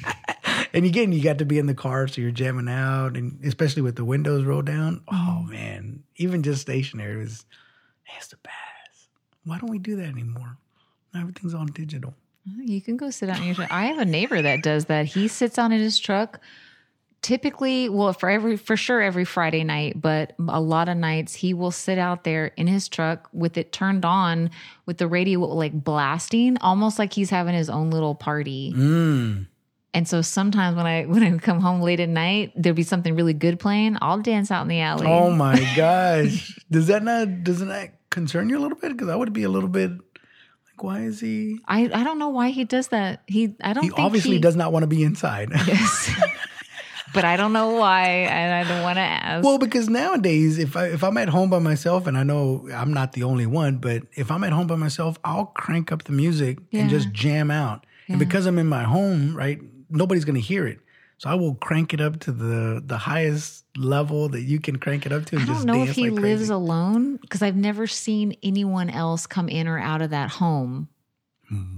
and 0.72 0.85
again, 0.85 1.12
you 1.12 1.22
got 1.22 1.38
to 1.38 1.44
be 1.44 1.59
in 1.59 1.66
the 1.66 1.74
car, 1.74 2.09
so 2.09 2.20
you're 2.20 2.30
jamming 2.30 2.68
out, 2.68 3.16
and 3.16 3.38
especially 3.44 3.83
with 3.83 3.96
the 3.96 4.04
windows 4.04 4.44
rolled 4.44 4.66
down. 4.66 5.02
Oh 5.09 5.40
mm-hmm. 5.42 5.50
man, 5.50 6.02
even 6.16 6.42
just 6.42 6.62
stationary 6.62 7.16
was 7.16 7.44
it's 8.16 8.28
the 8.28 8.37
best. 8.37 9.09
Why 9.44 9.59
don't 9.59 9.70
we 9.70 9.78
do 9.78 9.96
that 9.96 10.09
anymore? 10.09 10.57
Now 11.12 11.20
everything's 11.20 11.54
on 11.54 11.66
digital. 11.66 12.14
You 12.46 12.83
can 12.83 12.96
go 12.96 13.11
sit 13.11 13.28
out 13.28 13.38
in 13.38 13.44
your 13.44 13.54
truck. 13.54 13.72
I 13.72 13.87
have 13.87 13.98
a 13.98 14.04
neighbor 14.04 14.40
that 14.40 14.62
does 14.62 14.87
that. 14.87 15.07
He 15.07 15.28
sits 15.28 15.59
on 15.59 15.72
in 15.72 15.80
his 15.80 15.98
truck. 15.98 16.40
Typically, 17.22 17.88
well, 17.88 18.12
for 18.12 18.28
every 18.28 18.59
for 18.59 18.76
sure 18.76 19.00
every 19.00 19.24
Friday 19.24 19.64
night, 19.64 19.98
but 19.98 20.35
a 20.46 20.61
lot 20.61 20.90
of 20.90 20.98
nights 20.98 21.35
he 21.35 21.54
will 21.54 21.70
sit 21.70 21.96
out 21.96 22.22
there 22.24 22.48
in 22.59 22.66
his 22.66 22.87
truck 22.87 23.30
with 23.33 23.57
it 23.57 23.72
turned 23.72 24.04
on, 24.04 24.50
with 24.85 24.98
the 24.98 25.09
radio 25.09 25.40
like 25.40 25.72
blasting, 25.72 26.59
almost 26.61 26.98
like 26.98 27.14
he's 27.14 27.30
having 27.30 27.54
his 27.54 27.70
own 27.70 27.90
little 27.90 28.14
party. 28.14 28.74
Mm. 28.76 29.46
And 29.94 30.07
so 30.07 30.20
sometimes 30.20 30.76
when 30.76 30.85
I 30.85 31.04
when 31.07 31.22
I 31.22 31.38
come 31.38 31.61
home 31.61 31.80
late 31.80 32.00
at 32.00 32.11
night, 32.11 32.52
there'll 32.57 32.76
be 32.76 32.83
something 32.83 33.16
really 33.16 33.33
good 33.33 33.59
playing. 33.59 33.96
I'll 34.02 34.20
dance 34.20 34.50
out 34.50 34.61
in 34.61 34.68
the 34.68 34.80
alley. 34.80 35.07
Oh 35.07 35.30
my 35.30 35.59
gosh, 35.74 36.59
does 36.70 36.88
that 36.88 37.02
not 37.02 37.42
doesn't 37.42 37.68
that 37.68 37.94
concern 38.11 38.50
you 38.50 38.59
a 38.59 38.61
little 38.61 38.77
bit? 38.77 38.92
Because 38.92 39.08
I 39.08 39.16
would 39.16 39.33
be 39.33 39.44
a 39.44 39.48
little 39.48 39.71
bit 39.71 39.92
like, 40.77 40.83
why 40.85 41.00
is 41.02 41.20
he? 41.20 41.60
I 41.66 41.85
I 41.92 42.04
don't 42.04 42.18
know 42.18 42.29
why 42.29 42.50
he 42.50 42.64
does 42.64 42.88
that. 42.88 43.22
He 43.27 43.54
I 43.62 43.72
don't 43.72 43.85
He 43.85 43.90
obviously 43.92 44.33
he, 44.37 44.38
does 44.40 44.56
not 44.56 44.72
want 44.72 44.83
to 44.83 44.87
be 44.88 45.02
inside. 45.02 45.50
Yes. 45.66 46.10
but 47.14 47.25
I 47.25 47.37
don't 47.37 47.52
know 47.52 47.70
why, 47.75 48.08
and 48.08 48.52
I 48.52 48.68
don't 48.68 48.83
want 48.83 48.96
to 48.96 49.00
ask. 49.02 49.44
Well, 49.44 49.58
because 49.58 49.88
nowadays, 49.88 50.58
if 50.58 50.77
I 50.77 50.87
if 50.88 51.04
I'm 51.04 51.16
at 51.16 51.29
home 51.29 51.48
by 51.50 51.60
myself, 51.60 52.06
and 52.06 52.18
I 52.18 52.22
know 52.25 52.68
I'm 52.75 52.92
not 52.92 53.12
the 53.12 53.22
only 53.22 53.46
one, 53.46 53.77
but 53.79 54.02
if 54.14 54.31
I'm 54.31 54.42
at 54.44 54.52
home 54.52 54.66
by 54.66 54.77
myself, 54.77 55.16
I'll 55.25 55.46
crank 55.46 55.92
up 55.92 56.04
the 56.04 56.12
music 56.12 56.58
Yeah. 56.70 56.81
and 56.83 56.90
just 56.90 57.12
jam 57.12 57.50
out. 57.50 57.87
And 58.08 58.18
because 58.18 58.44
I'm 58.46 58.58
in 58.58 58.66
my 58.66 58.83
home, 58.83 59.35
right, 59.37 59.58
nobody's 59.88 60.25
going 60.27 60.35
to 60.35 60.40
hear 60.40 60.66
it. 60.66 60.79
So 61.19 61.31
I 61.31 61.35
will 61.35 61.54
crank 61.54 61.94
it 61.94 62.00
up 62.00 62.21
to 62.21 62.33
the 62.33 62.83
the 62.85 62.98
highest 62.98 63.65
level 63.77 64.29
that 64.31 64.42
you 64.42 64.60
can 64.60 64.77
crank 64.77 65.06
it 65.06 65.12
up 65.12 65.25
to. 65.27 65.37
And 65.37 65.42
I 65.42 65.46
don't 65.46 65.54
just 65.54 65.67
know 65.67 65.83
if 65.83 65.90
he 65.94 66.10
like 66.10 66.21
lives 66.21 66.50
alone 66.50 67.17
because 67.17 67.42
I've 67.42 67.56
never 67.56 67.87
seen 67.87 68.37
anyone 68.42 68.90
else 68.90 69.27
come 69.27 69.48
in 69.48 69.69
or 69.69 69.79
out 69.79 70.02
of 70.02 70.10
that 70.10 70.31
home. 70.31 70.88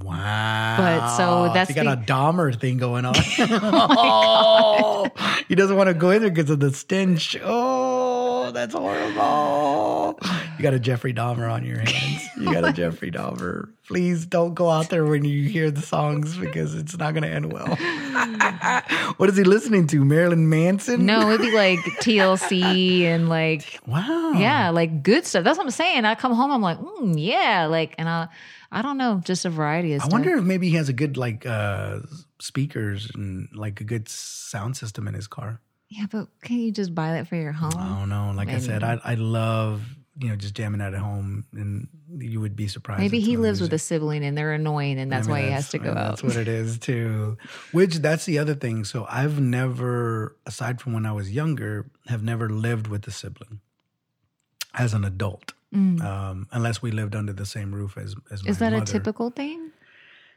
Wow. 0.00 0.76
But 0.78 1.16
so 1.16 1.52
that's 1.52 1.68
he 1.68 1.74
got 1.74 1.84
the- 1.84 1.92
a 1.92 2.16
Dahmer 2.16 2.58
thing 2.58 2.78
going 2.78 3.04
on. 3.04 3.14
oh, 3.38 5.08
he 5.48 5.54
doesn't 5.54 5.76
want 5.76 5.88
to 5.88 5.94
go 5.94 6.10
in 6.10 6.22
there 6.22 6.30
because 6.30 6.50
of 6.50 6.60
the 6.60 6.72
stench. 6.72 7.36
Oh, 7.42 7.75
that's 8.56 8.74
horrible. 8.74 10.18
You 10.58 10.62
got 10.62 10.72
a 10.74 10.78
Jeffrey 10.80 11.12
Dahmer 11.12 11.52
on 11.52 11.64
your 11.64 11.78
hands. 11.78 12.22
You 12.36 12.52
got 12.52 12.68
a 12.68 12.72
Jeffrey 12.72 13.10
Dahmer. 13.10 13.70
Please 13.88 14.26
don't 14.26 14.52
go 14.52 14.68
out 14.68 14.90
there 14.90 15.06
when 15.06 15.24
you 15.24 15.48
hear 15.48 15.70
the 15.70 15.80
songs 15.80 16.36
because 16.36 16.74
it's 16.74 16.96
not 16.98 17.14
going 17.14 17.22
to 17.22 17.30
end 17.30 17.50
well. 17.50 17.66
what 19.16 19.30
is 19.30 19.38
he 19.38 19.42
listening 19.44 19.86
to? 19.86 20.04
Marilyn 20.04 20.50
Manson? 20.50 21.06
No, 21.06 21.30
it'd 21.30 21.40
be 21.40 21.50
like 21.52 21.78
TLC 22.02 23.02
and 23.04 23.30
like 23.30 23.80
Wow. 23.86 24.32
yeah, 24.32 24.68
like 24.68 25.02
good 25.02 25.24
stuff. 25.24 25.44
That's 25.44 25.56
what 25.56 25.64
I'm 25.64 25.70
saying. 25.70 26.04
I 26.04 26.14
come 26.14 26.34
home, 26.34 26.50
I'm 26.50 26.60
like, 26.60 26.78
mm, 26.78 27.14
yeah, 27.16 27.66
like, 27.70 27.94
and 27.96 28.06
I, 28.06 28.28
I 28.70 28.82
don't 28.82 28.98
know, 28.98 29.22
just 29.24 29.46
a 29.46 29.50
variety 29.50 29.94
of 29.94 30.02
I 30.02 30.04
stuff. 30.04 30.12
wonder 30.12 30.36
if 30.36 30.44
maybe 30.44 30.68
he 30.68 30.76
has 30.76 30.90
a 30.90 30.92
good 30.92 31.16
like 31.16 31.46
uh 31.46 32.00
speakers 32.38 33.10
and 33.14 33.48
like 33.54 33.80
a 33.80 33.84
good 33.84 34.08
sound 34.10 34.76
system 34.76 35.08
in 35.08 35.14
his 35.14 35.26
car. 35.26 35.60
Yeah, 35.88 36.06
but 36.10 36.28
can't 36.42 36.60
you 36.60 36.72
just 36.72 36.94
buy 36.94 37.12
that 37.12 37.28
for 37.28 37.36
your 37.36 37.52
home? 37.52 37.72
I 37.76 37.98
don't 37.98 38.08
know. 38.08 38.32
Like 38.34 38.48
I 38.48 38.58
said, 38.58 38.82
I 38.82 39.00
I 39.04 39.14
love 39.14 39.82
you 40.18 40.28
know 40.28 40.36
just 40.36 40.54
jamming 40.54 40.80
out 40.80 40.94
at 40.94 41.00
home, 41.00 41.44
and 41.52 41.88
you 42.18 42.40
would 42.40 42.56
be 42.56 42.68
surprised. 42.68 43.00
Maybe 43.00 43.20
he 43.20 43.36
lives 43.36 43.60
with 43.60 43.72
a 43.72 43.78
sibling 43.78 44.24
and 44.24 44.36
they're 44.36 44.52
annoying, 44.54 44.98
and 44.98 45.12
that's 45.12 45.28
Maybe 45.28 45.42
why 45.42 45.46
he 45.46 45.52
has 45.52 45.70
to 45.70 45.78
go 45.78 45.84
maybe 45.88 45.98
out. 45.98 46.08
That's 46.10 46.22
what 46.22 46.36
it 46.36 46.48
is 46.48 46.78
too. 46.78 47.36
Which 47.72 47.96
that's 47.96 48.24
the 48.24 48.38
other 48.38 48.54
thing. 48.54 48.84
So 48.84 49.06
I've 49.10 49.40
never, 49.40 50.36
aside 50.46 50.80
from 50.80 50.92
when 50.94 51.04
I 51.06 51.12
was 51.12 51.30
younger, 51.32 51.90
have 52.06 52.22
never 52.22 52.48
lived 52.48 52.86
with 52.86 53.06
a 53.06 53.10
sibling 53.10 53.60
as 54.74 54.94
an 54.94 55.04
adult, 55.04 55.52
um, 55.72 56.48
unless 56.52 56.80
we 56.82 56.90
lived 56.90 57.14
under 57.14 57.32
the 57.32 57.46
same 57.46 57.74
roof 57.74 57.96
as 57.96 58.14
as 58.30 58.42
my 58.42 58.48
Mm. 58.48 58.50
Is 58.50 58.58
that 58.58 58.72
mother. 58.72 58.82
a 58.82 58.86
typical 58.86 59.30
thing? 59.30 59.70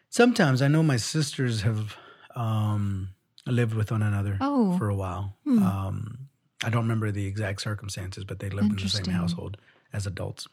Sometimes 0.10 0.62
I 0.62 0.68
know 0.68 0.82
my 0.84 0.98
sisters 0.98 1.62
have 1.62 1.96
um, 2.36 3.10
lived 3.52 3.74
with 3.74 3.92
one 3.92 4.02
another 4.04 4.38
Oh. 4.42 4.78
for 4.78 4.90
a 4.90 4.96
while. 4.96 5.36
Um, 5.48 6.30
I 6.64 6.70
don't 6.70 6.84
remember 6.84 7.12
the 7.12 7.26
exact 7.26 7.62
circumstances, 7.62 8.24
but 8.24 8.40
they 8.40 8.50
lived 8.50 8.72
in 8.72 8.76
the 8.78 8.90
same 8.90 9.06
household 9.14 9.58
as 9.94 10.06
adults. 10.08 10.48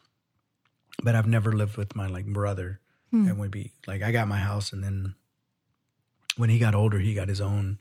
But 1.03 1.15
I've 1.15 1.27
never 1.27 1.51
lived 1.51 1.77
with 1.77 1.95
my 1.95 2.07
like 2.07 2.25
brother, 2.25 2.79
and 3.11 3.37
we'd 3.39 3.51
be 3.51 3.71
like 3.87 4.01
I 4.03 4.11
got 4.11 4.27
my 4.27 4.37
house, 4.39 4.73
and 4.73 4.83
then 4.83 5.15
when 6.37 6.49
he 6.49 6.59
got 6.59 6.75
older, 6.75 6.99
he 6.99 7.13
got 7.13 7.27
his 7.29 7.41
own 7.41 7.79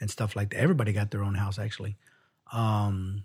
and 0.00 0.10
stuff 0.10 0.36
like 0.36 0.50
that. 0.50 0.58
Everybody 0.58 0.92
got 0.92 1.10
their 1.10 1.22
own 1.22 1.34
house 1.34 1.58
actually. 1.58 1.96
Um, 2.52 3.24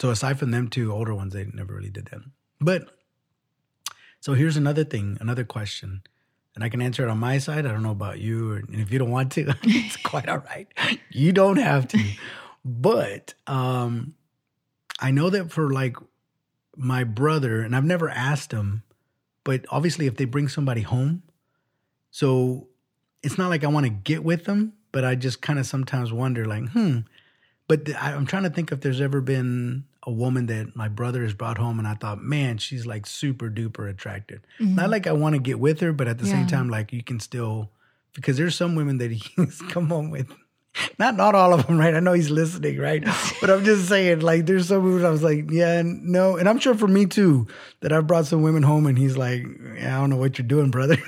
so 0.00 0.10
aside 0.10 0.38
from 0.38 0.50
them 0.52 0.68
two 0.68 0.92
older 0.92 1.14
ones, 1.14 1.32
they 1.34 1.44
never 1.52 1.74
really 1.74 1.90
did 1.90 2.06
that. 2.06 2.20
But 2.60 2.88
so 4.20 4.34
here's 4.34 4.56
another 4.56 4.84
thing, 4.84 5.18
another 5.20 5.44
question, 5.44 6.02
and 6.54 6.62
I 6.62 6.68
can 6.68 6.82
answer 6.82 7.04
it 7.04 7.10
on 7.10 7.18
my 7.18 7.38
side. 7.38 7.66
I 7.66 7.70
don't 7.70 7.82
know 7.82 7.90
about 7.90 8.18
you, 8.18 8.52
or, 8.52 8.56
and 8.56 8.80
if 8.80 8.92
you 8.92 8.98
don't 8.98 9.10
want 9.10 9.32
to, 9.32 9.54
it's 9.62 9.96
quite 9.96 10.28
all 10.28 10.38
right. 10.38 10.68
You 11.10 11.32
don't 11.32 11.58
have 11.58 11.88
to. 11.88 11.98
But 12.64 13.34
um, 13.46 14.14
I 15.00 15.10
know 15.10 15.30
that 15.30 15.50
for 15.50 15.72
like 15.72 15.96
my 16.76 17.04
brother, 17.04 17.60
and 17.60 17.74
I've 17.74 17.84
never 17.84 18.08
asked 18.08 18.52
him, 18.52 18.82
but 19.44 19.64
obviously 19.70 20.06
if 20.06 20.16
they 20.16 20.24
bring 20.24 20.48
somebody 20.48 20.82
home, 20.82 21.22
so 22.10 22.68
it's 23.22 23.38
not 23.38 23.48
like 23.48 23.64
I 23.64 23.68
want 23.68 23.84
to 23.84 23.90
get 23.90 24.22
with 24.22 24.44
them, 24.44 24.74
but 24.92 25.04
I 25.04 25.14
just 25.14 25.40
kind 25.40 25.58
of 25.58 25.66
sometimes 25.66 26.12
wonder, 26.12 26.44
like, 26.44 26.68
hmm. 26.70 27.00
But 27.68 27.86
th- 27.86 27.96
I'm 27.98 28.26
trying 28.26 28.42
to 28.42 28.50
think 28.50 28.70
if 28.70 28.80
there's 28.80 29.00
ever 29.00 29.20
been 29.20 29.84
a 30.04 30.10
woman 30.10 30.46
that 30.46 30.74
my 30.74 30.88
brother 30.88 31.22
has 31.22 31.34
brought 31.34 31.58
home, 31.58 31.78
and 31.78 31.86
I 31.86 31.94
thought, 31.94 32.22
man, 32.22 32.58
she's 32.58 32.86
like 32.86 33.06
super 33.06 33.48
duper 33.48 33.88
attractive. 33.88 34.40
Mm-hmm. 34.60 34.74
Not 34.74 34.90
like 34.90 35.06
I 35.06 35.12
want 35.12 35.34
to 35.34 35.40
get 35.40 35.60
with 35.60 35.80
her, 35.80 35.92
but 35.92 36.08
at 36.08 36.18
the 36.18 36.26
same 36.26 36.46
time, 36.46 36.68
like 36.68 36.92
you 36.92 37.02
can 37.02 37.20
still 37.20 37.70
because 38.14 38.36
there's 38.36 38.54
some 38.54 38.74
women 38.74 38.98
that 38.98 39.10
he's 39.36 39.60
come 39.68 39.88
home 39.88 40.10
with. 40.10 40.32
Not 40.98 41.16
not 41.16 41.34
all 41.34 41.52
of 41.52 41.66
them, 41.66 41.78
right? 41.78 41.94
I 41.94 42.00
know 42.00 42.14
he's 42.14 42.30
listening, 42.30 42.78
right? 42.78 43.04
But 43.40 43.50
I'm 43.50 43.64
just 43.64 43.88
saying, 43.88 44.20
like, 44.20 44.46
there's 44.46 44.68
some 44.68 44.84
women 44.84 45.04
I 45.04 45.10
was 45.10 45.22
like, 45.22 45.50
yeah, 45.50 45.82
no, 45.84 46.36
and 46.36 46.48
I'm 46.48 46.58
sure 46.58 46.74
for 46.74 46.88
me 46.88 47.06
too 47.06 47.46
that 47.80 47.92
I've 47.92 48.06
brought 48.06 48.26
some 48.26 48.42
women 48.42 48.62
home, 48.62 48.86
and 48.86 48.96
he's 48.96 49.16
like, 49.16 49.44
yeah, 49.76 49.96
I 49.96 50.00
don't 50.00 50.10
know 50.10 50.16
what 50.16 50.38
you're 50.38 50.46
doing, 50.46 50.70
brother. 50.70 50.96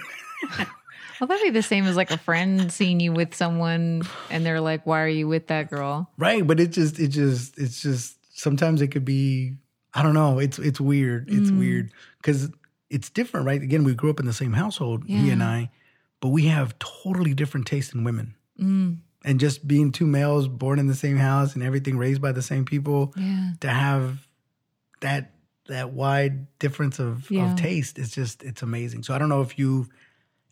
Well, 1.21 1.29
that'd 1.29 1.45
be 1.45 1.51
the 1.51 1.63
same 1.63 1.87
as 1.87 1.97
like 1.97 2.11
a 2.11 2.19
friend 2.19 2.73
seeing 2.73 3.01
you 3.01 3.13
with 3.13 3.35
someone 3.35 4.03
and 4.31 4.45
they're 4.45 4.61
like, 4.61 4.85
why 4.85 5.01
are 5.03 5.09
you 5.09 5.29
with 5.29 5.47
that 5.47 5.71
girl? 5.71 6.11
right? 6.19 6.47
But 6.47 6.61
it 6.61 6.73
just, 6.73 6.99
it 6.99 7.09
just, 7.09 7.57
it's 7.57 7.81
just 7.81 8.17
sometimes 8.35 8.83
it 8.83 8.89
could 8.89 9.05
be, 9.05 9.55
I 9.95 10.03
don't 10.03 10.13
know. 10.15 10.39
It's 10.39 10.59
it's 10.59 10.81
weird. 10.81 11.31
It's 11.31 11.51
Mm. 11.51 11.59
weird 11.59 11.93
because 12.19 12.51
it's 12.91 13.09
different, 13.09 13.47
right? 13.47 13.63
Again, 13.63 13.85
we 13.85 13.95
grew 13.95 14.11
up 14.11 14.21
in 14.21 14.27
the 14.27 14.33
same 14.33 14.53
household, 14.53 15.05
he 15.07 15.31
and 15.31 15.43
I, 15.43 15.71
but 16.21 16.29
we 16.29 16.47
have 16.47 16.79
totally 16.79 17.33
different 17.35 17.67
tastes 17.67 17.95
in 17.95 18.05
women. 18.05 18.35
Mm. 18.61 18.99
And 19.25 19.41
just 19.41 19.67
being 19.67 19.91
two 19.91 20.07
males 20.07 20.49
born 20.49 20.79
in 20.79 20.87
the 20.87 20.95
same 20.95 21.17
house 21.17 21.55
and 21.55 21.63
everything 21.63 21.97
raised 21.97 22.21
by 22.21 22.33
the 22.33 22.43
same 22.43 22.65
people, 22.67 23.15
Yeah. 23.17 23.53
to 23.61 23.69
have 23.71 24.27
that 25.01 25.31
that 25.67 25.93
wide 25.95 26.47
difference 26.59 26.99
of, 26.99 27.31
Yeah. 27.31 27.51
of 27.53 27.57
taste 27.59 27.99
is 27.99 28.11
just 28.11 28.43
it's 28.43 28.63
amazing. 28.63 29.03
So 29.03 29.15
I 29.15 29.19
don't 29.19 29.31
know 29.31 29.41
if 29.41 29.59
you 29.59 29.89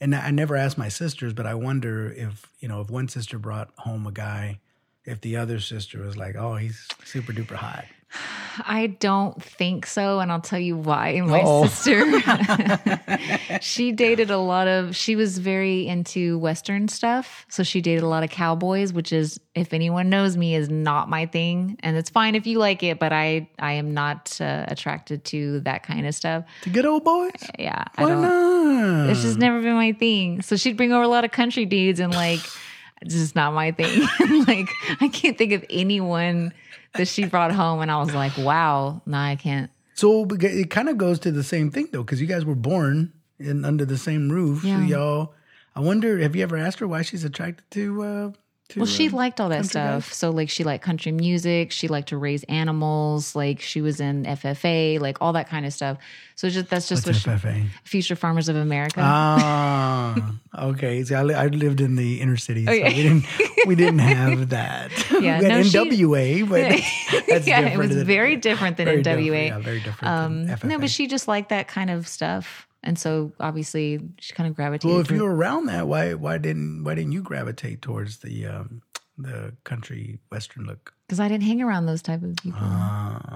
and 0.01 0.15
I 0.17 0.31
never 0.31 0.57
asked 0.57 0.79
my 0.79 0.89
sisters, 0.89 1.33
but 1.35 1.47
I 1.47 1.55
wonder 1.55 2.11
if 2.11 2.47
you 2.61 2.69
know 2.69 2.81
if 2.81 2.89
one 2.91 3.09
sister 3.09 3.39
brought 3.39 3.71
home 3.77 4.07
a 4.07 4.13
guy, 4.13 4.61
if 5.05 5.21
the 5.21 5.37
other 5.37 5.61
sister 5.61 6.01
was 6.03 6.17
like, 6.17 6.37
"Oh, 6.37 6.57
he's 6.57 6.87
super 7.05 7.33
duper 7.33 7.55
hot." 7.57 7.85
I 8.67 8.89
don't 9.01 9.43
think 9.43 9.87
so, 9.87 10.21
and 10.21 10.31
I'll 10.31 10.41
tell 10.43 10.59
you 10.59 10.77
why. 10.77 11.19
My 11.23 11.41
Uh-oh. 11.41 11.67
sister, 11.67 12.21
she 13.63 13.93
dated 13.93 14.31
a 14.31 14.37
lot 14.37 14.69
of. 14.69 14.95
She 14.95 15.17
was 15.17 15.39
very 15.39 15.87
into 15.89 16.39
Western 16.39 16.89
stuff, 16.89 17.47
so 17.49 17.63
she 17.63 17.81
dated 17.81 18.03
a 18.05 18.09
lot 18.09 18.23
of 18.25 18.31
cowboys, 18.31 18.93
which 18.93 19.11
is, 19.13 19.41
if 19.55 19.73
anyone 19.73 20.11
knows 20.11 20.37
me, 20.37 20.55
is 20.55 20.69
not 20.69 21.09
my 21.09 21.25
thing. 21.25 21.79
And 21.81 21.97
it's 21.97 22.11
fine 22.11 22.35
if 22.35 22.47
you 22.47 22.59
like 22.59 22.83
it, 22.83 22.99
but 22.99 23.13
I, 23.13 23.49
I 23.59 23.73
am 23.73 23.95
not 23.95 24.39
uh, 24.41 24.67
attracted 24.69 25.25
to 25.27 25.61
that 25.61 25.83
kind 25.83 26.07
of 26.07 26.15
stuff. 26.15 26.45
The 26.65 26.71
good 26.71 26.85
old 26.85 27.05
boys. 27.05 27.31
Yeah, 27.59 27.83
I 27.97 28.03
Why 28.03 28.09
don't. 28.11 28.23
not? 28.23 29.11
It's 29.11 29.23
just 29.23 29.39
never 29.39 29.63
been 29.63 29.75
my 29.75 29.93
thing. 29.93 30.43
So 30.43 30.57
she'd 30.57 30.77
bring 30.77 30.93
over 30.93 31.03
a 31.05 31.09
lot 31.09 31.25
of 31.25 31.31
country 31.31 31.65
dudes 31.65 32.01
and 32.01 32.13
like 32.13 32.41
it's 33.03 33.15
just 33.15 33.35
not 33.35 33.53
my 33.53 33.73
thing. 33.73 34.01
like 34.47 34.69
I 35.01 35.09
can't 35.09 35.37
think 35.37 35.53
of 35.53 35.65
anyone 35.69 36.53
that 36.95 37.09
she 37.09 37.25
brought 37.25 37.53
home 37.53 37.81
and 37.81 37.91
I 37.91 37.99
was 37.99 38.15
like, 38.15 38.37
wow, 38.39 39.03
no, 39.07 39.19
I 39.19 39.37
can't. 39.37 39.71
So 39.95 40.27
it 40.31 40.71
kind 40.71 40.89
of 40.89 40.99
goes 40.99 41.19
to 41.21 41.31
the 41.31 41.43
same 41.43 41.71
thing 41.71 41.89
though, 41.93 42.03
because 42.03 42.21
you 42.21 42.27
guys 42.27 42.45
were 42.45 42.55
born 42.55 43.13
in 43.39 43.65
under 43.65 43.85
the 43.85 43.99
same 43.99 44.31
roof. 44.31 44.65
Yeah. 44.65 44.79
So 44.79 44.85
y'all, 44.85 45.35
I 45.75 45.81
wonder, 45.81 46.19
have 46.19 46.35
you 46.37 46.43
ever 46.43 46.57
asked 46.57 46.79
her 46.81 46.89
why 46.89 47.03
she's 47.03 47.25
attracted 47.25 47.71
to? 47.73 48.03
Uh, 48.03 48.33
to 48.73 48.81
Well, 48.81 48.87
she 48.87 49.09
liked 49.09 49.41
all 49.41 49.49
that 49.51 49.65
stuff. 49.67 50.13
So 50.13 50.31
like 50.31 50.51
she 50.51 50.65
liked 50.65 50.85
country 50.85 51.13
music, 51.13 51.73
she 51.73 51.89
liked 51.89 52.09
to 52.09 52.17
raise 52.17 52.43
animals, 52.45 53.35
like 53.37 53.61
she 53.61 53.81
was 53.81 54.01
in 54.01 54.25
FFA, 54.25 55.01
like 55.01 55.19
all 55.21 55.33
that 55.35 55.49
kind 55.49 55.65
of 55.67 55.73
stuff. 55.73 55.99
So 56.35 56.49
just 56.49 56.69
that's 56.69 56.89
just 56.89 57.07
what's 57.07 57.27
what 57.27 57.41
she, 57.41 57.47
FFA? 57.47 57.67
Future 57.85 58.17
Farmers 58.17 58.49
of 58.49 58.57
America. 58.57 59.01
Ah, 59.01 60.35
okay. 60.59 61.03
See, 61.05 61.15
I, 61.15 61.23
li- 61.23 61.35
I 61.35 61.47
lived 61.47 61.81
in 61.81 61.95
the 61.97 62.21
inner 62.21 62.37
city, 62.37 62.65
so 62.67 62.73
we 62.73 62.79
didn't 62.83 63.25
we 63.67 63.75
didn't 63.75 63.99
have 64.15 64.49
that. 64.51 64.91
Oh, 65.13 65.19
Yeah, 65.19 65.39
we 65.39 65.45
had 65.45 65.53
no, 65.59 65.63
she- 65.63 65.79
NWA, 65.79 66.49
but 66.49 67.25
that's 67.29 67.47
yeah, 67.47 67.61
it 67.61 67.79
was 67.79 67.95
than- 67.95 68.07
very 68.07 68.37
different 68.37 68.77
than 68.77 68.87
very 68.87 69.03
NWA. 69.03 69.05
different, 69.05 69.47
yeah, 69.47 69.59
very 69.59 69.81
different. 69.81 70.13
Um, 70.13 70.47
than 70.47 70.57
FFA. 70.57 70.65
no, 70.65 70.79
but 70.79 70.91
she 70.91 71.07
just 71.07 71.29
liked 71.29 71.51
that 71.51 71.69
kind 71.69 71.91
of 71.91 72.09
stuff, 72.09 72.67
and 72.83 72.99
so 72.99 73.33
obviously 73.41 74.01
she 74.19 74.33
kind 74.33 74.49
of 74.49 74.55
gravitated. 74.55 74.91
well, 74.91 75.01
if 75.01 75.11
you 75.11 75.23
were 75.23 75.35
around 75.35 75.67
that, 75.67 75.89
why 75.89 76.15
why 76.15 76.39
didn't 76.39 76.85
why 76.85 76.95
didn't 76.95 77.13
you 77.13 77.23
gravitate 77.23 77.83
towards 77.83 78.19
the 78.19 78.47
um, 78.47 78.83
the 79.19 79.55
country 79.65 80.19
western 80.31 80.65
look? 80.65 80.95
because 81.13 81.21
I 81.21 81.29
didn't 81.29 81.45
hang 81.45 81.61
around 81.61 81.85
those 81.85 82.01
type 82.01 82.23
of 82.23 82.37
people. 82.37 82.59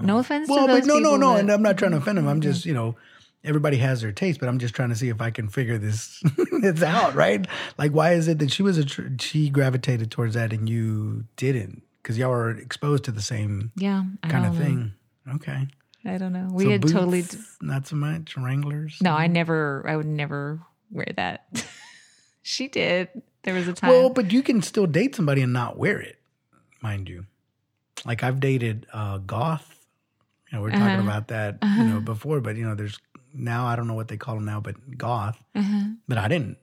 no 0.01 0.17
offense. 0.17 0.49
Well, 0.49 0.65
to 0.65 0.73
those 0.73 0.87
but 0.87 0.87
no, 0.87 0.97
no, 0.97 1.15
no. 1.15 1.35
And 1.35 1.47
I'm 1.51 1.61
not 1.61 1.77
trying 1.77 1.91
to 1.91 1.97
offend 1.97 2.17
them. 2.17 2.27
I'm 2.27 2.41
just, 2.41 2.65
you 2.65 2.73
know, 2.73 2.95
everybody 3.43 3.77
has 3.77 4.01
their 4.01 4.11
taste, 4.11 4.39
but 4.39 4.49
I'm 4.49 4.57
just 4.57 4.73
trying 4.73 4.89
to 4.89 4.95
see 4.95 5.09
if 5.09 5.21
I 5.21 5.29
can 5.29 5.47
figure 5.47 5.77
this 5.77 6.23
this 6.61 6.81
out, 6.81 7.13
right? 7.13 7.45
Like, 7.77 7.91
why 7.91 8.13
is 8.13 8.27
it 8.27 8.39
that 8.39 8.51
she 8.51 8.63
was 8.63 8.79
a 8.79 8.85
tr- 8.85 9.09
she 9.19 9.51
gravitated 9.51 10.09
towards 10.09 10.33
that 10.33 10.53
and 10.53 10.67
you 10.67 11.25
didn't? 11.35 11.83
Because 12.01 12.17
y'all 12.17 12.31
were 12.31 12.49
exposed 12.49 13.03
to 13.03 13.11
the 13.11 13.21
same 13.21 13.71
yeah, 13.75 14.05
kind 14.27 14.47
of 14.47 14.55
know. 14.55 14.59
thing. 14.59 14.93
Okay, 15.35 15.67
I 16.07 16.17
don't 16.17 16.31
know. 16.33 16.47
We 16.51 16.63
So 16.63 16.69
had 16.71 16.81
boots, 16.81 16.93
totally. 16.93 17.23
not 17.61 17.85
so 17.87 17.95
much 17.97 18.35
Wranglers. 18.37 18.97
No, 19.01 19.13
I 19.13 19.27
never. 19.27 19.83
I 19.87 19.95
would 19.95 20.05
never 20.07 20.61
wear 20.89 21.07
that. 21.17 21.47
she 22.41 22.67
did. 22.67 23.09
There 23.43 23.53
was 23.53 23.67
a 23.67 23.73
time. 23.73 23.89
Well, 23.89 24.09
but 24.09 24.31
you 24.31 24.41
can 24.41 24.61
still 24.61 24.87
date 24.87 25.15
somebody 25.15 25.41
and 25.41 25.53
not 25.53 25.77
wear 25.77 25.99
it, 25.99 26.17
mind 26.81 27.07
you. 27.09 27.25
Like 28.05 28.23
I've 28.23 28.39
dated 28.39 28.87
uh, 28.93 29.17
goth. 29.19 29.73
You 30.51 30.57
know, 30.57 30.63
we 30.63 30.69
are 30.69 30.71
talking 30.71 30.87
Uh-huh. 30.87 31.01
about 31.01 31.27
that, 31.27 31.57
you 31.61 31.83
know, 31.83 31.99
before, 31.99 32.39
but 32.39 32.55
you 32.55 32.65
know, 32.65 32.73
there's 32.75 32.97
now 33.33 33.65
I 33.67 33.75
don't 33.75 33.87
know 33.87 33.93
what 33.95 34.07
they 34.07 34.17
call 34.17 34.35
them 34.35 34.45
now, 34.45 34.61
but 34.61 34.97
goth. 34.97 35.37
Uh-huh. 35.55 35.83
But 36.07 36.17
I 36.17 36.27
didn't 36.29 36.57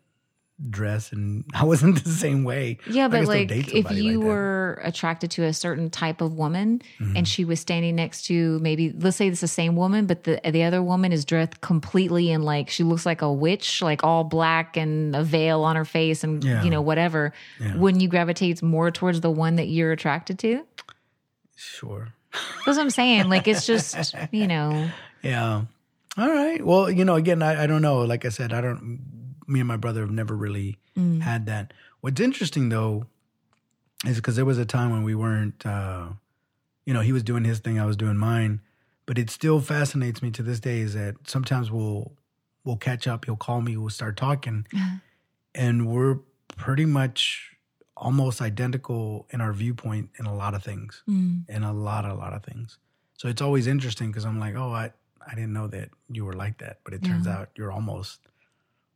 dress, 0.70 1.12
and 1.12 1.44
I 1.54 1.64
wasn't 1.64 2.02
the 2.04 2.10
same 2.10 2.44
way. 2.44 2.78
Yeah, 2.88 3.08
but 3.08 3.24
like 3.24 3.50
if 3.50 3.90
you 3.90 4.18
like 4.20 4.26
were 4.26 4.80
attracted 4.84 5.30
to 5.32 5.44
a 5.44 5.52
certain 5.52 5.90
type 5.90 6.20
of 6.20 6.34
woman 6.34 6.80
Mm-hmm. 7.00 7.16
and 7.16 7.26
she 7.28 7.44
was 7.44 7.60
standing 7.60 7.96
next 7.96 8.22
to 8.26 8.58
maybe 8.60 8.92
let's 8.92 9.16
say 9.16 9.28
it's 9.28 9.40
the 9.40 9.48
same 9.48 9.74
woman, 9.76 10.06
but 10.06 10.24
the 10.24 10.40
the 10.50 10.62
other 10.62 10.82
woman 10.82 11.12
is 11.12 11.24
dressed 11.24 11.60
completely 11.60 12.30
in 12.30 12.42
like 12.42 12.70
she 12.70 12.82
looks 12.84 13.04
like 13.04 13.20
a 13.22 13.32
witch, 13.32 13.82
like 13.82 14.04
all 14.04 14.22
black 14.24 14.76
and 14.76 15.14
a 15.16 15.22
veil 15.24 15.62
on 15.62 15.76
her 15.76 15.84
face 15.84 16.22
and 16.24 16.42
Yeah. 16.44 16.62
you 16.62 16.70
know, 16.70 16.82
whatever. 16.82 17.32
Yeah. 17.60 17.76
Wouldn't 17.76 18.02
you 18.02 18.08
gravitate 18.08 18.62
more 18.62 18.90
towards 18.90 19.20
the 19.22 19.30
one 19.30 19.56
that 19.56 19.66
you're 19.68 19.92
attracted 19.92 20.38
to? 20.40 20.64
sure. 21.56 22.12
That's 22.66 22.76
what 22.76 22.80
I'm 22.80 22.90
saying. 22.90 23.28
Like 23.28 23.46
it's 23.46 23.64
just, 23.66 24.14
you 24.32 24.46
know, 24.46 24.88
Yeah. 25.22 25.62
All 26.16 26.28
right. 26.30 26.64
Well, 26.64 26.90
you 26.90 27.04
know, 27.04 27.14
again, 27.16 27.42
I, 27.42 27.64
I 27.64 27.66
don't 27.66 27.82
know. 27.82 28.02
Like 28.02 28.24
I 28.24 28.28
said, 28.28 28.52
I 28.52 28.60
don't. 28.60 29.00
Me 29.46 29.60
and 29.60 29.68
my 29.68 29.76
brother 29.76 30.00
have 30.00 30.10
never 30.10 30.34
really 30.36 30.78
had 31.22 31.46
that. 31.46 31.72
What's 32.00 32.20
interesting 32.20 32.68
though 32.68 33.06
is 34.06 34.16
because 34.16 34.36
there 34.36 34.44
was 34.44 34.58
a 34.58 34.64
time 34.66 34.90
when 34.90 35.02
we 35.02 35.14
weren't. 35.14 35.64
uh 35.66 36.08
You 36.86 36.92
know, 36.94 37.00
he 37.00 37.12
was 37.12 37.22
doing 37.22 37.44
his 37.44 37.58
thing, 37.60 37.78
I 37.80 37.86
was 37.86 37.96
doing 37.96 38.16
mine. 38.16 38.60
But 39.06 39.18
it 39.18 39.28
still 39.30 39.60
fascinates 39.60 40.22
me 40.22 40.30
to 40.32 40.42
this 40.42 40.60
day 40.60 40.80
is 40.80 40.94
that 40.94 41.14
sometimes 41.26 41.70
we'll 41.70 42.12
we'll 42.64 42.76
catch 42.78 43.06
up. 43.06 43.24
He'll 43.26 43.36
call 43.36 43.60
me. 43.60 43.76
We'll 43.76 43.90
start 43.90 44.16
talking, 44.16 44.66
and 45.54 45.86
we're 45.86 46.18
pretty 46.56 46.84
much 46.86 47.50
almost 47.96 48.40
identical 48.40 49.26
in 49.30 49.40
our 49.40 49.52
viewpoint 49.52 50.10
in 50.18 50.26
a 50.26 50.34
lot 50.34 50.54
of 50.54 50.62
things 50.64 51.02
mm, 51.08 51.48
in 51.48 51.62
a 51.62 51.72
lot, 51.72 52.04
a 52.04 52.14
lot 52.14 52.32
of 52.32 52.42
things. 52.44 52.78
So 53.16 53.28
it's 53.28 53.40
always 53.42 53.66
interesting 53.66 54.08
because 54.10 54.24
I'm 54.24 54.40
like, 54.40 54.56
oh, 54.56 54.72
I, 54.72 54.92
I 55.26 55.34
didn't 55.34 55.52
know 55.52 55.68
that 55.68 55.90
you 56.10 56.24
were 56.24 56.32
like 56.32 56.58
that, 56.58 56.78
but 56.84 56.92
it 56.94 57.02
turns 57.04 57.26
Yeah. 57.26 57.36
out 57.38 57.48
you're 57.56 57.70
almost, 57.72 58.18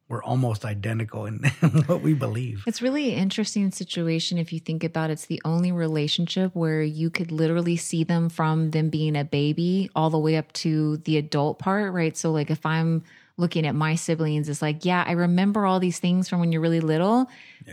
we're 0.08 0.22
almost 0.22 0.64
identical 0.64 1.26
in 1.26 1.38
what 1.86 2.00
we 2.00 2.14
believe. 2.14 2.64
It's 2.66 2.80
really 2.80 3.12
an 3.12 3.18
interesting 3.18 3.70
situation 3.70 4.38
if 4.38 4.52
you 4.52 4.60
think 4.60 4.82
about 4.82 5.10
it. 5.10 5.14
it's 5.14 5.26
the 5.26 5.42
only 5.44 5.70
relationship 5.70 6.54
where 6.54 6.82
you 6.82 7.10
could 7.10 7.30
literally 7.30 7.76
see 7.76 8.04
them 8.04 8.28
from 8.28 8.70
them 8.70 8.88
being 8.88 9.16
a 9.16 9.24
baby 9.24 9.90
all 9.94 10.10
the 10.10 10.18
way 10.18 10.36
up 10.36 10.52
to 10.54 10.96
the 10.98 11.18
adult 11.18 11.58
part, 11.58 11.92
right? 11.92 12.16
So 12.16 12.32
like 12.32 12.50
if 12.50 12.64
I'm 12.64 13.04
looking 13.38 13.66
at 13.66 13.74
my 13.74 13.94
siblings, 13.94 14.48
it's 14.48 14.60
like, 14.60 14.84
yeah, 14.84 15.04
I 15.06 15.12
remember 15.12 15.64
all 15.64 15.80
these 15.80 15.98
things 15.98 16.28
from 16.28 16.40
when 16.40 16.52
you're 16.52 16.60
really 16.60 16.80
little, 16.80 17.26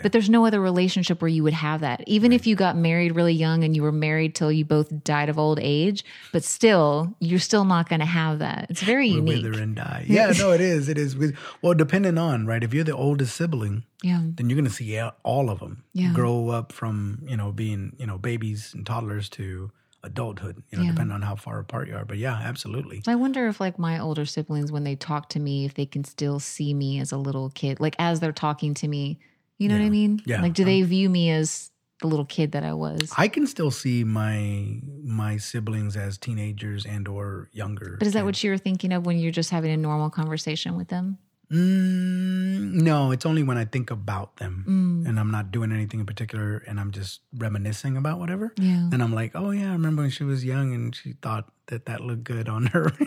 but 0.03 0.11
there's 0.11 0.29
no 0.29 0.45
other 0.45 0.61
relationship 0.61 1.21
where 1.21 1.27
you 1.29 1.41
would 1.43 1.53
have 1.53 1.81
that. 1.81 2.03
Even 2.05 2.31
if 2.31 2.45
you 2.45 2.55
got 2.55 2.77
married 2.77 3.15
really 3.15 3.33
young 3.33 3.63
and 3.63 3.75
you 3.75 3.81
were 3.81 3.91
married 3.91 4.35
till 4.35 4.51
you 4.51 4.63
both 4.65 5.03
died 5.03 5.27
of 5.29 5.39
old 5.39 5.59
age, 5.61 6.05
but 6.31 6.43
still, 6.43 7.15
you're 7.19 7.39
still 7.39 7.65
not 7.65 7.89
going 7.89 7.99
to 8.01 8.05
have 8.05 8.39
that. 8.39 8.67
It's 8.69 8.81
very 8.83 9.09
We 9.09 9.15
unique. 9.15 9.43
wither 9.43 9.59
and 9.61 9.75
die. 9.75 10.05
Yeah, 10.09 10.31
no, 10.37 10.51
it 10.51 10.61
is. 10.61 10.87
It 10.89 10.97
is. 10.97 11.15
Well, 11.61 11.73
depending 11.73 12.17
on 12.17 12.45
right, 12.45 12.63
if 12.63 12.73
you're 12.73 12.83
the 12.83 12.95
oldest 12.95 13.35
sibling, 13.35 13.83
Yeah. 14.03 14.21
then 14.23 14.49
you're 14.49 14.55
going 14.57 14.69
to 14.69 14.71
see 14.71 14.99
all 15.23 15.49
of 15.49 15.59
them 15.59 15.83
Yeah. 15.93 16.13
grow 16.13 16.49
up 16.49 16.71
from 16.71 17.23
you 17.27 17.37
know 17.37 17.51
being 17.51 17.95
you 17.97 18.05
know 18.05 18.17
babies 18.17 18.71
and 18.75 18.85
toddlers 18.85 19.29
to 19.29 19.71
adulthood. 20.05 20.63
You 20.71 20.77
know, 20.77 20.83
Yeah. 20.85 20.91
depending 20.91 21.13
on 21.15 21.21
how 21.21 21.35
far 21.35 21.59
apart 21.59 21.87
you 21.89 21.95
are. 21.95 22.05
But 22.05 22.17
yeah, 22.17 22.35
absolutely. 22.35 23.01
I 23.07 23.15
wonder 23.15 23.47
if 23.47 23.59
like 23.59 23.77
my 23.77 23.99
older 23.99 24.25
siblings 24.25 24.71
when 24.71 24.83
they 24.83 24.95
talk 24.95 25.29
to 25.29 25.39
me 25.39 25.65
if 25.65 25.73
they 25.73 25.85
can 25.85 26.03
still 26.03 26.39
see 26.39 26.73
me 26.73 26.99
as 26.99 27.11
a 27.11 27.17
little 27.17 27.49
kid 27.49 27.79
like 27.79 27.95
as 27.99 28.19
they're 28.19 28.31
talking 28.31 28.73
to 28.75 28.87
me. 28.87 29.19
You 29.57 29.69
know 29.69 29.75
what 29.77 29.85
I 29.85 29.89
mean? 29.89 30.21
Yeah. 30.25 30.41
Like 30.41 30.53
do 30.53 30.63
they 30.65 30.81
view 30.83 31.09
me 31.09 31.31
as 31.31 31.71
the 32.01 32.07
little 32.07 32.25
kid 32.25 32.51
that 32.51 32.63
I 32.63 32.73
was? 32.73 33.11
I 33.17 33.27
can 33.29 33.47
still 33.47 33.71
see 33.71 34.03
my 34.03 34.79
my 35.03 35.37
siblings 35.37 35.95
as 35.97 36.17
teenagers 36.17 36.85
and 36.85 37.07
or 37.07 37.49
younger. 37.53 37.95
but 37.99 38.05
is 38.07 38.13
that 38.13 38.19
kids. 38.19 38.25
what 38.25 38.43
you 38.43 38.51
were 38.51 38.57
thinking 38.57 38.91
of 38.93 39.05
when 39.05 39.17
you're 39.17 39.31
just 39.31 39.49
having 39.49 39.71
a 39.71 39.77
normal 39.77 40.09
conversation 40.09 40.75
with 40.77 40.89
them? 40.89 41.17
Mm, 41.51 42.81
no, 42.81 43.11
it's 43.11 43.25
only 43.25 43.43
when 43.43 43.57
I 43.57 43.65
think 43.65 43.91
about 43.91 44.37
them 44.37 44.63
Mm. 44.67 45.07
and 45.09 45.19
I'm 45.19 45.31
not 45.31 45.51
doing 45.51 45.71
anything 45.71 45.99
in 45.99 46.05
particular 46.05 46.63
and 46.67 46.79
I'm 46.79 46.91
just 46.91 47.21
reminiscing 47.37 47.97
about 47.97 48.19
whatever. 48.19 48.53
Yeah. 48.57 48.89
And 48.91 49.01
I'm 49.03 49.13
like, 49.13 49.31
oh 49.35 49.51
yeah, 49.51 49.69
I 49.69 49.73
remember 49.73 50.01
when 50.03 50.11
she 50.11 50.23
was 50.23 50.43
young 50.43 50.73
and 50.73 50.95
she 50.95 51.13
thought 51.21 51.49
that 51.67 51.85
that 51.85 52.01
looked 52.01 52.23
good 52.23 52.49
on 52.49 52.67
her. 52.67 52.91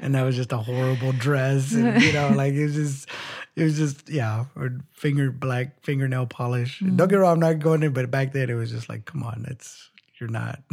and 0.00 0.14
that 0.14 0.22
was 0.22 0.36
just 0.36 0.52
a 0.52 0.58
horrible 0.58 1.12
dress. 1.12 1.72
And, 1.74 2.00
you 2.02 2.12
know, 2.12 2.28
like 2.34 2.54
it 2.54 2.64
was 2.64 2.74
just, 2.74 3.08
it 3.56 3.62
was 3.64 3.76
just, 3.76 4.08
yeah, 4.08 4.46
or 4.56 4.78
finger, 4.94 5.30
black 5.30 5.82
fingernail 5.84 6.26
polish. 6.26 6.80
Mm. 6.80 6.96
Don't 6.96 7.08
get 7.08 7.16
wrong, 7.16 7.34
I'm 7.34 7.40
not 7.40 7.58
going 7.58 7.80
there, 7.80 7.90
but 7.90 8.10
back 8.10 8.32
then 8.32 8.50
it 8.50 8.54
was 8.54 8.70
just 8.70 8.88
like, 8.88 9.04
come 9.04 9.22
on, 9.22 9.44
that's, 9.46 9.90
you're 10.20 10.30
not. 10.30 10.60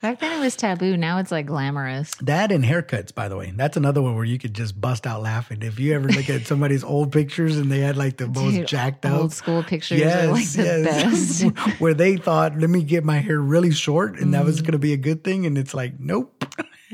Back 0.00 0.20
then 0.20 0.38
it 0.38 0.40
was 0.40 0.54
taboo. 0.54 0.96
Now 0.96 1.18
it's 1.18 1.32
like 1.32 1.46
glamorous. 1.46 2.12
That 2.20 2.52
and 2.52 2.64
haircuts, 2.64 3.12
by 3.12 3.28
the 3.28 3.36
way. 3.36 3.52
That's 3.56 3.76
another 3.76 4.00
one 4.00 4.14
where 4.14 4.24
you 4.24 4.38
could 4.38 4.54
just 4.54 4.80
bust 4.80 5.08
out 5.08 5.22
laughing. 5.22 5.58
If 5.62 5.80
you 5.80 5.92
ever 5.94 6.08
look 6.08 6.30
at 6.30 6.46
somebody's 6.46 6.84
old 6.84 7.10
pictures 7.10 7.56
and 7.58 7.70
they 7.70 7.80
had 7.80 7.96
like 7.96 8.16
the 8.16 8.28
most 8.28 8.54
Dude, 8.54 8.68
jacked 8.68 9.04
up 9.04 9.20
Old 9.20 9.32
school 9.32 9.64
pictures 9.64 10.00
are 10.02 10.28
like 10.28 10.48
the 10.50 10.82
best. 10.84 11.42
where 11.80 11.94
they 11.94 12.16
thought, 12.16 12.56
let 12.58 12.70
me 12.70 12.84
get 12.84 13.02
my 13.02 13.18
hair 13.18 13.40
really 13.40 13.72
short 13.72 14.18
and 14.20 14.32
that 14.34 14.42
Mm. 14.42 14.46
was 14.46 14.60
going 14.60 14.72
to 14.72 14.78
be 14.78 14.92
a 14.92 14.96
good 14.96 15.24
thing. 15.24 15.46
And 15.46 15.58
it's 15.58 15.74
like, 15.74 15.98
nope. 15.98 16.44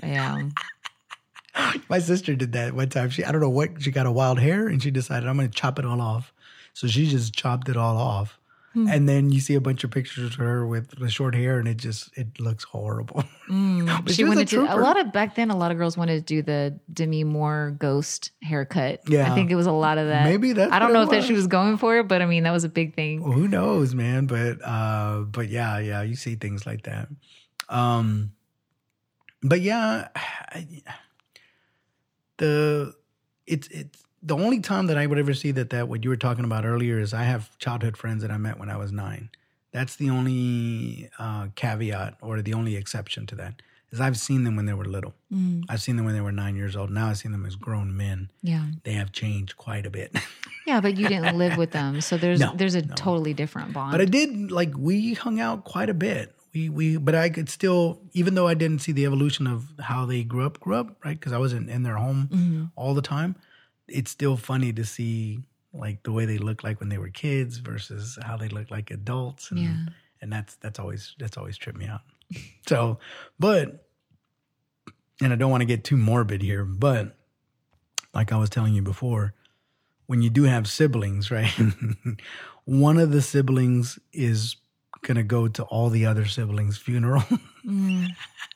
yeah. 0.02 0.48
My 1.88 1.98
sister 1.98 2.34
did 2.34 2.52
that 2.52 2.72
one 2.74 2.88
time. 2.88 3.10
She, 3.10 3.22
I 3.22 3.30
don't 3.32 3.40
know 3.42 3.50
what, 3.50 3.82
she 3.82 3.90
got 3.90 4.06
a 4.06 4.10
wild 4.12 4.38
hair 4.40 4.66
and 4.66 4.82
she 4.82 4.90
decided, 4.90 5.28
I'm 5.28 5.36
going 5.36 5.48
to 5.50 5.54
chop 5.54 5.78
it 5.78 5.84
all 5.84 6.00
off. 6.00 6.32
So 6.72 6.86
she 6.88 7.06
just 7.06 7.34
chopped 7.34 7.68
it 7.68 7.76
all 7.76 7.96
off. 7.98 8.38
Hmm. 8.74 8.88
And 8.88 9.08
then 9.08 9.30
you 9.30 9.40
see 9.40 9.54
a 9.54 9.60
bunch 9.60 9.84
of 9.84 9.92
pictures 9.92 10.32
of 10.32 10.34
her 10.34 10.66
with 10.66 10.98
the 10.98 11.08
short 11.08 11.34
hair 11.34 11.60
and 11.60 11.68
it 11.68 11.76
just, 11.76 12.10
it 12.18 12.40
looks 12.40 12.64
horrible. 12.64 13.24
But 13.46 14.10
She, 14.10 14.24
was 14.24 14.36
wanted 14.36 14.48
to 14.48 14.62
a 14.62 14.80
lot 14.80 14.98
of 14.98 15.12
back 15.12 15.34
then 15.34 15.50
a 15.50 15.56
lot 15.56 15.70
of 15.70 15.76
girls 15.76 15.96
wanted 15.96 16.26
to 16.26 16.34
do 16.34 16.42
the 16.42 16.80
Demi 16.92 17.24
Moore 17.24 17.76
ghost 17.78 18.32
haircut. 18.42 19.00
Yeah. 19.06 19.30
I 19.30 19.34
think 19.34 19.50
it 19.50 19.54
was 19.54 19.66
a 19.66 19.72
lot 19.72 19.98
of 19.98 20.08
that. 20.08 20.24
Maybe 20.24 20.54
that. 20.54 20.72
I 20.72 20.78
don't 20.78 20.92
know 20.92 21.02
if 21.02 21.10
that 21.10 21.24
she 21.24 21.32
was. 21.32 21.42
was 21.42 21.46
going 21.48 21.76
for 21.76 21.98
it, 21.98 22.08
but 22.08 22.22
I 22.22 22.26
mean 22.26 22.44
that 22.44 22.52
was 22.52 22.64
a 22.64 22.68
big 22.68 22.94
thing. 22.94 23.22
Well, 23.22 23.32
who 23.32 23.46
knows, 23.46 23.94
man? 23.94 24.26
But 24.26 24.64
uh, 24.64 25.20
but 25.28 25.50
yeah, 25.50 25.78
yeah, 25.78 26.02
you 26.02 26.16
see 26.16 26.36
things 26.36 26.66
like 26.66 26.84
that. 26.84 27.08
Um, 27.68 28.32
but 29.42 29.60
yeah, 29.60 30.08
I, 30.16 30.66
the 32.38 32.94
it's 33.46 33.68
it's 33.68 34.02
the 34.24 34.36
only 34.36 34.60
time 34.60 34.86
that 34.86 34.96
I 34.98 35.06
would 35.06 35.18
ever 35.18 35.34
see 35.34 35.50
that 35.52 35.70
that 35.70 35.88
what 35.88 36.02
you 36.04 36.10
were 36.10 36.16
talking 36.16 36.44
about 36.44 36.64
earlier 36.64 36.98
is 36.98 37.12
I 37.12 37.24
have 37.24 37.56
childhood 37.58 37.96
friends 37.96 38.22
that 38.22 38.30
I 38.30 38.38
met 38.38 38.58
when 38.58 38.70
I 38.70 38.76
was 38.76 38.90
nine. 38.92 39.28
That's 39.70 39.96
the 39.96 40.08
only 40.10 41.10
uh, 41.18 41.48
caveat 41.56 42.16
or 42.20 42.40
the 42.42 42.54
only 42.54 42.76
exception 42.76 43.26
to 43.26 43.34
that 43.36 43.60
is 43.90 44.00
I've 44.00 44.18
seen 44.18 44.44
them 44.44 44.56
when 44.56 44.66
they 44.66 44.72
were 44.72 44.84
little. 44.84 45.14
Mm, 45.32 45.64
I've 45.68 45.82
seen 45.82 45.96
them 45.96 46.04
when 46.04 46.14
they 46.14 46.20
were 46.20 46.32
nine 46.32 46.56
years 46.56 46.74
old. 46.76 46.90
Now 46.90 47.08
I've 47.08 47.18
seen 47.18 47.32
them 47.32 47.44
as 47.46 47.54
grown 47.56 47.96
men. 47.96 48.30
yeah. 48.42 48.64
They 48.84 48.92
have 48.94 49.12
changed 49.12 49.56
quite 49.56 49.86
a 49.86 49.90
bit. 49.90 50.14
Yeah, 50.66 50.80
but 50.80 50.96
you 50.96 51.06
didn't 51.08 51.36
live 51.36 51.58
with 51.58 51.72
them. 51.72 52.00
So 52.00 52.16
there's 52.16 52.40
No, 52.40 52.54
there's 52.56 52.74
a 52.74 52.80
no. 52.80 52.94
totally 52.94 53.34
different 53.34 53.74
bond. 53.74 53.92
But 53.92 54.00
I 54.00 54.06
did 54.06 54.50
like 54.50 54.72
we 54.74 55.12
hung 55.12 55.38
out 55.38 55.64
quite 55.64 55.90
a 55.90 55.94
bit. 55.94 56.34
We 56.54 56.70
we 56.70 56.96
but 56.96 57.14
I 57.14 57.28
could 57.28 57.50
still 57.50 58.00
even 58.14 58.34
though 58.34 58.48
I 58.48 58.54
didn't 58.54 58.78
see 58.80 58.90
the 58.92 59.04
evolution 59.04 59.46
of 59.46 59.66
how 59.78 60.06
they 60.06 60.24
grew 60.24 60.46
up 60.46 60.58
grew 60.60 60.76
up 60.76 60.96
right 61.04 61.20
because 61.20 61.34
I 61.34 61.38
wasn't 61.38 61.68
in 61.68 61.82
their 61.82 61.96
home 61.96 62.30
Mm-hmm. 62.32 62.64
all 62.76 62.94
the 62.94 63.02
time. 63.02 63.36
It's 63.88 64.10
still 64.10 64.36
funny 64.36 64.72
to 64.72 64.84
see 64.84 65.40
like 65.72 66.02
the 66.04 66.12
way 66.12 66.24
they 66.24 66.38
look 66.38 66.62
like 66.62 66.80
when 66.80 66.88
they 66.88 66.98
were 66.98 67.08
kids 67.10 67.58
versus 67.58 68.18
how 68.22 68.36
they 68.36 68.48
look 68.48 68.70
like 68.70 68.90
adults 68.90 69.50
and 69.50 69.60
Yeah. 69.60 69.76
and 70.20 70.32
that's 70.32 70.54
that's 70.56 70.78
always 70.78 71.14
that's 71.18 71.36
always 71.36 71.56
tripped 71.58 71.78
me 71.78 71.86
out. 71.86 72.00
so, 72.68 72.98
but 73.38 73.86
and 75.20 75.32
I 75.32 75.36
don't 75.36 75.50
want 75.50 75.60
to 75.62 75.66
get 75.66 75.84
too 75.84 75.96
morbid 75.96 76.42
here, 76.42 76.64
but 76.64 77.16
like 78.14 78.32
I 78.32 78.36
was 78.36 78.50
telling 78.50 78.74
you 78.74 78.82
before, 78.82 79.34
when 80.06 80.22
you 80.22 80.30
do 80.30 80.44
have 80.44 80.66
siblings, 80.68 81.30
right? 81.30 81.50
one 82.64 82.98
of 82.98 83.10
the 83.10 83.22
siblings 83.22 83.98
is 84.12 84.56
going 85.02 85.16
to 85.16 85.22
go 85.22 85.48
to 85.48 85.62
all 85.64 85.90
the 85.90 86.06
other 86.06 86.24
siblings' 86.26 86.78
funeral, 86.78 87.22
Mm, 87.66 88.08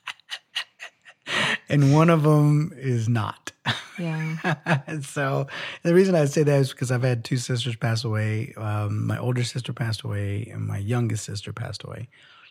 and 1.68 1.92
one 1.92 2.10
of 2.10 2.22
them 2.22 2.72
is 2.76 3.08
not. 3.08 3.52
yeah. 3.98 4.80
so 5.02 5.46
the 5.82 5.94
reason 5.94 6.14
I 6.14 6.24
say 6.26 6.42
that 6.42 6.60
is 6.60 6.70
because 6.70 6.90
I've 6.90 7.02
had 7.02 7.24
two 7.24 7.36
sisters 7.36 7.76
pass 7.76 8.04
away. 8.04 8.54
Um, 8.56 9.06
my 9.06 9.18
older 9.18 9.44
sister 9.44 9.72
passed 9.72 10.02
away, 10.02 10.48
and 10.52 10.66
my 10.66 10.78
youngest 10.78 11.24
sister 11.24 11.52
passed 11.52 11.84
away. 11.84 12.08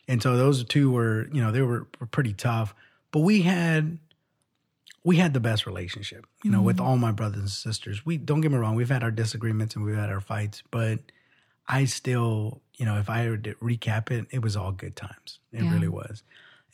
And 0.08 0.22
so 0.22 0.38
those 0.38 0.64
two 0.64 0.92
were, 0.92 1.28
you 1.34 1.42
know, 1.42 1.52
they 1.52 1.62
were, 1.62 1.88
were 2.00 2.08
pretty 2.08 2.34
tough. 2.34 2.74
But 3.12 3.20
we 3.22 3.42
had 3.42 3.98
we 5.04 5.16
had 5.16 5.34
the 5.34 5.40
best 5.40 5.66
relationship, 5.66 6.26
you 6.44 6.52
know, 6.52 6.62
with 6.62 6.80
all 6.82 6.98
my 6.98 7.12
brothers 7.14 7.40
and 7.40 7.50
sisters. 7.50 8.06
We 8.06 8.18
don't 8.18 8.42
get 8.42 8.52
me 8.52 8.58
wrong, 8.58 8.76
we've 8.76 8.90
had 8.90 9.04
our 9.04 9.12
disagreements 9.12 9.76
and 9.76 9.86
we've 9.86 9.96
had 9.96 10.10
our 10.10 10.20
fights, 10.20 10.64
but 10.70 11.00
I 11.66 11.86
still, 11.86 12.62
you 12.76 12.86
know, 12.86 12.98
if 12.98 13.10
I 13.10 13.30
were 13.30 13.38
to 13.38 13.54
recap 13.56 14.12
it, 14.12 14.28
it 14.32 14.42
was 14.42 14.58
all 14.58 14.74
good 14.74 14.98
times. 14.98 15.40
It 15.54 15.64
Yeah. 15.64 15.72
really 15.72 15.88
was. 15.88 16.24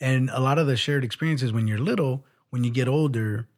And 0.00 0.30
a 0.30 0.40
lot 0.40 0.58
of 0.58 0.66
the 0.66 0.76
shared 0.76 1.04
experiences 1.04 1.52
when 1.52 1.68
you're 1.68 1.78
little, 1.78 2.24
when 2.54 2.62
you 2.62 2.70
get 2.70 2.86
older, 2.86 3.48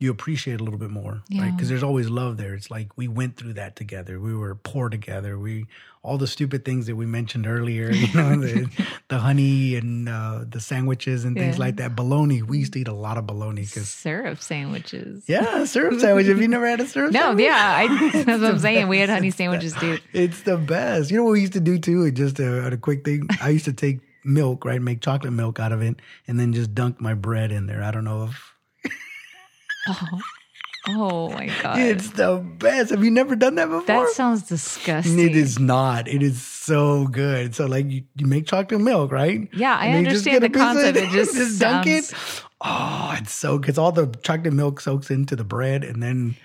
you 0.00 0.10
appreciate 0.10 0.60
a 0.60 0.64
little 0.64 0.78
bit 0.78 0.88
more, 0.90 1.22
right? 1.38 1.52
Because 1.54 1.68
there's 1.68 1.82
always 1.82 2.08
love 2.08 2.36
there. 2.38 2.54
It's 2.54 2.70
like 2.70 2.88
we 2.96 3.06
went 3.06 3.36
through 3.36 3.52
that 3.54 3.76
together. 3.76 4.18
We 4.18 4.34
were 4.34 4.54
poor 4.54 4.88
together. 4.88 5.38
We 5.38 5.66
all 6.02 6.16
the 6.16 6.26
stupid 6.26 6.64
things 6.64 6.86
that 6.86 6.96
we 6.96 7.04
mentioned 7.04 7.46
earlier, 7.46 7.90
you 7.90 8.06
know, 8.14 8.36
the, 8.40 8.70
the 9.08 9.18
honey 9.18 9.74
and 9.76 10.08
uh, 10.08 10.44
the 10.48 10.60
sandwiches 10.60 11.24
and 11.26 11.36
things 11.36 11.56
Yeah. 11.56 11.64
like 11.66 11.76
that. 11.76 11.94
Bologna. 11.96 12.40
We 12.42 12.58
used 12.58 12.72
to 12.74 12.80
eat 12.80 12.88
a 12.88 12.94
lot 12.94 13.18
of 13.18 13.26
bologna 13.26 13.62
because 13.62 13.88
Syrup 13.90 14.40
sandwiches. 14.40 15.24
yeah, 15.28 15.64
syrup 15.64 16.00
sandwich. 16.00 16.26
Have 16.28 16.40
you 16.40 16.48
never 16.48 16.66
had 16.66 16.80
a 16.80 16.86
syrup? 16.86 17.12
No, 17.12 17.20
sandwich? 17.20 17.44
yeah, 17.44 17.74
I, 17.76 18.10
that's 18.24 18.40
what 18.40 18.50
I'm 18.52 18.58
saying. 18.58 18.88
We 18.88 18.98
had 18.98 19.10
honey 19.10 19.30
sandwiches 19.32 19.74
too. 19.74 19.98
It's 20.14 20.40
the 20.42 20.56
best. 20.56 21.10
You 21.10 21.18
know 21.18 21.24
what 21.24 21.32
we 21.32 21.40
used 21.40 21.54
to 21.54 21.60
do 21.60 21.78
too? 21.78 22.10
Just 22.12 22.38
a, 22.38 22.66
a 22.72 22.76
quick 22.78 23.04
thing. 23.04 23.28
I 23.42 23.48
used 23.50 23.64
to 23.66 23.72
take 23.72 23.98
milk, 24.26 24.64
right? 24.64 24.80
Make 24.80 25.00
chocolate 25.00 25.32
milk 25.32 25.60
out 25.60 25.72
of 25.72 25.82
it, 25.82 25.96
and 26.26 26.38
then 26.38 26.52
just 26.52 26.74
dunk 26.74 27.00
my 27.00 27.14
bread 27.14 27.52
in 27.52 27.66
there. 27.66 27.82
I 27.82 27.90
don't 27.90 28.04
know 28.04 28.24
if 28.24 28.54
Oh, 29.88 30.20
oh 30.88 31.30
my 31.30 31.50
god, 31.62 31.78
it's 31.78 32.10
the 32.10 32.36
best. 32.58 32.90
Have 32.90 33.04
you 33.04 33.10
never 33.10 33.36
done 33.36 33.54
that 33.56 33.68
before? 33.68 33.86
that 33.86 34.10
sounds 34.10 34.42
disgusting. 34.42 35.18
It 35.18 35.36
is 35.36 35.58
not. 35.58 36.08
It 36.08 36.22
is 36.22 36.42
so 36.42 37.06
good. 37.06 37.54
So 37.54 37.66
like 37.66 37.90
you, 37.90 38.04
you 38.16 38.26
make 38.26 38.46
chocolate 38.46 38.80
milk, 38.80 39.12
right? 39.12 39.48
Yeah, 39.52 39.76
I 39.76 39.86
And 39.86 40.06
then 40.06 40.12
just 40.12 40.26
understand 40.26 40.42
the 40.42 40.46
a 40.46 40.50
piece 40.50 40.60
of 40.60 40.94
concept. 40.94 40.98
It 40.98 41.10
just 41.10 41.34
just 41.36 41.60
dunk 41.60 41.86
it. 41.86 42.12
Oh, 42.60 43.14
it's 43.18 43.32
so 43.32 43.58
because 43.58 43.78
all 43.78 43.92
the 43.92 44.06
chocolate 44.22 44.54
milk 44.54 44.80
soaks 44.80 45.10
into 45.10 45.36
the 45.36 45.44
bread, 45.44 45.84
and 45.84 46.02
then 46.02 46.36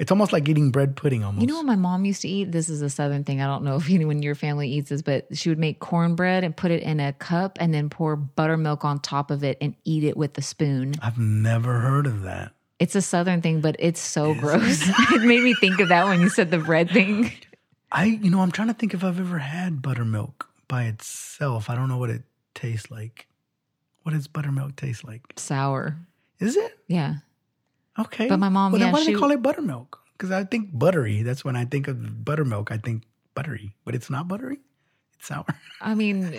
it's 0.00 0.10
almost 0.10 0.32
like 0.32 0.48
eating 0.48 0.70
bread 0.70 0.96
pudding. 0.96 1.22
Almost. 1.22 1.42
You 1.42 1.46
know 1.46 1.56
what 1.56 1.66
my 1.66 1.76
mom 1.76 2.06
used 2.06 2.22
to 2.22 2.28
eat? 2.28 2.52
This 2.52 2.70
is 2.70 2.80
a 2.80 2.88
southern 2.88 3.22
thing. 3.22 3.42
I 3.42 3.46
don't 3.46 3.62
know 3.62 3.76
if 3.76 3.90
anyone 3.90 4.16
in 4.16 4.22
your 4.22 4.34
family 4.34 4.70
eats 4.70 4.88
this, 4.88 5.02
but 5.02 5.26
she 5.36 5.50
would 5.50 5.58
make 5.58 5.78
cornbread 5.78 6.42
and 6.42 6.56
put 6.56 6.70
it 6.70 6.82
in 6.82 7.00
a 7.00 7.12
cup 7.12 7.58
and 7.60 7.74
then 7.74 7.90
pour 7.90 8.16
buttermilk 8.16 8.82
on 8.82 8.98
top 8.98 9.30
of 9.30 9.44
it 9.44 9.58
and 9.60 9.76
eat 9.84 10.02
it 10.02 10.16
with 10.16 10.36
a 10.38 10.42
spoon. 10.42 10.94
I've 11.02 11.18
never 11.18 11.80
heard 11.80 12.06
of 12.06 12.22
that. 12.22 12.52
It's 12.78 12.94
a 12.94 13.02
southern 13.02 13.42
thing, 13.42 13.60
but 13.60 13.76
it's 13.78 14.00
so 14.00 14.32
gross. 14.32 14.80
it 15.12 15.22
made 15.22 15.42
me 15.42 15.52
think 15.52 15.80
of 15.80 15.88
that 15.88 16.06
when 16.06 16.22
you 16.22 16.30
said 16.30 16.50
the 16.50 16.56
bread 16.56 16.90
thing. 16.90 17.30
I, 17.92 18.06
you 18.06 18.30
know, 18.30 18.40
I'm 18.40 18.52
trying 18.52 18.68
to 18.68 18.74
think 18.74 18.94
if 18.94 19.04
I've 19.04 19.20
ever 19.20 19.38
had 19.38 19.82
buttermilk 19.82 20.48
by 20.66 20.84
itself. 20.84 21.68
I 21.68 21.74
don't 21.74 21.88
know 21.88 21.98
what 21.98 22.08
it 22.08 22.22
tastes 22.54 22.90
like. 22.90 23.26
What 24.04 24.12
does 24.12 24.28
buttermilk 24.28 24.76
taste 24.76 25.04
like? 25.04 25.20
Sour. 25.36 25.98
Is 26.38 26.56
it 26.56 26.78
Yeah. 26.88 27.16
Okay? 28.00 28.28
But 28.28 28.38
my 28.38 28.48
mom, 28.48 28.72
Well, 28.72 28.80
then 28.80 28.92
why 28.92 29.00
do 29.04 29.12
they 29.12 29.18
call 29.18 29.30
it 29.30 29.42
buttermilk? 29.42 29.98
Because 30.16 30.30
I 30.30 30.44
think 30.44 30.70
buttery. 30.72 31.22
That's 31.22 31.44
when 31.44 31.56
I 31.56 31.64
think 31.64 31.88
of 31.88 32.24
buttermilk. 32.24 32.70
I 32.70 32.76
think 32.78 33.04
buttery, 33.34 33.74
but 33.84 33.94
it's 33.94 34.10
not 34.10 34.28
buttery. 34.28 34.58
It's 35.18 35.28
sour. 35.28 35.44
I 35.80 35.94
mean, 35.94 36.34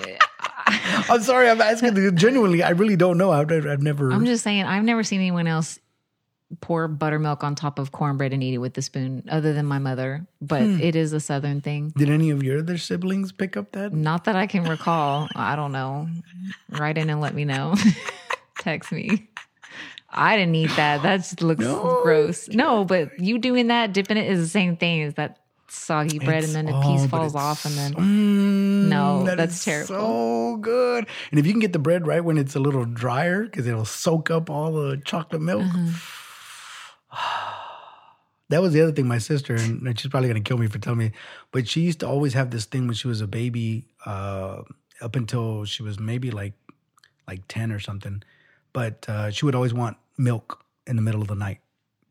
I'm 1.09 1.21
sorry. 1.21 1.49
I'm 1.49 1.61
asking 1.61 2.15
genuinely. 2.15 2.63
I 2.63 2.69
really 2.71 2.95
don't 2.95 3.17
know. 3.17 3.31
I've, 3.31 3.49
I've 3.51 3.81
never. 3.81 4.11
I'm 4.11 4.25
just 4.25 4.43
saying, 4.43 4.65
I've 4.65 4.83
never 4.83 5.03
seen 5.03 5.19
anyone 5.19 5.47
else 5.47 5.79
pour 6.59 6.87
buttermilk 6.89 7.43
on 7.45 7.55
top 7.55 7.79
of 7.79 7.91
cornbread 7.93 8.33
and 8.33 8.43
eat 8.43 8.53
it 8.53 8.57
with 8.57 8.77
a 8.77 8.81
spoon 8.81 9.23
other 9.29 9.53
than 9.53 9.65
my 9.65 9.79
mother, 9.79 10.27
but 10.41 10.61
Hmm. 10.63 10.81
it 10.81 10.95
is 10.97 11.13
a 11.13 11.19
southern 11.21 11.61
thing. 11.61 11.93
Did 11.97 12.09
any 12.09 12.29
of 12.29 12.43
your 12.43 12.59
other 12.59 12.77
siblings 12.77 13.31
pick 13.31 13.55
up 13.55 13.71
that? 13.71 13.93
Not 13.93 14.25
that 14.25 14.35
I 14.35 14.47
can 14.47 14.65
recall. 14.65 15.29
I 15.33 15.55
don't 15.55 15.71
know. 15.71 16.09
Write 16.69 16.97
in 16.97 17.09
and 17.09 17.21
let 17.21 17.33
me 17.33 17.45
know. 17.45 17.73
Text 18.59 18.91
me. 18.91 19.29
I 20.13 20.35
didn't 20.37 20.55
eat 20.55 20.71
that. 20.75 21.03
That 21.03 21.17
just 21.17 21.41
looks 21.41 21.63
No. 21.63 22.01
gross. 22.03 22.49
No, 22.49 22.83
but 22.85 23.17
you 23.19 23.39
doing 23.39 23.67
that, 23.67 23.93
dipping 23.93 24.17
it 24.17 24.29
is 24.29 24.39
the 24.39 24.47
same 24.49 24.75
thing 24.77 25.01
as 25.03 25.13
that 25.15 25.37
soggy 25.69 26.19
bread 26.19 26.43
It's- 26.43 26.53
and 26.53 26.67
then 26.67 26.73
a 26.73 26.77
oh, 26.77 26.81
piece 26.81 27.07
but 27.07 27.17
falls 27.17 27.33
off 27.35 27.63
and 27.65 27.73
then 27.75 27.93
Mm, 27.93 28.89
No, 28.89 29.23
that 29.23 29.37
that's 29.37 29.63
terrible. 29.63 29.87
So 29.87 30.57
good. 30.57 31.07
And 31.31 31.39
if 31.39 31.45
you 31.45 31.53
can 31.53 31.61
get 31.61 31.71
the 31.71 31.79
bread 31.79 32.05
right 32.05 32.23
when 32.23 32.37
it's 32.37 32.55
a 32.55 32.59
little 32.59 32.83
drier, 32.83 33.43
because 33.45 33.65
it'll 33.67 33.85
soak 33.85 34.29
up 34.29 34.49
all 34.49 34.73
the 34.73 34.97
chocolate 35.05 35.41
milk. 35.41 35.63
Uh-huh. 37.11 37.57
That 38.49 38.61
was 38.61 38.73
the 38.73 38.81
other 38.81 38.91
thing. 38.91 39.07
My 39.07 39.17
sister, 39.17 39.55
and 39.55 39.97
she's 39.97 40.11
probably 40.11 40.27
gonna 40.27 40.41
kill 40.41 40.57
me 40.57 40.67
for 40.67 40.77
telling 40.77 40.99
me, 40.99 41.11
but 41.53 41.69
she 41.69 41.79
used 41.79 42.01
to 42.01 42.07
always 42.07 42.33
have 42.33 42.51
this 42.51 42.65
thing 42.65 42.85
when 42.85 42.95
she 42.95 43.07
was 43.07 43.21
a 43.21 43.27
baby, 43.27 43.85
uh, 44.05 44.63
up 44.99 45.15
until 45.15 45.63
she 45.63 45.83
was 45.83 45.99
maybe 46.01 46.31
like 46.31 46.51
like 47.29 47.43
ten 47.47 47.71
or 47.71 47.79
something. 47.79 48.21
But 48.73 49.07
uh, 49.09 49.31
she 49.31 49.45
would 49.45 49.55
always 49.55 49.73
want 49.73 49.97
milk 50.17 50.63
in 50.87 50.95
the 50.95 51.01
middle 51.01 51.21
of 51.21 51.27
the 51.27 51.35
night. 51.35 51.59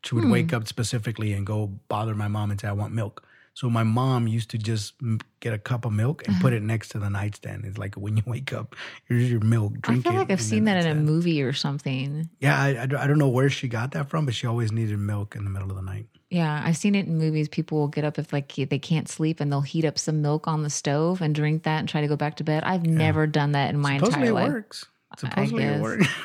She 0.05 0.15
would 0.15 0.31
wake 0.31 0.53
up 0.55 0.67
specifically 0.67 1.33
and 1.35 1.47
go 1.47 1.67
bother 1.89 2.15
my 2.15 2.29
mom 2.29 2.51
and 2.51 2.59
say, 2.61 2.69
"I 2.69 2.73
want 2.73 2.95
milk." 2.95 3.23
So 3.53 3.69
my 3.69 3.83
mom 3.83 4.27
used 4.29 4.49
to 4.51 4.59
just 4.59 4.95
m- 5.03 5.19
get 5.41 5.53
a 5.53 5.59
cup 5.59 5.85
of 5.85 5.93
milk 5.93 6.27
and 6.27 6.41
put 6.41 6.53
it 6.55 6.63
next 6.63 6.91
to 6.91 6.99
the 6.99 7.11
nightstand. 7.11 7.65
It's 7.67 7.77
like 7.77 7.97
when 7.97 8.17
you 8.17 8.23
wake 8.27 8.53
up, 8.53 8.77
here's 9.07 9.31
your 9.31 9.41
milk. 9.41 9.73
I 9.85 9.89
Drink 9.89 10.05
feel 10.05 10.13
it. 10.15 10.19
like 10.19 10.31
I've 10.31 10.41
seen 10.41 10.65
that 10.65 10.83
in 10.85 10.91
a 10.91 10.95
movie 10.95 11.43
or 11.43 11.53
something. 11.53 12.31
Yeah, 12.39 12.59
I, 12.59 12.83
I, 12.83 12.87
don't- 12.87 13.01
I 13.01 13.07
don't 13.07 13.19
know 13.19 13.29
where 13.29 13.51
she 13.51 13.69
got 13.69 13.91
that 13.93 14.09
from, 14.09 14.25
but 14.25 14.35
she 14.35 14.47
always 14.47 14.73
needed 14.73 14.99
milk 14.99 15.35
in 15.37 15.45
the 15.45 15.51
middle 15.51 15.69
of 15.69 15.77
the 15.77 15.83
night. 15.83 16.07
Yeah, 16.31 16.63
I've 16.65 16.77
seen 16.77 16.95
it 16.95 17.07
in 17.07 17.19
movies. 17.19 17.49
People 17.49 17.79
will 17.79 17.89
get 17.89 18.05
up 18.05 18.19
if 18.19 18.33
like 18.33 18.55
they 18.55 18.79
can't 18.79 19.09
sleep 19.09 19.41
and 19.41 19.51
they'll 19.53 19.61
heat 19.61 19.85
up 19.85 19.99
some 19.99 20.23
milk 20.23 20.47
on 20.49 20.63
the 20.63 20.71
stove 20.71 21.21
and 21.21 21.35
drink 21.35 21.65
that 21.65 21.81
and 21.81 21.89
try 21.89 22.01
to 22.01 22.07
go 22.09 22.17
back 22.17 22.37
to 22.37 22.45
bed. 22.45 22.63
I've 22.63 22.87
never 22.87 23.27
done 23.27 23.53
that 23.53 23.69
in 23.71 23.79
my 23.81 23.99
Supposedly 23.99 24.29
entire 24.29 24.47
it 24.47 24.51
works. 24.53 24.87
Supposedly 25.19 25.65
it 25.65 25.81
works. 25.83 26.07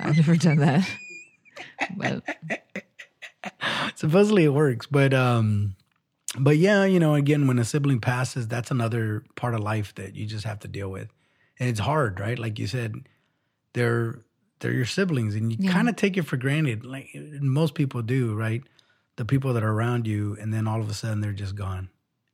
I've 0.00 0.16
never 0.16 0.36
done 0.36 0.58
that. 0.58 0.88
But 1.96 2.22
Supposedly 3.94 4.44
it 4.44 4.50
works, 4.54 4.86
but 4.86 5.12
um, 5.14 5.76
but 6.38 6.56
yeah, 6.56 6.84
you 6.84 6.98
know, 6.98 7.14
again, 7.14 7.46
when 7.46 7.58
a 7.58 7.64
sibling 7.64 8.00
passes, 8.00 8.48
that's 8.48 8.70
another 8.70 9.22
part 9.36 9.54
of 9.54 9.60
life 9.60 9.94
that 9.96 10.14
you 10.14 10.26
just 10.26 10.44
have 10.44 10.58
to 10.60 10.68
deal 10.68 10.90
with, 10.90 11.08
and 11.58 11.68
it's 11.68 11.80
hard, 11.80 12.20
right? 12.20 12.38
Like 12.38 12.58
you 12.58 12.66
said, 12.66 12.94
they're 13.74 14.20
they're 14.60 14.72
your 14.72 14.86
siblings, 14.86 15.34
and 15.34 15.52
you 15.52 15.58
Yeah. 15.60 15.72
kind 15.72 15.88
of 15.88 15.96
take 15.96 16.16
it 16.16 16.22
for 16.22 16.36
granted, 16.36 16.84
like 16.84 17.08
most 17.14 17.74
people 17.74 18.02
do, 18.02 18.34
right? 18.34 18.62
The 19.16 19.24
people 19.24 19.52
that 19.54 19.62
are 19.62 19.72
around 19.72 20.06
you, 20.06 20.36
and 20.40 20.52
then 20.52 20.66
all 20.66 20.80
of 20.80 20.88
a 20.90 20.94
sudden 20.94 21.20
they're 21.20 21.32
just 21.32 21.54
gone, 21.54 21.88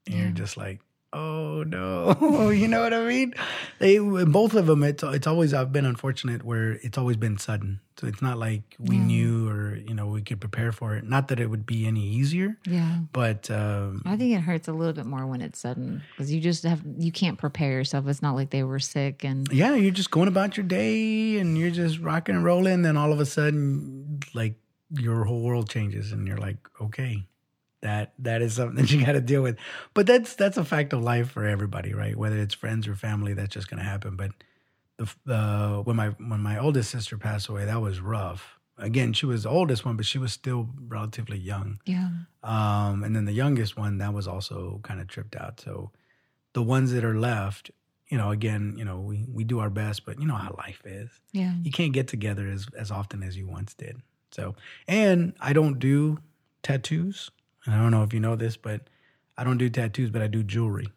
and 0.06 0.16
you're 0.16 0.30
just 0.30 0.56
like, 0.56 0.80
oh 1.12 1.62
no, 1.64 2.50
you 2.50 2.68
know 2.68 2.82
what 2.82 2.94
I 2.94 3.04
mean? 3.06 3.34
They 3.78 3.98
both 3.98 4.54
of 4.54 4.66
them. 4.66 4.82
It's 4.82 5.02
it's 5.02 5.26
always 5.26 5.52
I've 5.54 5.72
been 5.72 5.84
unfortunate 5.86 6.44
where 6.44 6.72
it's 6.82 6.96
always 6.98 7.16
been 7.16 7.38
sudden, 7.38 7.80
so 7.98 8.06
it's 8.06 8.22
not 8.22 8.38
like 8.38 8.62
we 8.78 8.96
Yeah. 8.96 9.04
knew 9.04 9.48
or 9.48 9.76
you 9.76 9.94
know 9.94 10.06
we 10.06 10.22
could 10.22 10.40
prepare 10.40 10.72
for 10.72 10.96
it. 10.96 11.04
Not 11.04 11.28
that 11.28 11.40
it 11.40 11.48
would 11.48 11.66
be 11.66 11.86
any 11.86 12.06
easier, 12.06 12.58
yeah. 12.66 12.98
but 13.12 13.50
um, 13.50 14.02
I 14.06 14.16
think 14.16 14.34
it 14.36 14.40
hurts 14.40 14.68
a 14.68 14.72
little 14.72 14.92
bit 14.94 15.06
more 15.06 15.26
when 15.26 15.40
it's 15.40 15.58
sudden 15.58 16.02
because 16.12 16.32
you 16.32 16.40
just 16.40 16.62
have 16.64 16.82
you 16.98 17.10
can't 17.12 17.38
prepare 17.38 17.72
yourself. 17.72 18.06
It's 18.06 18.22
not 18.22 18.34
like 18.36 18.50
they 18.50 18.62
were 18.62 18.78
sick 18.80 19.24
and 19.24 19.48
yeah, 19.52 19.74
you're 19.74 19.90
just 19.92 20.10
going 20.10 20.28
about 20.28 20.56
your 20.56 20.66
day 20.66 21.38
and 21.38 21.56
you're 21.58 21.70
just 21.70 21.98
rocking 21.98 22.34
and 22.36 22.44
rolling. 22.44 22.82
Then 22.82 22.96
all 22.96 23.12
of 23.12 23.20
a 23.20 23.26
sudden, 23.26 24.20
like 24.34 24.54
your 24.92 25.24
whole 25.24 25.42
world 25.42 25.68
changes, 25.70 26.10
and 26.12 26.26
you're 26.26 26.36
like, 26.38 26.56
okay, 26.80 27.24
that 27.82 28.12
that 28.18 28.42
is 28.42 28.54
something 28.54 28.76
that 28.84 28.90
you 28.90 29.04
got 29.04 29.12
to 29.12 29.20
deal 29.20 29.42
with. 29.42 29.56
But 29.94 30.06
that's 30.06 30.34
that's 30.34 30.56
a 30.56 30.64
fact 30.64 30.92
of 30.92 31.02
life 31.02 31.30
for 31.30 31.44
everybody, 31.46 31.94
right? 31.94 32.16
Whether 32.16 32.38
it's 32.38 32.54
friends 32.54 32.86
or 32.88 32.94
family, 32.94 33.34
that's 33.34 33.54
just 33.54 33.68
going 33.68 33.78
to 33.78 33.88
happen. 33.88 34.16
But 34.16 34.32
the 34.98 35.08
uh, 35.32 35.82
when 35.82 35.96
my 35.96 36.08
when 36.08 36.40
my 36.40 36.58
oldest 36.58 36.90
sister 36.90 37.16
passed 37.18 37.48
away, 37.48 37.64
that 37.64 37.80
was 37.80 38.00
rough. 38.00 38.58
Again, 38.78 39.12
she 39.12 39.26
was 39.26 39.42
the 39.42 39.50
oldest 39.50 39.84
one, 39.84 39.96
but 39.96 40.06
she 40.06 40.16
was 40.16 40.32
still 40.32 40.70
relatively 40.88 41.36
young. 41.36 41.80
yeah, 41.84 42.08
Um, 42.42 43.04
and 43.04 43.14
then 43.14 43.26
the 43.26 43.32
youngest 43.32 43.76
one, 43.76 43.98
that 43.98 44.14
was 44.14 44.26
also 44.26 44.80
kind 44.82 45.02
of 45.02 45.06
tripped 45.06 45.36
out. 45.36 45.60
So 45.60 45.90
the 46.54 46.62
ones 46.62 46.90
that 46.92 47.04
are 47.04 47.14
left, 47.18 47.70
you 48.08 48.16
know, 48.16 48.30
again, 48.30 48.76
you 48.78 48.86
know, 48.86 48.98
we, 48.98 49.26
we 49.30 49.44
do 49.44 49.58
our 49.58 49.68
best, 49.68 50.06
but 50.06 50.18
you 50.18 50.26
know 50.26 50.34
how 50.36 50.54
life 50.56 50.80
is. 50.86 51.10
yeah. 51.32 51.52
You 51.62 51.70
can't 51.70 51.92
get 51.92 52.08
together 52.08 52.46
as, 52.48 52.68
as 52.74 52.90
often 52.90 53.22
as 53.22 53.36
you 53.36 53.46
once 53.46 53.74
did. 53.74 54.00
So, 54.32 54.54
and 54.88 55.34
I 55.40 55.52
don't 55.52 55.78
do 55.78 56.16
tattoos. 56.62 57.30
And 57.66 57.74
I 57.74 57.78
don't 57.78 57.90
know 57.90 58.02
if 58.02 58.12
you 58.14 58.20
know 58.20 58.36
this, 58.36 58.56
but 58.56 58.82
I 59.36 59.44
don't 59.44 59.58
do 59.58 59.68
tattoos, 59.68 60.10
but 60.10 60.22
I 60.22 60.26
do 60.26 60.42
jewelry. 60.42 60.88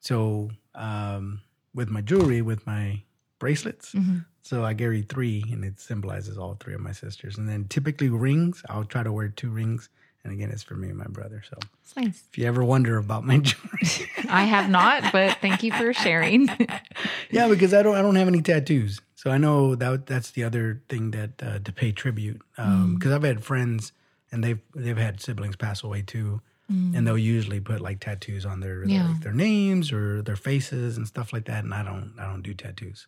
So, 0.00 0.50
um, 0.74 1.40
with 1.74 1.88
my 1.90 2.00
jewelry, 2.00 2.40
with 2.42 2.66
my 2.66 3.02
bracelets, 3.38 3.92
Mhm. 3.92 4.24
so 4.42 4.64
I 4.64 4.72
carry 4.74 5.02
three, 5.02 5.44
and 5.52 5.64
it 5.64 5.78
symbolizes 5.78 6.38
all 6.38 6.54
three 6.54 6.74
of 6.74 6.80
my 6.80 6.92
sisters. 6.92 7.36
And 7.36 7.48
then 7.48 7.64
typically 7.68 8.08
rings, 8.08 8.62
I'll 8.68 8.84
try 8.84 9.02
to 9.02 9.12
wear 9.12 9.28
two 9.28 9.50
rings, 9.50 9.88
and 10.24 10.32
again, 10.32 10.50
it's 10.50 10.62
for 10.62 10.74
me 10.74 10.88
and 10.88 10.96
my 10.98 11.06
brother. 11.06 11.42
So 11.48 11.58
It's 11.82 11.94
nice. 11.96 12.24
if 12.30 12.38
you 12.38 12.46
ever 12.46 12.64
wonder 12.64 12.96
about 12.96 13.24
my 13.24 13.38
jewelry, 13.48 14.10
I 14.28 14.44
have 14.44 14.70
not, 14.70 15.12
but 15.12 15.36
thank 15.42 15.62
you 15.62 15.72
for 15.72 15.92
sharing. 15.92 16.48
yeah, 17.30 17.48
because 17.48 17.74
I 17.74 17.82
don't, 17.82 17.94
I 17.96 18.00
don't 18.02 18.16
have 18.16 18.28
any 18.28 18.40
tattoos. 18.42 19.00
So 19.16 19.30
I 19.30 19.38
know 19.38 19.74
that 19.74 20.06
that's 20.06 20.30
the 20.30 20.44
other 20.44 20.80
thing 20.88 21.10
that 21.10 21.42
uh, 21.42 21.58
to 21.58 21.72
pay 21.72 21.92
tribute, 21.92 22.40
because 22.56 23.12
I've 23.12 23.22
had 23.22 23.44
friends 23.44 23.92
and 24.36 24.44
they've 24.44 24.60
they've 24.74 24.96
had 24.96 25.20
siblings 25.20 25.56
pass 25.56 25.82
away 25.82 26.02
too, 26.02 26.40
and 26.68 27.06
they'll 27.06 27.16
usually 27.18 27.60
put 27.60 27.80
like 27.80 28.00
tattoos 28.00 28.44
on 28.46 28.60
their 28.60 28.84
Yeah. 28.84 29.02
their, 29.04 29.14
their 29.24 29.32
names 29.32 29.92
or 29.92 30.20
their 30.22 30.36
faces 30.36 30.96
and 30.96 31.06
stuff 31.06 31.32
like 31.32 31.44
that. 31.46 31.64
And 31.64 31.72
I 31.74 31.82
don't 31.82 32.14
I 32.20 32.24
don't 32.30 32.42
do 32.42 32.54
tattoos, 32.54 33.06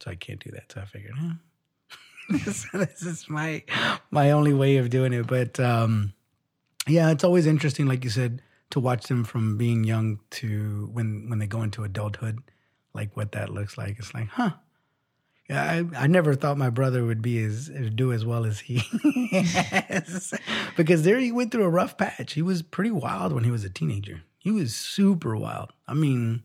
so 0.00 0.10
I 0.10 0.14
can't 0.16 0.42
do 0.42 0.50
that. 0.52 0.72
So 0.72 0.80
I 0.80 0.84
figured, 0.86 1.14
huh. 1.18 1.34
this, 2.30 2.66
this 2.72 3.02
is 3.02 3.28
my 3.28 3.62
my 4.10 4.30
only 4.30 4.52
way 4.54 4.76
of 4.78 4.90
doing 4.90 5.12
it. 5.12 5.26
But 5.26 5.58
um, 5.60 6.12
yeah, 6.86 7.10
it's 7.10 7.24
always 7.24 7.46
interesting, 7.46 7.86
like 7.86 8.04
you 8.04 8.10
said, 8.10 8.42
to 8.70 8.80
watch 8.80 9.04
them 9.08 9.24
from 9.24 9.56
being 9.58 9.84
young 9.84 10.20
to 10.30 10.88
when 10.92 11.28
when 11.28 11.38
they 11.40 11.46
go 11.46 11.62
into 11.62 11.82
adulthood, 11.84 12.38
like 12.94 13.16
what 13.16 13.32
that 13.32 13.50
looks 13.50 13.76
like. 13.76 13.98
It's 13.98 14.14
like, 14.14 14.28
huh. 14.28 14.52
I, 15.50 15.84
I 15.96 16.06
never 16.06 16.34
thought 16.34 16.58
my 16.58 16.70
brother 16.70 17.04
would 17.04 17.22
be 17.22 17.42
as 17.42 17.70
do 17.94 18.12
as 18.12 18.24
well 18.24 18.44
as 18.44 18.60
he 18.60 18.78
has 19.42 20.32
because 20.76 21.02
there 21.02 21.18
he 21.18 21.32
went 21.32 21.50
through 21.50 21.64
a 21.64 21.70
rough 21.70 21.98
patch. 21.98 22.34
He 22.34 22.42
was 22.42 22.62
pretty 22.62 22.90
wild 22.90 23.32
when 23.32 23.44
he 23.44 23.50
was 23.50 23.64
a 23.64 23.70
teenager. 23.70 24.22
He 24.38 24.50
was 24.50 24.74
super 24.74 25.36
wild. 25.36 25.72
I 25.88 25.94
mean, 25.94 26.44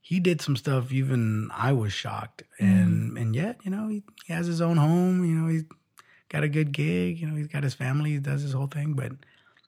he 0.00 0.18
did 0.20 0.40
some 0.40 0.56
stuff 0.56 0.90
even 0.92 1.50
I 1.54 1.72
was 1.72 1.92
shocked. 1.92 2.42
Mm-hmm. 2.60 2.72
And 2.72 3.18
and 3.18 3.36
yet, 3.36 3.60
you 3.62 3.70
know, 3.70 3.88
he, 3.88 4.02
he 4.26 4.32
has 4.32 4.46
his 4.46 4.60
own 4.60 4.76
home, 4.76 5.24
you 5.24 5.34
know, 5.34 5.48
he's 5.48 5.64
got 6.28 6.42
a 6.42 6.48
good 6.48 6.72
gig, 6.72 7.20
you 7.20 7.26
know, 7.26 7.36
he's 7.36 7.48
got 7.48 7.62
his 7.62 7.74
family, 7.74 8.12
he 8.12 8.18
does 8.18 8.42
his 8.42 8.52
whole 8.52 8.68
thing, 8.68 8.94
but 8.94 9.12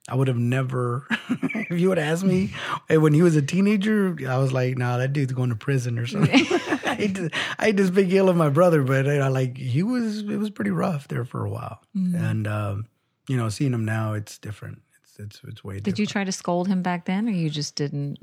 I 0.09 0.17
would 0.17 0.29
have 0.29 0.39
never, 0.39 1.07
if 1.31 1.79
you 1.79 1.89
would 1.89 1.99
have 1.99 2.13
asked 2.13 2.25
me 2.25 2.53
when 2.89 3.15
he 3.15 3.23
was 3.23 3.37
a 3.37 3.43
teenager, 3.43 4.17
I 4.29 4.39
was 4.39 4.53
like, 4.53 4.77
nah, 4.77 4.99
that 4.99 5.13
dude's 5.13 5.33
going 5.33 5.51
to 5.51 5.57
prison 5.57 5.99
or 5.99 6.07
something. 6.07 6.47
I, 6.85 6.95
hate 6.97 7.15
to, 7.15 7.31
I 7.59 7.67
hate 7.67 7.77
this 7.77 7.91
big 7.91 8.11
deal 8.11 8.29
of 8.29 8.37
my 8.37 8.49
brother, 8.49 8.83
but 8.83 9.09
I 9.09 9.29
like, 9.29 9.57
he 9.57 9.83
was, 9.83 10.21
it 10.21 10.39
was 10.39 10.51
pretty 10.51 10.73
rough 10.73 11.09
there 11.09 11.25
for 11.25 11.45
a 11.45 11.51
while. 11.51 11.81
And, 11.95 12.47
um, 12.49 12.87
you 13.29 13.37
know, 13.37 13.49
seeing 13.49 13.73
him 13.73 13.85
now, 13.85 14.15
it's 14.15 14.39
different. 14.39 14.83
It's, 15.03 15.19
it's, 15.19 15.41
it's 15.45 15.63
way 15.65 15.75
different. 15.75 15.85
Did 15.85 15.91
different. 15.93 15.99
you 15.99 16.07
try 16.07 16.25
to 16.25 16.33
scold 16.33 16.69
him 16.69 16.83
back 16.83 17.05
then, 17.05 17.29
or 17.29 17.33
you 17.33 17.49
just 17.49 17.77
didn't? 17.77 18.19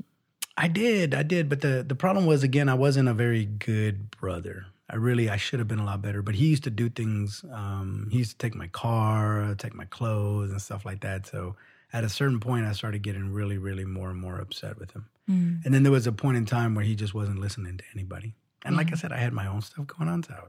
I 0.56 0.68
did, 0.68 1.14
I 1.14 1.22
did, 1.22 1.48
but 1.48 1.62
the 1.62 1.82
the 1.86 1.94
problem 1.94 2.26
was 2.26 2.42
again, 2.42 2.68
I 2.68 2.74
wasn't 2.74 3.08
a 3.08 3.14
very 3.14 3.46
good 3.46 4.10
brother. 4.10 4.66
I 4.92 4.96
really, 4.96 5.30
I 5.30 5.36
should 5.36 5.58
have 5.60 5.68
been 5.68 5.78
a 5.78 5.84
lot 5.84 6.02
better. 6.02 6.20
But 6.22 6.34
he 6.34 6.46
used 6.48 6.64
to 6.64 6.70
do 6.70 6.88
things. 6.90 7.44
Um, 7.52 8.08
he 8.10 8.18
used 8.18 8.32
to 8.32 8.38
take 8.38 8.54
my 8.56 8.66
car, 8.68 9.54
take 9.56 9.74
my 9.74 9.84
clothes, 9.86 10.50
and 10.50 10.60
stuff 10.60 10.84
like 10.84 11.00
that. 11.02 11.26
So 11.26 11.54
at 11.92 12.02
a 12.04 12.08
certain 12.08 12.40
point, 12.40 12.66
I 12.66 12.72
started 12.72 13.02
getting 13.02 13.32
really, 13.32 13.56
really 13.58 13.84
more 13.84 14.10
and 14.10 14.20
more 14.20 14.38
upset 14.40 14.78
with 14.78 14.90
him. 14.92 15.06
Mm. 15.28 15.64
And 15.64 15.72
then 15.72 15.82
there 15.84 15.92
was 15.92 16.06
a 16.08 16.12
point 16.12 16.36
in 16.36 16.44
time 16.44 16.74
where 16.74 16.84
he 16.84 16.94
just 16.96 17.14
wasn't 17.14 17.38
listening 17.38 17.78
to 17.78 17.84
anybody. 17.94 18.34
And 18.64 18.76
like 18.76 18.92
I 18.92 18.96
said, 18.96 19.12
I 19.12 19.18
had 19.18 19.32
my 19.32 19.46
own 19.46 19.62
stuff 19.62 19.86
going 19.86 20.08
on, 20.10 20.22
so 20.22 20.34
I 20.34 20.44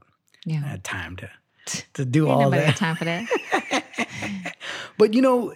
Yeah, 0.45 0.59
had 0.65 0.83
time 0.83 1.15
to 1.17 1.29
to 1.93 2.03
do 2.05 2.27
all 2.27 2.41
nobody 2.49 2.65
that. 2.65 2.75
time 2.75 2.95
for 2.95 3.05
that. 3.05 3.25
But 4.97 5.13
you 5.13 5.21
know, 5.21 5.53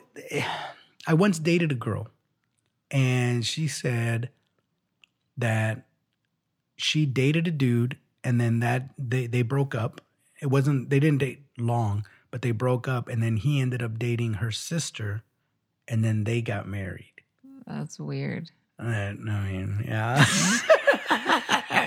I 1.08 1.14
once 1.14 1.38
dated 1.40 1.72
a 1.72 1.76
girl, 1.76 2.08
and 2.90 3.46
she 3.46 3.68
said 3.68 4.30
that 5.38 5.86
she 6.78 7.06
dated 7.06 7.48
a 7.48 7.52
dude, 7.52 7.98
and 8.26 8.42
then 8.42 8.60
that 8.60 8.90
they 8.98 9.28
they 9.28 9.44
broke 9.44 9.74
up. 9.74 10.02
It 10.42 10.48
wasn't 10.48 10.90
they 10.90 11.00
didn't 11.00 11.20
date 11.20 11.44
long, 11.58 12.06
but 12.32 12.42
they 12.42 12.52
broke 12.52 12.88
up, 12.88 13.08
and 13.08 13.24
then 13.24 13.38
he 13.38 13.62
ended 13.62 13.82
up 13.82 13.98
dating 13.98 14.36
her 14.36 14.52
sister, 14.52 15.24
and 15.88 16.04
then 16.04 16.26
they 16.26 16.42
got 16.42 16.68
married. 16.68 17.14
That's 17.66 18.00
weird. 18.00 18.52
Uh, 18.78 18.88
I 18.88 19.14
mean, 19.14 19.86
yeah. 19.88 20.26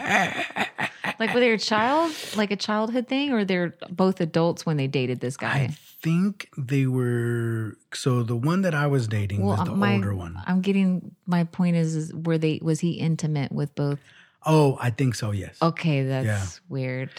Like, 1.18 1.34
were 1.34 1.40
they 1.40 1.50
a 1.50 1.58
child, 1.58 2.14
like 2.36 2.50
a 2.50 2.56
childhood 2.56 3.08
thing, 3.08 3.32
or 3.32 3.44
they're 3.44 3.74
both 3.90 4.20
adults 4.20 4.64
when 4.64 4.76
they 4.76 4.86
dated 4.86 5.20
this 5.20 5.36
guy? 5.36 5.48
I 5.48 5.66
think 6.00 6.48
they 6.56 6.86
were 6.86 7.76
so 7.92 8.22
the 8.22 8.36
one 8.36 8.62
that 8.62 8.74
I 8.74 8.86
was 8.86 9.08
dating 9.08 9.44
was 9.44 9.64
the 9.64 9.74
my, 9.74 9.94
older 9.94 10.14
one. 10.14 10.40
I'm 10.46 10.60
getting 10.60 11.14
my 11.26 11.44
point 11.44 11.74
is, 11.74 11.96
is 11.96 12.14
were 12.14 12.38
they 12.38 12.60
was 12.62 12.80
he 12.80 12.92
intimate 12.92 13.50
with 13.50 13.74
both? 13.74 13.98
Oh, 14.46 14.78
I 14.80 14.90
think 14.90 15.14
so. 15.14 15.30
Yes. 15.32 15.58
Okay, 15.60 16.04
that's 16.04 16.26
Yeah. 16.26 16.46
weird. 16.68 17.10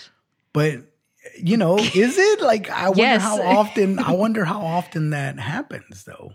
But 0.53 0.84
you 1.38 1.57
know, 1.57 1.78
is 1.78 2.17
it 2.17 2.41
like 2.41 2.70
I 2.70 2.88
wonder 2.88 3.01
Yes. 3.03 3.22
how 3.22 3.41
often? 3.41 3.99
I 3.99 4.11
wonder 4.11 4.45
how 4.45 4.61
often 4.61 5.09
that 5.11 5.38
happens, 5.39 6.05
though. 6.05 6.34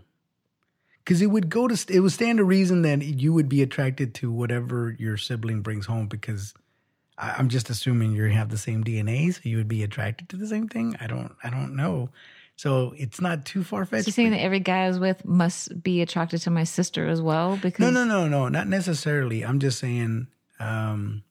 Because 0.99 1.21
it 1.21 1.27
would 1.27 1.49
go 1.51 1.69
to 1.69 1.95
it 1.95 2.01
would 2.01 2.13
stand 2.13 2.39
to 2.39 2.45
reason 2.45 2.83
that 2.83 3.03
you 3.03 3.33
would 3.33 3.49
be 3.49 3.63
attracted 3.63 4.15
to 4.17 4.31
whatever 4.31 4.95
your 4.99 5.17
sibling 5.17 5.63
brings 5.63 5.87
home. 5.87 6.07
Because 6.07 6.55
I, 7.19 7.31
I'm 7.39 7.49
just 7.49 7.71
assuming 7.71 8.13
you 8.13 8.25
have 8.27 8.51
the 8.51 8.59
same 8.59 8.85
DNA, 8.85 9.33
so 9.35 9.41
you 9.45 9.57
would 9.57 9.69
be 9.69 9.83
attracted 9.83 10.29
to 10.31 10.37
the 10.37 10.47
same 10.47 10.69
thing. 10.69 10.97
I 11.01 11.07
don't. 11.07 11.35
I 11.43 11.51
don't 11.51 11.75
know. 11.77 12.11
So 12.57 12.95
it's 12.97 13.21
not 13.21 13.45
too 13.45 13.65
far 13.65 13.85
So 13.85 13.91
fetched. 13.91 14.07
you're 14.07 14.13
saying 14.13 14.31
that 14.31 14.41
every 14.41 14.61
guy 14.61 14.85
I 14.85 14.89
was 14.89 15.01
with 15.01 15.25
must 15.25 15.83
be 15.83 16.03
attracted 16.03 16.41
to 16.43 16.51
my 16.51 16.63
sister 16.65 17.09
as 17.09 17.21
well? 17.21 17.57
Because 17.61 17.81
No, 17.81 17.91
no, 17.91 18.05
no, 18.05 18.29
no, 18.29 18.49
not 18.49 18.69
necessarily. 18.69 19.45
I'm 19.45 19.59
just 19.59 19.79
saying. 19.81 20.29
Um, 20.61 21.23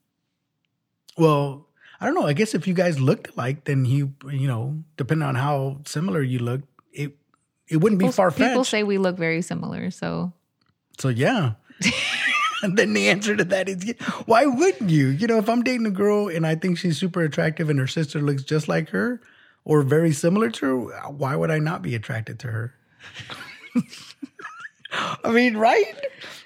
well, 1.17 1.67
I 1.99 2.05
don't 2.05 2.15
know. 2.15 2.25
I 2.25 2.33
guess 2.33 2.53
if 2.53 2.67
you 2.67 2.73
guys 2.73 2.99
looked 2.99 3.35
alike, 3.35 3.65
then 3.65 3.85
he, 3.85 3.97
you 3.97 4.47
know, 4.47 4.83
depending 4.97 5.27
on 5.27 5.35
how 5.35 5.79
similar 5.85 6.21
you 6.21 6.39
look, 6.39 6.61
it 6.91 7.17
it 7.67 7.77
wouldn't 7.77 7.99
be 7.99 8.09
far 8.09 8.31
people 8.31 8.63
say 8.63 8.83
we 8.83 8.97
look 8.97 9.17
very 9.17 9.41
similar. 9.41 9.89
So 9.91 10.33
so 10.99 11.09
yeah. 11.09 11.53
and 12.63 12.77
then 12.77 12.93
the 12.93 13.09
answer 13.09 13.35
to 13.35 13.43
that 13.43 13.69
is, 13.69 13.93
why 14.25 14.45
wouldn't 14.45 14.89
you? 14.89 15.07
You 15.07 15.27
know, 15.27 15.37
if 15.37 15.49
I'm 15.49 15.63
dating 15.63 15.85
a 15.85 15.91
girl 15.91 16.27
and 16.27 16.45
I 16.45 16.55
think 16.55 16.77
she's 16.77 16.97
super 16.97 17.21
attractive 17.21 17.69
and 17.69 17.79
her 17.79 17.87
sister 17.87 18.21
looks 18.21 18.43
just 18.43 18.67
like 18.67 18.89
her 18.89 19.21
or 19.65 19.81
very 19.81 20.11
similar 20.11 20.49
to 20.51 20.87
her, 20.87 21.09
why 21.09 21.35
would 21.35 21.51
I 21.51 21.59
not 21.59 21.81
be 21.81 21.95
attracted 21.95 22.39
to 22.39 22.47
her? 22.47 22.73
I 25.23 25.31
mean, 25.31 25.57
right? 25.57 25.95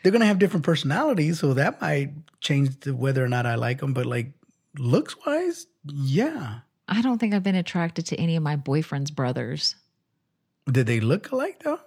They're 0.01 0.11
gonna 0.11 0.25
have 0.25 0.39
different 0.39 0.65
personalities, 0.65 1.39
so 1.39 1.53
that 1.53 1.81
might 1.81 2.11
change 2.39 2.79
to 2.81 2.95
whether 2.95 3.23
or 3.23 3.27
not 3.27 3.45
I 3.45 3.55
like 3.55 3.79
them. 3.79 3.93
But 3.93 4.05
like 4.05 4.31
looks 4.77 5.15
wise, 5.25 5.67
yeah. 5.85 6.59
I 6.87 7.01
don't 7.01 7.17
think 7.17 7.33
I've 7.33 7.43
been 7.43 7.55
attracted 7.55 8.05
to 8.07 8.15
any 8.15 8.37
of 8.37 8.43
my 8.43 8.55
boyfriend's 8.55 9.11
brothers. 9.11 9.75
Did 10.71 10.87
they 10.87 10.99
look 10.99 11.31
alike 11.31 11.61
though? 11.63 11.79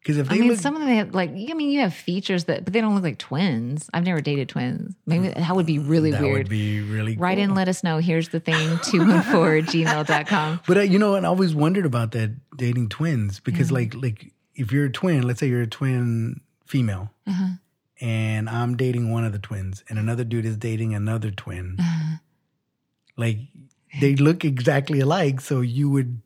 Because 0.00 0.18
if 0.18 0.28
they, 0.28 0.36
I 0.36 0.38
mean, 0.38 0.48
look, 0.50 0.60
some 0.60 0.76
of 0.76 0.80
them 0.80 0.90
have 0.90 1.14
like 1.14 1.30
I 1.30 1.54
mean, 1.54 1.70
you 1.70 1.80
have 1.80 1.92
features 1.92 2.44
that, 2.44 2.64
but 2.64 2.72
they 2.72 2.80
don't 2.80 2.94
look 2.94 3.02
like 3.02 3.18
twins. 3.18 3.90
I've 3.92 4.04
never 4.04 4.20
dated 4.20 4.48
twins. 4.48 4.94
Maybe 5.06 5.28
that 5.28 5.56
would 5.56 5.66
be 5.66 5.80
really 5.80 6.12
that 6.12 6.22
weird. 6.22 6.34
That 6.34 6.38
would 6.38 6.48
be 6.48 6.80
really 6.80 7.16
Write 7.16 7.38
cool. 7.38 7.44
in, 7.44 7.54
let 7.54 7.68
us 7.68 7.82
know. 7.82 7.98
Here's 7.98 8.28
the 8.28 8.38
thing 8.38 8.78
214 8.84 9.84
gmail.com. 9.84 10.60
But 10.66 10.76
uh, 10.76 10.80
you 10.82 10.98
know, 11.00 11.16
and 11.16 11.26
I 11.26 11.28
always 11.28 11.54
wondered 11.54 11.84
about 11.84 12.12
that 12.12 12.30
dating 12.56 12.90
twins 12.90 13.40
because, 13.40 13.72
like, 13.72 13.94
like 13.94 14.32
if 14.58 14.70
you're 14.72 14.86
a 14.86 14.90
twin, 14.92 15.22
let's 15.22 15.40
say 15.40 15.48
you're 15.48 15.62
a 15.62 15.66
twin 15.66 16.40
female, 16.66 17.10
Uh-huh. 17.26 17.52
and 18.00 18.48
I'm 18.50 18.76
dating 18.76 19.10
one 19.10 19.24
of 19.24 19.32
the 19.32 19.38
twins, 19.38 19.82
and 19.88 19.98
another 19.98 20.24
dude 20.24 20.44
is 20.44 20.56
dating 20.56 20.94
another 20.94 21.30
twin, 21.30 21.76
Uh-huh. 21.78 22.16
like 23.16 23.38
they 24.00 24.16
look 24.16 24.44
exactly 24.44 25.00
alike, 25.00 25.40
so 25.40 25.60
you 25.62 25.88
would 25.90 26.20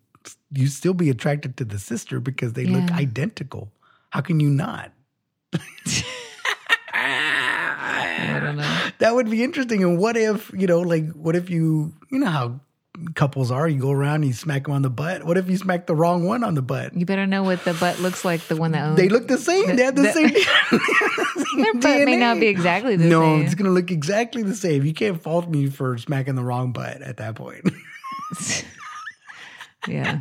you 0.52 0.66
still 0.68 0.94
be 0.94 1.10
attracted 1.10 1.56
to 1.56 1.64
the 1.64 1.78
sister 1.78 2.20
because 2.20 2.52
they 2.52 2.64
look 2.66 2.90
identical. 2.92 3.72
How 4.10 4.20
can 4.20 4.38
you 4.40 4.50
not? 4.50 4.92
I 6.94 8.38
don't 8.42 8.56
know. 8.56 8.78
That 8.98 9.14
would 9.14 9.30
be 9.30 9.42
interesting. 9.42 9.82
And 9.82 9.98
what 9.98 10.16
if, 10.16 10.52
you 10.56 10.66
know, 10.66 10.80
like, 10.80 11.10
what 11.12 11.34
if 11.34 11.50
you, 11.50 11.92
you 12.10 12.18
know 12.20 12.26
how 12.30 12.60
couples 13.14 13.50
are, 13.50 13.66
you 13.68 13.80
go 13.80 13.90
around 13.90 14.16
and 14.16 14.26
you 14.26 14.32
smack 14.32 14.64
them 14.64 14.72
on 14.74 14.82
the 14.82 14.90
butt. 14.90 15.24
What 15.24 15.38
if 15.38 15.48
you 15.48 15.56
smack 15.56 15.86
the 15.86 15.94
wrong 15.94 16.24
one 16.24 16.44
on 16.44 16.54
the 16.54 16.62
butt? 16.62 16.94
You 16.94 17.06
better 17.06 17.26
know 17.26 17.42
what 17.42 17.64
the 17.64 17.72
butt 17.74 18.00
looks 18.00 18.24
like, 18.24 18.42
the 18.48 18.56
one 18.56 18.72
that 18.72 18.84
owns. 18.84 18.96
They 18.96 19.08
look 19.08 19.28
the 19.28 19.38
same. 19.38 19.76
They 19.76 19.82
have 19.84 19.96
the, 19.96 20.02
The- 20.02 20.12
same. 20.12 20.28
Their 21.62 21.74
butt 21.74 22.04
may 22.06 22.16
not 22.16 22.38
be 22.40 22.46
exactly 22.48 22.96
the 22.96 23.04
no, 23.06 23.20
same. 23.20 23.38
No, 23.40 23.44
it's 23.44 23.54
gonna 23.54 23.70
look 23.70 23.90
exactly 23.90 24.42
the 24.42 24.54
same. 24.54 24.84
You 24.84 24.92
can't 24.94 25.20
fault 25.22 25.48
me 25.48 25.68
for 25.68 25.96
smacking 25.98 26.34
the 26.34 26.44
wrong 26.44 26.72
butt 26.72 27.00
at 27.02 27.16
that 27.18 27.34
point. 27.34 27.68
Yeah. 29.88 30.20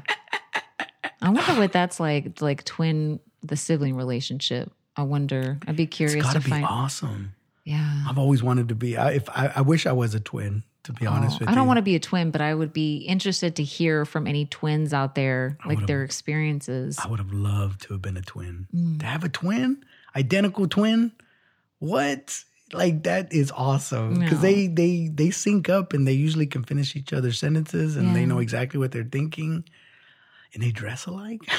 I 1.21 1.29
wonder 1.29 1.53
what 1.59 1.71
that's 1.71 1.99
like, 1.99 2.41
like 2.41 2.63
twin, 2.65 3.19
the 3.43 3.55
sibling 3.55 3.95
relationship. 3.95 4.71
I 4.95 5.03
wonder. 5.03 5.59
I'd 5.67 5.75
be 5.75 5.83
it's 5.83 5.95
curious 5.95 6.23
gotta 6.25 6.39
to 6.39 6.43
be 6.45 6.49
find. 6.49 6.65
awesome. 6.65 7.35
Yeah. 7.63 8.05
I've 8.09 8.17
always 8.17 8.41
wanted 8.41 8.69
to 8.69 8.75
be. 8.75 8.97
I, 8.97 9.11
if 9.11 9.29
I, 9.29 9.51
I 9.57 9.61
wish 9.61 9.85
I 9.85 9.91
was 9.91 10.15
a 10.15 10.19
twin, 10.19 10.63
to 10.83 10.93
be 10.93 11.05
honest 11.05 11.35
Oh, 11.35 11.39
with 11.39 11.49
I 11.49 11.51
you. 11.51 11.55
I 11.55 11.55
don't 11.59 11.67
want 11.67 11.77
to 11.77 11.81
be 11.83 11.95
a 11.95 11.99
twin, 11.99 12.31
but 12.31 12.41
I 12.41 12.53
would 12.53 12.73
be 12.73 12.97
interested 12.97 13.55
to 13.57 13.63
hear 13.63 14.03
from 14.05 14.25
any 14.27 14.45
twins 14.45 14.93
out 14.93 15.15
there, 15.15 15.57
like 15.65 15.85
their 15.85 16.03
experiences. 16.03 16.97
I 17.03 17.07
would 17.07 17.19
have 17.19 17.31
loved 17.33 17.81
to 17.83 17.93
have 17.93 18.01
been 18.01 18.17
a 18.17 18.21
twin. 18.21 18.67
Mm. 18.75 18.99
To 18.99 19.05
have 19.05 19.23
a 19.23 19.29
twin, 19.29 19.83
identical 20.15 20.67
twin, 20.67 21.11
what? 21.79 22.43
Like 22.73 23.03
that 23.03 23.33
is 23.33 23.51
awesome 23.51 24.13
because 24.19 24.37
No. 24.41 24.41
they 24.43 24.67
they 24.67 25.09
they 25.13 25.29
sync 25.29 25.67
up 25.67 25.91
and 25.93 26.07
they 26.07 26.13
usually 26.13 26.47
can 26.47 26.63
finish 26.63 26.95
each 26.95 27.11
other's 27.11 27.37
sentences 27.37 27.97
and 27.97 28.15
they 28.15 28.25
know 28.25 28.39
exactly 28.39 28.79
what 28.79 28.91
they're 28.93 29.03
thinking, 29.03 29.65
and 30.53 30.63
they 30.63 30.71
dress 30.71 31.05
alike. 31.05 31.41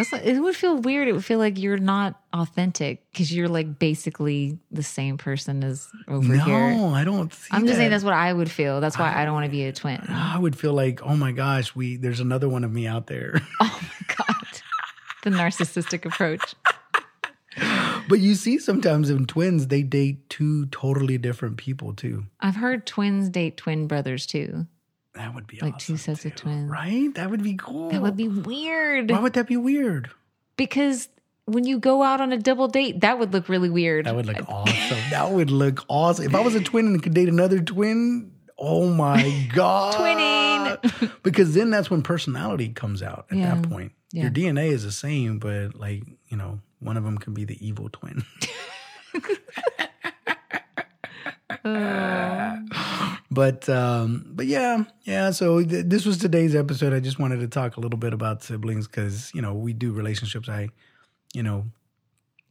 That's 0.00 0.14
like, 0.14 0.24
it 0.24 0.40
would 0.40 0.56
feel 0.56 0.78
weird. 0.78 1.08
It 1.08 1.12
would 1.12 1.26
feel 1.26 1.38
like 1.38 1.58
you're 1.58 1.76
not 1.76 2.18
authentic 2.32 3.04
because 3.12 3.30
you're 3.30 3.50
like 3.50 3.78
basically 3.78 4.58
the 4.70 4.82
same 4.82 5.18
person 5.18 5.62
as 5.62 5.90
over 6.08 6.36
no, 6.36 6.42
here. 6.42 6.74
No, 6.74 6.94
I 6.94 7.04
don't. 7.04 7.30
See 7.34 7.48
I'm 7.50 7.66
just 7.66 7.76
saying 7.76 7.90
that's 7.90 8.02
what 8.02 8.14
I 8.14 8.32
would 8.32 8.50
feel. 8.50 8.80
That's 8.80 8.98
why 8.98 9.14
I 9.14 9.26
don't 9.26 9.34
want 9.34 9.44
to 9.44 9.50
be 9.50 9.64
a 9.64 9.74
twin. 9.74 10.02
I 10.08 10.38
would 10.38 10.56
feel 10.56 10.72
like, 10.72 11.02
oh 11.02 11.16
my 11.16 11.32
gosh, 11.32 11.74
we 11.74 11.98
there's 11.98 12.20
another 12.20 12.48
one 12.48 12.64
of 12.64 12.72
me 12.72 12.86
out 12.86 13.08
there. 13.08 13.42
Oh 13.60 13.80
my 13.82 14.14
God. 14.16 14.46
The 15.22 15.30
narcissistic 15.30 16.06
approach. 16.06 16.54
but 18.08 18.20
you 18.20 18.34
see 18.36 18.58
sometimes 18.58 19.10
in 19.10 19.26
twins, 19.26 19.66
they 19.66 19.82
date 19.82 20.30
two 20.30 20.64
totally 20.66 21.18
different 21.18 21.58
people 21.58 21.92
too. 21.92 22.24
I've 22.40 22.56
heard 22.56 22.86
twins 22.86 23.28
date 23.28 23.58
twin 23.58 23.86
brothers 23.86 24.24
too. 24.24 24.66
That 25.20 25.34
would 25.34 25.46
be 25.46 25.58
Like 25.60 25.74
awesome, 25.74 25.94
two 25.96 25.98
sets 25.98 26.24
of 26.24 26.34
twins. 26.34 26.70
right? 26.70 27.14
That 27.14 27.30
would 27.30 27.42
be 27.42 27.54
cool. 27.56 27.90
That 27.90 28.00
would 28.00 28.16
be 28.16 28.28
weird 28.28 29.10
Why 29.10 29.20
would 29.20 29.34
that 29.34 29.46
be 29.46 29.56
weird? 29.58 30.10
because 30.56 31.08
when 31.44 31.64
you 31.66 31.78
go 31.78 32.02
out 32.02 32.20
on 32.20 32.32
a 32.32 32.38
double 32.38 32.68
date, 32.68 33.00
that 33.00 33.18
would 33.18 33.32
look 33.32 33.48
really 33.48 33.68
weird. 33.70 34.06
That 34.06 34.14
would 34.14 34.26
look 34.26 34.38
awesome. 34.48 34.98
That 35.10 35.30
would 35.32 35.50
look 35.50 35.84
awesome. 35.88 36.24
If 36.24 36.34
I 36.34 36.40
was 36.40 36.54
a 36.54 36.60
twin 36.60 36.86
and 36.86 37.02
could 37.02 37.12
date 37.14 37.28
another 37.28 37.60
twin, 37.60 38.32
Oh 38.58 38.88
my 38.90 39.48
god, 39.54 39.94
Twinning. 39.94 41.12
because 41.22 41.54
then 41.54 41.70
that's 41.70 41.90
when 41.90 42.02
personality 42.02 42.68
comes 42.70 43.02
out. 43.02 43.26
At 43.30 43.36
Yeah. 43.38 43.54
that 43.54 43.68
point, 43.68 43.92
Yeah. 44.12 44.22
your 44.24 44.30
DNA 44.30 44.68
is 44.70 44.84
the 44.84 44.92
same, 44.92 45.38
but 45.38 45.74
like 45.74 46.02
you 46.28 46.36
know, 46.36 46.60
one 46.78 46.96
of 46.96 47.04
them 47.04 47.18
can 47.18 47.34
be 47.34 47.44
the 47.44 47.58
evil 47.66 47.88
twin. 47.90 48.24
Uh. 51.64 53.09
But 53.30 53.68
um 53.68 54.24
but 54.34 54.46
yeah 54.46 54.84
yeah 55.04 55.30
so 55.30 55.62
th- 55.62 55.86
this 55.86 56.04
was 56.04 56.18
today's 56.18 56.54
episode 56.54 56.92
i 56.92 57.00
just 57.00 57.18
wanted 57.18 57.40
to 57.40 57.46
talk 57.48 57.76
a 57.76 57.80
little 57.80 57.98
bit 57.98 58.12
about 58.12 58.42
siblings 58.42 58.86
because 58.88 59.30
you 59.34 59.40
know 59.42 59.54
we 59.54 59.72
do 59.72 59.92
relationships 59.92 60.48
i 60.48 60.68
you 61.34 61.42
know 61.42 61.64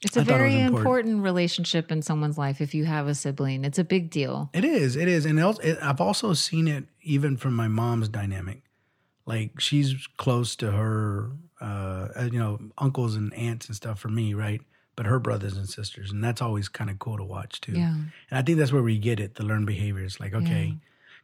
It's 0.01 0.15
a 0.15 0.23
thought 0.23 0.35
it 0.35 0.37
very 0.37 0.53
important. 0.55 0.77
important. 0.77 1.23
relationship 1.23 1.91
in 1.91 2.01
someone's 2.01 2.37
life 2.37 2.61
if 2.61 2.73
you 2.73 2.85
have 2.85 3.07
a 3.07 3.13
sibling. 3.15 3.65
It's 3.65 3.77
a 3.79 3.83
big 3.83 4.09
deal. 4.09 4.49
it 4.53 4.63
is 4.63 4.95
it 4.95 5.07
is 5.09 5.25
and 5.25 5.37
it, 5.39 5.77
i've 5.81 5.99
also 6.01 6.33
seen 6.33 6.67
it 6.67 6.85
even 7.01 7.35
from 7.37 7.53
my 7.55 7.67
mom's 7.67 8.07
dynamic 8.09 8.61
like 9.25 9.59
she's 9.59 10.07
close 10.17 10.55
to 10.55 10.71
her 10.71 11.31
uh 11.61 12.07
uh, 12.19 12.29
you 12.31 12.39
know 12.39 12.57
uncles 12.77 13.15
and 13.15 13.33
aunts 13.33 13.67
and 13.67 13.75
stuff 13.75 13.99
for 13.99 14.07
me 14.09 14.33
right 14.33 14.61
but 14.99 15.05
her 15.05 15.17
brothers 15.17 15.55
and 15.55 15.69
sisters 15.69 16.11
and 16.11 16.21
that's 16.21 16.41
always 16.41 16.67
kind 16.67 16.89
of 16.89 16.99
cool 16.99 17.15
to 17.15 17.23
watch 17.23 17.61
too 17.61 17.71
Yeah. 17.71 17.93
And 17.93 18.37
I 18.39 18.41
think 18.41 18.57
that's 18.57 18.73
where 18.73 18.83
we 18.83 18.97
get 18.97 19.17
it, 19.21 19.35
the 19.35 19.45
learned 19.45 19.65
behaviors. 19.65 20.19
Like, 20.19 20.33
okay, 20.33 20.75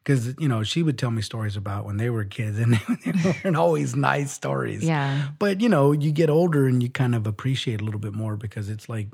because, 0.01 0.33
you 0.39 0.47
know, 0.47 0.63
she 0.63 0.81
would 0.81 0.97
tell 0.97 1.11
me 1.11 1.21
stories 1.21 1.57
about 1.57 1.83
when 1.83 1.97
they 1.97 2.09
were 2.09 2.23
kids 2.23 2.57
and 2.63 2.75
they 2.75 3.11
weren't 3.43 3.57
always 3.57 3.93
nice 3.93 4.31
stories. 4.31 4.81
Yeah. 4.81 5.27
But, 5.39 5.59
you 5.59 5.67
know, 5.67 5.91
you 5.91 6.13
get 6.13 6.29
older 6.29 6.67
and 6.67 6.81
you 6.81 6.89
kind 6.89 7.15
of 7.15 7.27
appreciate 7.27 7.81
a 7.81 7.83
little 7.83 7.99
bit 7.99 8.13
more 8.13 8.37
because 8.37 8.69
it's 8.69 8.87
like, 8.87 9.09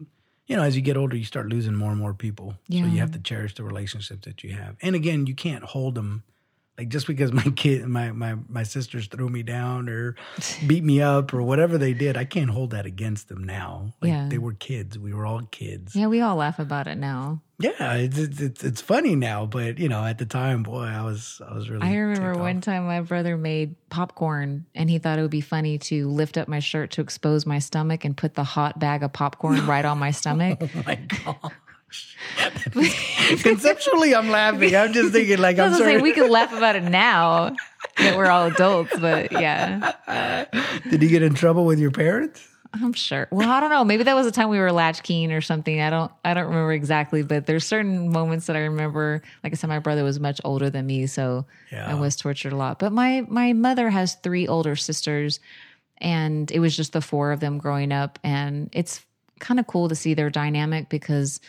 you 0.45 0.55
know, 0.55 0.61
as 0.61 0.75
you 0.75 0.83
get 0.83 0.95
older, 0.95 1.17
you 1.17 1.23
start 1.25 1.47
losing 1.49 1.73
more 1.73 1.89
and 1.89 1.99
more 1.99 2.13
people. 2.13 2.53
So 2.69 2.75
you 2.93 2.99
have 2.99 3.11
to 3.13 3.19
cherish 3.19 3.55
the 3.55 3.63
relationships 3.63 4.25
that 4.25 4.43
you 4.43 4.53
have. 4.53 4.75
And 4.83 4.95
again, 4.95 5.25
you 5.25 5.33
can't 5.33 5.63
hold 5.63 5.95
them. 5.95 6.21
Like 6.77 6.89
just 6.89 7.05
because 7.05 7.31
my 7.31 7.43
kid, 7.55 7.85
my 7.87 8.11
my 8.11 8.35
my 8.47 8.63
sisters 8.63 9.07
threw 9.07 9.29
me 9.29 9.43
down 9.43 9.87
or 9.89 10.15
beat 10.67 10.83
me 10.83 11.01
up 11.01 11.33
or 11.33 11.41
whatever 11.43 11.77
they 11.77 11.93
did, 11.93 12.17
I 12.17 12.25
can't 12.25 12.49
hold 12.49 12.71
that 12.71 12.85
against 12.85 13.27
them 13.29 13.43
now. 13.43 13.93
Like 14.01 14.09
Yeah. 14.09 14.27
they 14.29 14.37
were 14.37 14.53
kids. 14.53 14.97
We 14.97 15.13
were 15.13 15.25
all 15.25 15.41
kids. 15.51 15.95
Yeah, 15.95 16.07
we 16.07 16.21
all 16.21 16.35
laugh 16.37 16.59
about 16.59 16.87
it 16.87 16.97
now. 16.97 17.41
Yeah, 17.59 17.93
it's, 17.93 18.17
it's 18.17 18.63
it's 18.63 18.81
funny 18.81 19.15
now, 19.15 19.45
but 19.45 19.77
you 19.77 19.87
know, 19.87 20.03
at 20.03 20.17
the 20.17 20.25
time, 20.25 20.63
boy, 20.63 20.85
I 20.85 21.03
was 21.03 21.39
I 21.47 21.53
was 21.53 21.69
really. 21.69 21.85
I 21.87 21.93
remember 21.95 22.39
one 22.39 22.57
off. 22.57 22.63
time 22.63 22.87
my 22.87 23.01
brother 23.01 23.37
made 23.37 23.75
popcorn 23.89 24.65
and 24.73 24.89
he 24.89 24.97
thought 24.97 25.19
it 25.19 25.21
would 25.21 25.29
be 25.29 25.41
funny 25.41 25.77
to 25.77 26.07
lift 26.09 26.39
up 26.39 26.47
my 26.47 26.57
shirt 26.57 26.89
to 26.91 27.01
expose 27.01 27.45
my 27.45 27.59
stomach 27.59 28.03
and 28.03 28.17
put 28.17 28.33
the 28.33 28.43
hot 28.43 28.79
bag 28.79 29.03
of 29.03 29.13
popcorn 29.13 29.63
right 29.67 29.85
on 29.85 29.99
my 29.99 30.09
stomach. 30.09 30.59
Oh 30.73 30.83
my 30.87 30.95
gosh! 30.95 31.51
Conceptually, 33.43 34.15
I'm 34.15 34.29
laughing. 34.29 34.75
I'm 34.75 34.93
just 34.93 35.11
thinking, 35.13 35.39
like, 35.39 35.59
I 35.59 35.65
I'm 35.65 35.69
was 35.71 35.79
sorry. 35.79 35.93
saying 35.93 36.03
we 36.03 36.13
could 36.13 36.29
laugh 36.29 36.53
about 36.53 36.75
it 36.75 36.83
now 36.83 37.55
that 37.97 38.17
we're 38.17 38.27
all 38.29 38.45
adults, 38.47 38.97
but 38.99 39.31
yeah, 39.31 39.91
Did 40.89 41.01
you 41.03 41.09
get 41.09 41.23
in 41.23 41.33
trouble 41.33 41.65
with 41.65 41.79
your 41.79 41.91
parents? 41.91 42.47
I'm 42.73 42.93
sure. 42.93 43.27
Well, 43.31 43.49
I 43.49 43.59
don't 43.59 43.69
know. 43.69 43.83
Maybe 43.83 44.03
that 44.03 44.13
was 44.15 44.25
a 44.25 44.31
time 44.31 44.47
we 44.47 44.57
were 44.57 44.71
latchkey 44.71 45.29
or 45.33 45.41
something. 45.41 45.81
I 45.81 45.89
don't. 45.89 46.09
I 46.23 46.33
don't 46.33 46.45
remember 46.45 46.71
exactly, 46.71 47.21
but 47.21 47.45
there's 47.45 47.65
certain 47.65 48.09
moments 48.13 48.45
that 48.45 48.55
I 48.55 48.59
remember. 48.59 49.21
Like 49.43 49.51
I 49.51 49.55
said, 49.57 49.67
my 49.67 49.79
brother 49.79 50.05
was 50.05 50.21
much 50.21 50.39
older 50.45 50.69
than 50.69 50.85
me, 50.85 51.05
so 51.07 51.45
Yeah. 51.69 51.89
I 51.89 51.95
was 51.95 52.15
tortured 52.15 52.53
a 52.53 52.55
lot. 52.55 52.79
But 52.79 52.93
my 52.93 53.25
my 53.27 53.51
mother 53.51 53.89
has 53.89 54.15
three 54.15 54.47
older 54.47 54.77
sisters, 54.77 55.41
and 55.97 56.49
it 56.49 56.59
was 56.59 56.75
just 56.77 56.93
the 56.93 57.01
four 57.01 57.33
of 57.33 57.41
them 57.41 57.57
growing 57.57 57.91
up, 57.91 58.19
and 58.23 58.69
it's 58.71 59.05
kind 59.41 59.59
of 59.59 59.67
cool 59.67 59.89
to 59.89 59.95
see 59.95 60.13
their 60.13 60.29
dynamic 60.29 60.87
because 60.87 61.41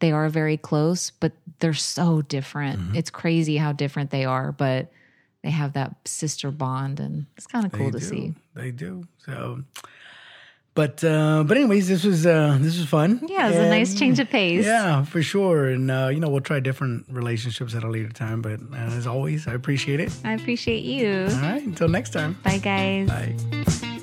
they 0.00 0.12
are 0.12 0.28
very 0.28 0.56
close, 0.56 1.10
but 1.10 1.32
they're 1.60 1.74
so 1.74 2.22
different. 2.22 2.80
Mm-hmm. 2.80 2.96
It's 2.96 3.10
crazy 3.10 3.56
how 3.56 3.72
different 3.72 4.10
they 4.10 4.24
are, 4.24 4.52
but 4.52 4.92
they 5.42 5.50
have 5.50 5.72
that 5.74 5.94
sister 6.04 6.50
bond, 6.50 7.00
and 7.00 7.26
it's 7.36 7.46
kind 7.46 7.64
of 7.64 7.72
cool 7.72 7.86
they 7.90 7.98
to 7.98 7.98
do. 7.98 8.04
see. 8.04 8.34
They 8.54 8.70
do. 8.72 9.06
So, 9.24 9.62
but 10.74 11.02
uh 11.04 11.44
but 11.46 11.56
anyways, 11.56 11.88
this 11.88 12.04
was 12.04 12.26
uh 12.26 12.58
this 12.60 12.76
was 12.76 12.86
fun. 12.86 13.20
Yeah, 13.26 13.46
it 13.46 13.50
was 13.50 13.58
a 13.58 13.70
nice 13.70 13.94
change 13.94 14.18
of 14.18 14.28
pace. 14.28 14.64
Yeah, 14.64 15.04
for 15.04 15.22
sure. 15.22 15.68
And 15.68 15.90
uh, 15.90 16.08
you 16.12 16.20
know, 16.20 16.28
we'll 16.28 16.40
try 16.42 16.60
different 16.60 17.06
relationships 17.08 17.74
at 17.74 17.84
a 17.84 17.88
later 17.88 18.10
time. 18.10 18.42
But 18.42 18.60
uh, 18.60 18.76
as 18.76 19.06
always, 19.06 19.46
I 19.46 19.54
appreciate 19.54 20.00
it. 20.00 20.12
I 20.24 20.32
appreciate 20.34 20.82
you. 20.84 21.28
All 21.30 21.40
right, 21.40 21.62
until 21.62 21.88
next 21.88 22.10
time. 22.10 22.36
Bye, 22.42 22.58
guys. 22.58 23.08
Bye. 23.08 23.95